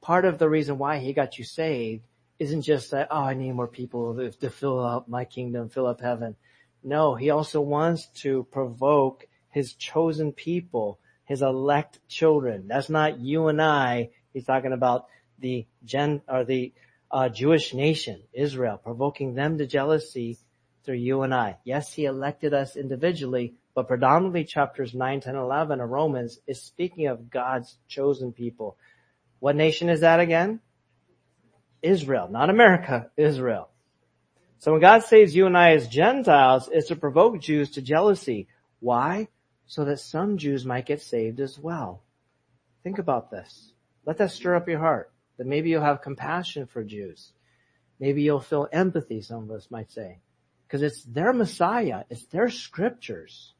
Part 0.00 0.24
of 0.24 0.38
the 0.38 0.48
reason 0.48 0.78
why 0.78 0.98
he 0.98 1.12
got 1.12 1.38
you 1.38 1.44
saved 1.44 2.04
isn't 2.38 2.62
just 2.62 2.90
that, 2.90 3.08
oh, 3.10 3.22
I 3.22 3.34
need 3.34 3.52
more 3.52 3.66
people 3.66 4.30
to 4.40 4.50
fill 4.50 4.84
up 4.84 5.08
my 5.08 5.24
kingdom, 5.24 5.68
fill 5.68 5.86
up 5.86 6.00
heaven. 6.00 6.36
No, 6.84 7.14
he 7.14 7.30
also 7.30 7.60
wants 7.60 8.06
to 8.20 8.46
provoke 8.52 9.26
his 9.50 9.72
chosen 9.74 10.32
people, 10.32 11.00
his 11.24 11.42
elect 11.42 11.98
children. 12.08 12.68
That's 12.68 12.90
not 12.90 13.18
you 13.18 13.48
and 13.48 13.60
I. 13.60 14.10
He's 14.32 14.44
talking 14.44 14.72
about 14.72 15.06
the 15.38 15.66
gen 15.84 16.22
or 16.28 16.44
the 16.44 16.72
uh, 17.10 17.28
Jewish 17.28 17.74
nation, 17.74 18.22
Israel, 18.32 18.78
provoking 18.78 19.34
them 19.34 19.58
to 19.58 19.66
jealousy 19.66 20.38
through 20.84 20.96
you 20.96 21.22
and 21.22 21.34
I. 21.34 21.58
Yes, 21.64 21.92
he 21.92 22.04
elected 22.04 22.54
us 22.54 22.76
individually, 22.76 23.54
but 23.74 23.88
predominantly 23.88 24.44
chapters 24.44 24.94
9, 24.94 25.20
10, 25.20 25.34
11 25.36 25.80
of 25.80 25.90
Romans 25.90 26.38
is 26.46 26.62
speaking 26.62 27.08
of 27.08 27.30
God's 27.30 27.76
chosen 27.88 28.32
people. 28.32 28.76
What 29.40 29.56
nation 29.56 29.88
is 29.88 30.00
that 30.00 30.20
again? 30.20 30.60
Israel, 31.82 32.28
not 32.28 32.50
America, 32.50 33.10
Israel. 33.16 33.68
So 34.58 34.72
when 34.72 34.80
God 34.80 35.04
saves 35.04 35.34
you 35.34 35.46
and 35.46 35.56
I 35.56 35.72
as 35.72 35.88
Gentiles, 35.88 36.68
it's 36.72 36.88
to 36.88 36.96
provoke 36.96 37.40
Jews 37.40 37.72
to 37.72 37.82
jealousy. 37.82 38.48
Why? 38.80 39.28
So 39.66 39.84
that 39.84 40.00
some 40.00 40.38
Jews 40.38 40.64
might 40.64 40.86
get 40.86 41.02
saved 41.02 41.40
as 41.40 41.58
well. 41.58 42.02
Think 42.82 42.98
about 42.98 43.30
this. 43.30 43.72
Let 44.06 44.18
that 44.18 44.30
stir 44.30 44.54
up 44.54 44.68
your 44.68 44.78
heart 44.78 45.10
that 45.38 45.46
maybe 45.46 45.70
you'll 45.70 45.82
have 45.82 46.02
compassion 46.02 46.66
for 46.66 46.82
Jews. 46.82 47.32
Maybe 47.98 48.22
you'll 48.22 48.40
feel 48.40 48.68
empathy, 48.72 49.20
some 49.22 49.44
of 49.44 49.50
us 49.50 49.70
might 49.70 49.90
say. 49.90 50.18
Because 50.66 50.82
it's 50.82 51.02
their 51.04 51.32
Messiah. 51.32 52.04
It's 52.10 52.26
their 52.26 52.50
scriptures. 52.50 53.54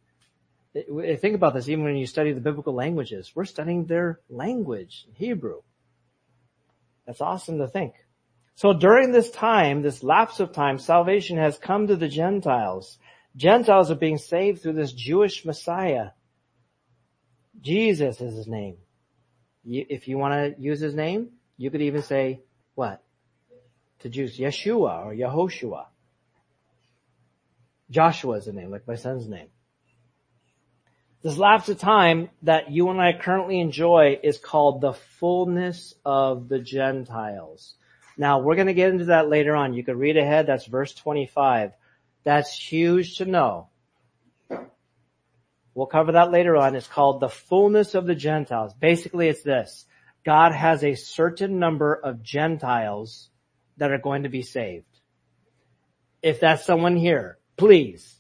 Think 0.75 1.35
about 1.35 1.55
this, 1.55 1.69
even 1.69 1.85
when 1.85 1.97
you 1.97 2.07
study 2.07 2.33
the 2.33 2.41
biblical 2.41 2.75
languages. 2.75 3.33
We're 3.35 3.45
studying 3.45 3.87
their 3.87 4.21
language, 4.29 5.07
Hebrew. 5.15 5.63
That's 7.07 7.21
awesome 7.21 7.59
to 7.59 7.69
think. 7.69 7.95
So 8.57 8.73
during 8.73 9.13
this 9.13 9.31
time, 9.31 9.83
this 9.83 10.03
lapse 10.03 10.41
of 10.41 10.53
time, 10.53 10.79
salvation 10.79 11.39
has 11.39 11.59
come 11.59 11.87
to 11.87 11.97
the 11.97 12.09
Gentiles. 12.09 12.99
Gentiles 13.37 13.91
are 13.91 13.97
being 13.97 14.19
saved 14.19 14.63
through 14.63 14.73
this 14.75 14.93
Jewish 14.93 15.45
Messiah. 15.45 16.11
Jesus 17.61 18.21
is 18.21 18.35
his 18.35 18.47
name. 18.47 18.77
If 19.65 20.09
you 20.09 20.19
want 20.19 20.35
to 20.35 20.63
use 20.63 20.81
his 20.81 20.95
name, 20.95 21.31
you 21.57 21.71
could 21.71 21.83
even 21.83 22.03
say, 22.03 22.43
what? 22.75 23.03
To 24.01 24.09
Jews, 24.09 24.39
Yeshua 24.39 25.07
or 25.07 25.15
Yehoshua. 25.15 25.87
Joshua 27.91 28.37
is 28.37 28.47
the 28.47 28.53
name, 28.53 28.71
like 28.71 28.87
my 28.87 28.97
son's 28.97 29.29
name. 29.29 29.49
This 31.23 31.39
lapse 31.39 31.69
of 31.69 31.79
time 31.79 32.29
that 32.43 32.71
you 32.71 32.89
and 32.91 33.01
I 33.01 33.13
currently 33.13 33.61
enjoy 33.61 34.19
is 34.23 34.39
called 34.39 34.81
the 34.81 34.93
fullness 34.93 35.95
of 36.05 36.49
the 36.49 36.59
Gentiles. 36.59 37.75
Now 38.17 38.39
we're 38.41 38.55
going 38.55 38.69
to 38.69 38.75
get 38.75 38.91
into 38.91 39.07
that 39.07 39.29
later 39.29 39.57
on. 39.57 39.75
You 39.75 39.83
could 39.83 39.97
read 39.97 40.17
ahead. 40.17 40.47
That's 40.47 40.67
verse 40.67 40.95
25. 40.95 41.73
That's 42.25 42.57
huge 42.57 43.19
to 43.19 43.25
know. 43.25 43.69
We'll 45.75 45.87
cover 45.87 46.13
that 46.13 46.33
later 46.33 46.57
on. 46.57 46.75
It's 46.75 46.87
called 46.87 47.21
the 47.21 47.29
fullness 47.29 47.95
of 47.95 48.07
the 48.07 48.15
Gentiles. 48.15 48.73
Basically 48.75 49.29
it's 49.29 49.43
this. 49.43 49.85
God 50.27 50.51
has 50.51 50.83
a 50.83 50.97
certain 50.97 51.61
number 51.61 51.95
of 51.95 52.21
Gentiles 52.21 53.31
that 53.77 53.93
are 53.93 53.99
going 53.99 54.25
to 54.25 54.29
be 54.29 54.43
saved. 54.43 54.85
If 56.21 56.41
that's 56.41 56.67
someone 56.67 56.97
here, 56.97 57.39
please 57.57 58.13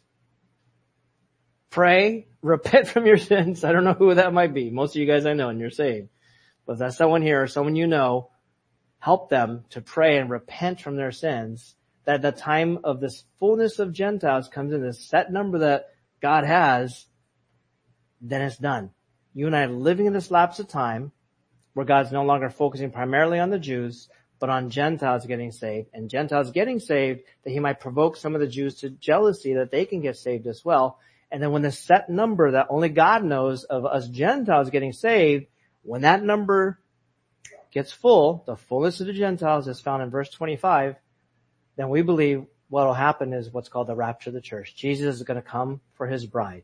pray, 1.68 2.28
repent 2.42 2.86
from 2.86 3.06
your 3.06 3.18
sins. 3.18 3.64
I 3.64 3.72
don't 3.72 3.82
know 3.82 3.92
who 3.92 4.14
that 4.14 4.32
might 4.32 4.54
be. 4.54 4.70
Most 4.70 4.94
of 4.94 5.00
you 5.00 5.06
guys 5.06 5.26
I 5.26 5.32
know 5.32 5.48
and 5.48 5.58
you're 5.58 5.70
saved. 5.70 6.08
But 6.64 6.74
if 6.74 6.78
that's 6.78 6.96
someone 6.96 7.22
here 7.22 7.42
or 7.42 7.48
someone 7.48 7.74
you 7.74 7.88
know, 7.88 8.30
help 9.00 9.28
them 9.28 9.64
to 9.70 9.80
pray 9.80 10.18
and 10.18 10.30
repent 10.30 10.80
from 10.80 10.94
their 10.94 11.10
sins 11.10 11.74
that 12.04 12.22
the 12.22 12.30
time 12.30 12.78
of 12.84 13.00
this 13.00 13.24
fullness 13.40 13.80
of 13.80 13.92
Gentiles 13.92 14.48
comes 14.48 14.72
in 14.72 14.80
this 14.80 15.04
set 15.04 15.32
number 15.32 15.58
that 15.58 15.86
God 16.22 16.44
has, 16.44 17.06
then 18.20 18.42
it's 18.42 18.58
done. 18.58 18.90
You 19.34 19.48
and 19.48 19.56
I 19.56 19.64
are 19.64 19.68
living 19.68 20.06
in 20.06 20.12
this 20.12 20.30
lapse 20.30 20.60
of 20.60 20.68
time 20.68 21.10
where 21.76 21.84
God's 21.84 22.10
no 22.10 22.24
longer 22.24 22.48
focusing 22.48 22.90
primarily 22.90 23.38
on 23.38 23.50
the 23.50 23.58
Jews, 23.58 24.08
but 24.38 24.48
on 24.48 24.70
Gentiles 24.70 25.26
getting 25.26 25.52
saved 25.52 25.90
and 25.92 26.08
Gentiles 26.08 26.50
getting 26.50 26.80
saved 26.80 27.20
that 27.44 27.50
he 27.50 27.60
might 27.60 27.80
provoke 27.80 28.16
some 28.16 28.34
of 28.34 28.40
the 28.40 28.46
Jews 28.46 28.76
to 28.76 28.88
jealousy 28.88 29.52
that 29.52 29.70
they 29.70 29.84
can 29.84 30.00
get 30.00 30.16
saved 30.16 30.46
as 30.46 30.64
well. 30.64 30.98
And 31.30 31.42
then 31.42 31.52
when 31.52 31.60
the 31.60 31.70
set 31.70 32.08
number 32.08 32.52
that 32.52 32.68
only 32.70 32.88
God 32.88 33.24
knows 33.24 33.64
of 33.64 33.84
us 33.84 34.08
Gentiles 34.08 34.70
getting 34.70 34.94
saved, 34.94 35.48
when 35.82 36.00
that 36.00 36.24
number 36.24 36.80
gets 37.72 37.92
full, 37.92 38.42
the 38.46 38.56
fullness 38.56 39.02
of 39.02 39.06
the 39.06 39.12
Gentiles 39.12 39.68
is 39.68 39.78
found 39.78 40.02
in 40.02 40.08
verse 40.08 40.30
25, 40.30 40.96
then 41.76 41.90
we 41.90 42.00
believe 42.00 42.46
what 42.70 42.86
will 42.86 42.94
happen 42.94 43.34
is 43.34 43.52
what's 43.52 43.68
called 43.68 43.88
the 43.88 43.94
rapture 43.94 44.30
of 44.30 44.34
the 44.34 44.40
church. 44.40 44.74
Jesus 44.74 45.16
is 45.16 45.24
going 45.24 45.36
to 45.36 45.46
come 45.46 45.82
for 45.92 46.06
his 46.06 46.24
bride. 46.24 46.62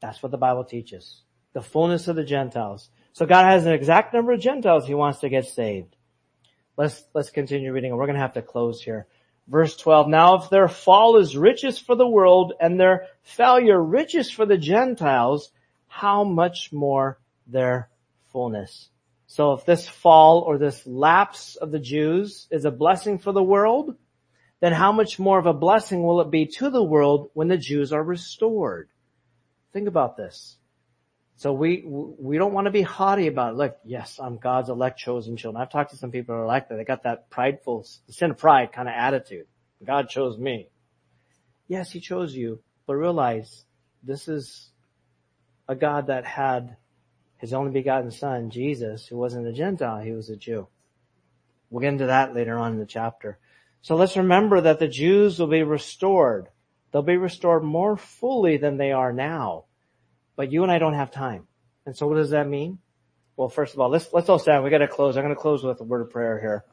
That's 0.00 0.22
what 0.22 0.30
the 0.30 0.36
Bible 0.36 0.64
teaches. 0.64 1.22
The 1.54 1.62
fullness 1.62 2.06
of 2.06 2.16
the 2.16 2.24
Gentiles. 2.24 2.90
So 3.12 3.26
God 3.26 3.44
has 3.44 3.66
an 3.66 3.72
exact 3.72 4.14
number 4.14 4.32
of 4.32 4.40
Gentiles 4.40 4.86
he 4.86 4.94
wants 4.94 5.20
to 5.20 5.28
get 5.28 5.46
saved. 5.46 5.96
Let's, 6.76 7.02
let's 7.14 7.30
continue 7.30 7.72
reading. 7.72 7.94
We're 7.94 8.06
going 8.06 8.14
to 8.14 8.22
have 8.22 8.34
to 8.34 8.42
close 8.42 8.82
here. 8.82 9.06
Verse 9.48 9.76
12. 9.76 10.08
Now 10.08 10.36
if 10.36 10.50
their 10.50 10.68
fall 10.68 11.18
is 11.18 11.36
riches 11.36 11.78
for 11.78 11.96
the 11.96 12.06
world 12.06 12.52
and 12.60 12.78
their 12.78 13.08
failure 13.22 13.82
riches 13.82 14.30
for 14.30 14.46
the 14.46 14.56
Gentiles, 14.56 15.50
how 15.88 16.24
much 16.24 16.72
more 16.72 17.18
their 17.46 17.88
fullness? 18.32 18.88
So 19.26 19.52
if 19.52 19.64
this 19.64 19.88
fall 19.88 20.40
or 20.40 20.58
this 20.58 20.86
lapse 20.86 21.56
of 21.56 21.70
the 21.70 21.78
Jews 21.78 22.46
is 22.50 22.64
a 22.64 22.70
blessing 22.70 23.18
for 23.18 23.32
the 23.32 23.42
world, 23.42 23.96
then 24.60 24.72
how 24.72 24.92
much 24.92 25.18
more 25.18 25.38
of 25.38 25.46
a 25.46 25.52
blessing 25.52 26.02
will 26.02 26.20
it 26.20 26.30
be 26.30 26.46
to 26.46 26.70
the 26.70 26.82
world 26.82 27.30
when 27.32 27.48
the 27.48 27.56
Jews 27.56 27.92
are 27.92 28.02
restored? 28.02 28.88
Think 29.72 29.88
about 29.88 30.16
this. 30.16 30.56
So 31.40 31.54
we, 31.54 31.82
we 31.86 32.36
don't 32.36 32.52
want 32.52 32.66
to 32.66 32.70
be 32.70 32.82
haughty 32.82 33.26
about 33.26 33.54
it. 33.54 33.56
Look, 33.56 33.78
yes, 33.82 34.20
I'm 34.22 34.36
God's 34.36 34.68
elect 34.68 34.98
chosen 34.98 35.38
children. 35.38 35.62
I've 35.62 35.70
talked 35.70 35.92
to 35.92 35.96
some 35.96 36.10
people 36.10 36.34
who 36.34 36.42
are 36.42 36.46
like 36.46 36.68
that. 36.68 36.76
They 36.76 36.84
got 36.84 37.04
that 37.04 37.30
prideful, 37.30 37.86
sin 38.10 38.32
of 38.32 38.36
pride 38.36 38.72
kind 38.72 38.86
of 38.86 38.94
attitude. 38.94 39.46
God 39.82 40.10
chose 40.10 40.36
me. 40.36 40.68
Yes, 41.66 41.90
He 41.90 42.00
chose 42.00 42.34
you, 42.34 42.60
but 42.86 42.96
realize 42.96 43.64
this 44.02 44.28
is 44.28 44.68
a 45.66 45.74
God 45.74 46.08
that 46.08 46.26
had 46.26 46.76
His 47.38 47.54
only 47.54 47.72
begotten 47.72 48.10
Son, 48.10 48.50
Jesus, 48.50 49.06
who 49.06 49.16
wasn't 49.16 49.46
a 49.46 49.52
Gentile, 49.54 50.02
He 50.02 50.12
was 50.12 50.28
a 50.28 50.36
Jew. 50.36 50.68
We'll 51.70 51.80
get 51.80 51.94
into 51.94 52.08
that 52.08 52.34
later 52.34 52.58
on 52.58 52.72
in 52.72 52.78
the 52.78 52.84
chapter. 52.84 53.38
So 53.80 53.96
let's 53.96 54.18
remember 54.18 54.60
that 54.60 54.78
the 54.78 54.88
Jews 54.88 55.38
will 55.38 55.46
be 55.46 55.62
restored. 55.62 56.48
They'll 56.92 57.00
be 57.00 57.16
restored 57.16 57.64
more 57.64 57.96
fully 57.96 58.58
than 58.58 58.76
they 58.76 58.92
are 58.92 59.14
now. 59.14 59.64
But 60.40 60.52
you 60.52 60.62
and 60.62 60.72
I 60.72 60.78
don't 60.78 60.94
have 60.94 61.10
time. 61.10 61.46
And 61.84 61.94
so 61.94 62.06
what 62.08 62.14
does 62.14 62.30
that 62.30 62.48
mean? 62.48 62.78
Well, 63.36 63.50
first 63.50 63.74
of 63.74 63.80
all, 63.80 63.90
let's, 63.90 64.10
let's 64.14 64.26
all 64.30 64.38
stand. 64.38 64.64
We 64.64 64.70
gotta 64.70 64.88
close. 64.88 65.18
I'm 65.18 65.22
gonna 65.22 65.36
close 65.36 65.62
with 65.62 65.78
a 65.82 65.84
word 65.84 66.00
of 66.00 66.08
prayer 66.08 66.40
here. 66.40 66.64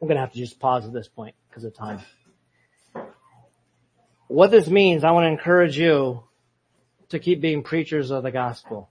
I'm 0.00 0.06
gonna 0.06 0.20
have 0.20 0.30
to 0.34 0.38
just 0.38 0.60
pause 0.60 0.86
at 0.86 0.92
this 0.92 1.08
point 1.08 1.34
because 1.48 1.64
of 1.64 1.74
time. 1.74 1.98
What 4.28 4.52
this 4.52 4.68
means, 4.68 5.02
I 5.02 5.10
want 5.10 5.24
to 5.24 5.30
encourage 5.30 5.76
you 5.76 6.22
to 7.08 7.18
keep 7.18 7.40
being 7.40 7.64
preachers 7.64 8.12
of 8.12 8.22
the 8.22 8.30
gospel. 8.30 8.88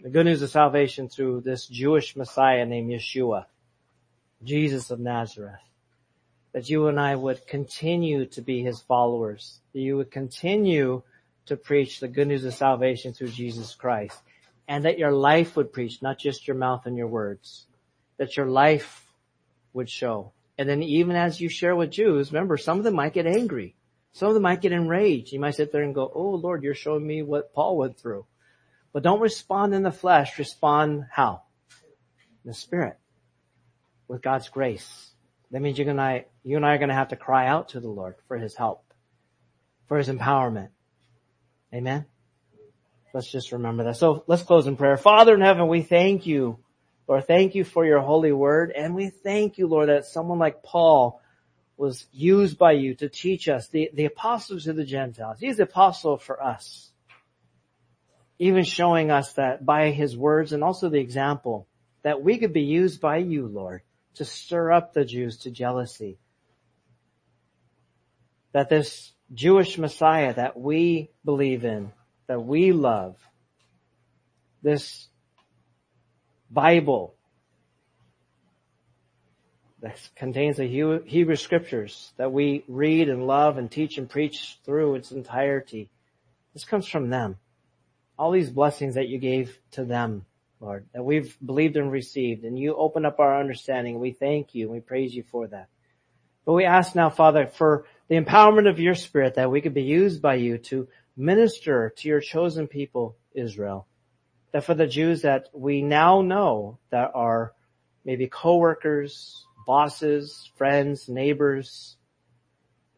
The 0.00 0.10
good 0.10 0.26
news 0.26 0.42
of 0.42 0.50
salvation 0.50 1.08
through 1.08 1.40
this 1.46 1.66
Jewish 1.66 2.16
Messiah 2.16 2.66
named 2.66 2.90
Yeshua, 2.90 3.46
Jesus 4.42 4.90
of 4.90 5.00
Nazareth. 5.00 5.62
That 6.52 6.68
you 6.68 6.88
and 6.88 7.00
I 7.00 7.16
would 7.16 7.46
continue 7.46 8.26
to 8.26 8.42
be 8.42 8.62
his 8.62 8.82
followers. 8.82 9.60
That 9.72 9.80
you 9.80 9.96
would 9.96 10.10
continue 10.10 11.02
to 11.46 11.56
preach 11.56 12.00
the 12.00 12.08
good 12.08 12.28
news 12.28 12.44
of 12.44 12.54
salvation 12.54 13.12
through 13.12 13.28
Jesus 13.28 13.74
Christ. 13.74 14.18
And 14.66 14.84
that 14.84 14.98
your 14.98 15.12
life 15.12 15.56
would 15.56 15.72
preach, 15.72 16.00
not 16.00 16.18
just 16.18 16.48
your 16.48 16.56
mouth 16.56 16.86
and 16.86 16.96
your 16.96 17.06
words. 17.06 17.66
That 18.16 18.36
your 18.36 18.46
life 18.46 19.04
would 19.74 19.90
show 19.90 20.32
And 20.56 20.68
then 20.68 20.82
even 20.82 21.16
as 21.16 21.40
you 21.40 21.48
share 21.48 21.74
with 21.74 21.90
Jews, 21.90 22.32
remember, 22.32 22.56
some 22.56 22.78
of 22.78 22.84
them 22.84 22.94
might 22.94 23.12
get 23.12 23.26
angry. 23.26 23.74
Some 24.12 24.28
of 24.28 24.34
them 24.34 24.44
might 24.44 24.60
get 24.60 24.70
enraged. 24.70 25.32
You 25.32 25.40
might 25.40 25.56
sit 25.56 25.72
there 25.72 25.82
and 25.82 25.94
go, 25.94 26.10
oh 26.14 26.36
Lord, 26.36 26.62
you're 26.62 26.74
showing 26.74 27.04
me 27.04 27.22
what 27.22 27.52
Paul 27.52 27.76
went 27.76 27.98
through. 27.98 28.24
But 28.92 29.02
don't 29.02 29.20
respond 29.20 29.74
in 29.74 29.82
the 29.82 29.90
flesh. 29.90 30.38
Respond 30.38 31.06
how? 31.10 31.42
In 32.44 32.50
the 32.50 32.54
spirit. 32.54 32.96
With 34.06 34.22
God's 34.22 34.48
grace. 34.48 35.10
That 35.50 35.60
means 35.60 35.78
you 35.78 35.88
and 35.88 36.00
I, 36.00 36.26
you 36.44 36.56
and 36.56 36.64
I 36.64 36.74
are 36.74 36.78
going 36.78 36.90
to 36.90 36.94
have 36.94 37.08
to 37.08 37.16
cry 37.16 37.48
out 37.48 37.70
to 37.70 37.80
the 37.80 37.88
Lord 37.88 38.14
for 38.28 38.38
his 38.38 38.54
help. 38.54 38.84
For 39.88 39.98
his 39.98 40.08
empowerment. 40.08 40.68
Amen. 41.74 42.06
Let's 43.12 43.30
just 43.30 43.50
remember 43.52 43.84
that. 43.84 43.96
So 43.96 44.22
let's 44.28 44.42
close 44.42 44.66
in 44.66 44.76
prayer. 44.76 44.96
Father 44.96 45.34
in 45.34 45.40
heaven, 45.40 45.66
we 45.66 45.82
thank 45.82 46.26
you. 46.26 46.58
Lord, 47.08 47.26
thank 47.26 47.54
you 47.54 47.64
for 47.64 47.84
your 47.84 48.00
holy 48.00 48.32
word. 48.32 48.70
And 48.70 48.94
we 48.94 49.10
thank 49.10 49.58
you, 49.58 49.66
Lord, 49.66 49.88
that 49.88 50.06
someone 50.06 50.38
like 50.38 50.62
Paul 50.62 51.20
was 51.76 52.06
used 52.12 52.58
by 52.58 52.72
you 52.72 52.94
to 52.94 53.08
teach 53.08 53.48
us, 53.48 53.68
the, 53.68 53.90
the 53.92 54.04
apostles 54.04 54.64
to 54.64 54.72
the 54.72 54.84
Gentiles. 54.84 55.38
He's 55.40 55.56
the 55.56 55.64
apostle 55.64 56.16
for 56.16 56.42
us. 56.42 56.90
Even 58.38 58.62
showing 58.62 59.10
us 59.10 59.32
that 59.34 59.64
by 59.66 59.90
his 59.90 60.16
words 60.16 60.52
and 60.52 60.62
also 60.62 60.88
the 60.88 61.00
example 61.00 61.66
that 62.02 62.22
we 62.22 62.38
could 62.38 62.52
be 62.52 62.62
used 62.62 63.00
by 63.00 63.18
you, 63.18 63.46
Lord, 63.46 63.82
to 64.14 64.24
stir 64.24 64.72
up 64.72 64.92
the 64.92 65.04
Jews 65.04 65.38
to 65.38 65.50
jealousy. 65.50 66.18
That 68.52 68.68
this 68.68 69.13
Jewish 69.34 69.76
Messiah 69.78 70.32
that 70.34 70.58
we 70.58 71.10
believe 71.24 71.64
in, 71.64 71.92
that 72.28 72.44
we 72.44 72.72
love, 72.72 73.16
this 74.62 75.08
Bible 76.50 77.14
that 79.82 80.00
contains 80.16 80.56
the 80.56 81.02
Hebrew 81.04 81.36
scriptures 81.36 82.12
that 82.16 82.32
we 82.32 82.64
read 82.68 83.10
and 83.10 83.26
love 83.26 83.58
and 83.58 83.70
teach 83.70 83.98
and 83.98 84.08
preach 84.08 84.58
through 84.64 84.94
its 84.94 85.12
entirety. 85.12 85.90
This 86.54 86.64
comes 86.64 86.86
from 86.86 87.10
them. 87.10 87.36
All 88.18 88.30
these 88.30 88.48
blessings 88.48 88.94
that 88.94 89.08
you 89.08 89.18
gave 89.18 89.58
to 89.72 89.84
them, 89.84 90.24
Lord, 90.60 90.86
that 90.94 91.04
we've 91.04 91.36
believed 91.44 91.76
and 91.76 91.92
received, 91.92 92.44
and 92.44 92.58
you 92.58 92.74
open 92.76 93.04
up 93.04 93.20
our 93.20 93.38
understanding. 93.38 93.98
We 93.98 94.12
thank 94.12 94.54
you 94.54 94.66
and 94.66 94.72
we 94.72 94.80
praise 94.80 95.14
you 95.14 95.24
for 95.30 95.48
that. 95.48 95.68
But 96.46 96.52
we 96.52 96.64
ask 96.64 96.94
now, 96.94 97.10
Father, 97.10 97.46
for 97.46 97.84
the 98.08 98.20
empowerment 98.20 98.68
of 98.68 98.80
your 98.80 98.94
spirit 98.94 99.34
that 99.34 99.50
we 99.50 99.60
could 99.60 99.74
be 99.74 99.82
used 99.82 100.20
by 100.20 100.34
you 100.34 100.58
to 100.58 100.88
minister 101.16 101.92
to 101.96 102.08
your 102.08 102.20
chosen 102.20 102.66
people, 102.66 103.16
Israel. 103.34 103.86
That 104.52 104.64
for 104.64 104.74
the 104.74 104.86
Jews 104.86 105.22
that 105.22 105.48
we 105.52 105.82
now 105.82 106.22
know 106.22 106.78
that 106.90 107.12
are 107.14 107.52
maybe 108.04 108.28
coworkers, 108.28 109.44
bosses, 109.66 110.50
friends, 110.56 111.08
neighbors, 111.08 111.96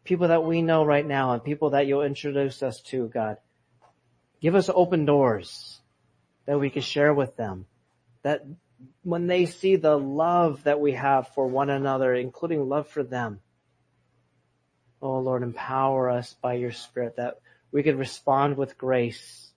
people 0.04 0.28
that 0.28 0.44
we 0.44 0.62
know 0.62 0.84
right 0.84 1.06
now 1.06 1.32
and 1.32 1.42
people 1.42 1.70
that 1.70 1.86
you'll 1.86 2.02
introduce 2.02 2.62
us 2.62 2.80
to, 2.80 3.08
God. 3.08 3.38
Give 4.40 4.54
us 4.54 4.70
open 4.72 5.04
doors 5.04 5.80
that 6.46 6.58
we 6.58 6.70
can 6.70 6.82
share 6.82 7.14
with 7.14 7.36
them. 7.36 7.66
That 8.22 8.44
when 9.02 9.26
they 9.26 9.46
see 9.46 9.76
the 9.76 9.96
love 9.96 10.64
that 10.64 10.80
we 10.80 10.92
have 10.92 11.28
for 11.28 11.46
one 11.46 11.70
another, 11.70 12.14
including 12.14 12.68
love 12.68 12.88
for 12.88 13.02
them, 13.02 13.40
oh 15.02 15.18
Lord, 15.18 15.42
empower 15.42 16.10
us 16.10 16.34
by 16.34 16.54
your 16.54 16.72
spirit 16.72 17.16
that 17.16 17.40
we 17.72 17.82
could 17.82 17.98
respond 17.98 18.56
with 18.56 18.78
grace. 18.78 19.50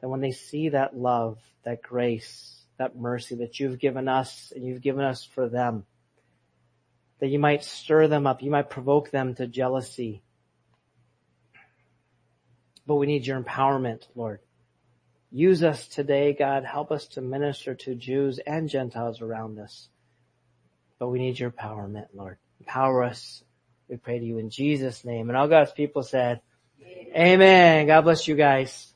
That 0.00 0.08
when 0.08 0.20
they 0.20 0.32
see 0.32 0.70
that 0.70 0.96
love, 0.96 1.38
that 1.64 1.82
grace, 1.82 2.64
that 2.78 2.96
mercy 2.96 3.36
that 3.36 3.58
you've 3.58 3.78
given 3.78 4.08
us 4.08 4.52
and 4.54 4.64
you've 4.64 4.82
given 4.82 5.04
us 5.04 5.24
for 5.24 5.48
them, 5.48 5.84
that 7.20 7.28
you 7.28 7.38
might 7.38 7.64
stir 7.64 8.06
them 8.06 8.26
up, 8.26 8.42
you 8.42 8.50
might 8.50 8.70
provoke 8.70 9.10
them 9.10 9.34
to 9.34 9.46
jealousy. 9.46 10.22
But 12.86 12.96
we 12.96 13.06
need 13.06 13.26
your 13.26 13.42
empowerment, 13.42 14.06
Lord. 14.14 14.40
Use 15.30 15.62
us 15.62 15.86
today, 15.88 16.32
God. 16.32 16.64
Help 16.64 16.90
us 16.90 17.06
to 17.08 17.20
minister 17.20 17.74
to 17.74 17.94
Jews 17.94 18.38
and 18.38 18.68
Gentiles 18.68 19.20
around 19.20 19.58
us. 19.58 19.88
But 20.98 21.08
we 21.08 21.18
need 21.18 21.38
your 21.38 21.50
empowerment, 21.50 22.06
Lord. 22.14 22.38
Empower 22.60 23.02
us. 23.02 23.42
We 23.88 23.96
pray 23.96 24.18
to 24.18 24.24
you 24.24 24.38
in 24.38 24.50
Jesus' 24.50 25.04
name. 25.04 25.28
And 25.28 25.36
all 25.36 25.48
God's 25.48 25.72
people 25.72 26.02
said, 26.02 26.40
Amen. 26.82 27.16
Amen. 27.16 27.86
God 27.86 28.02
bless 28.02 28.28
you 28.28 28.34
guys. 28.34 28.92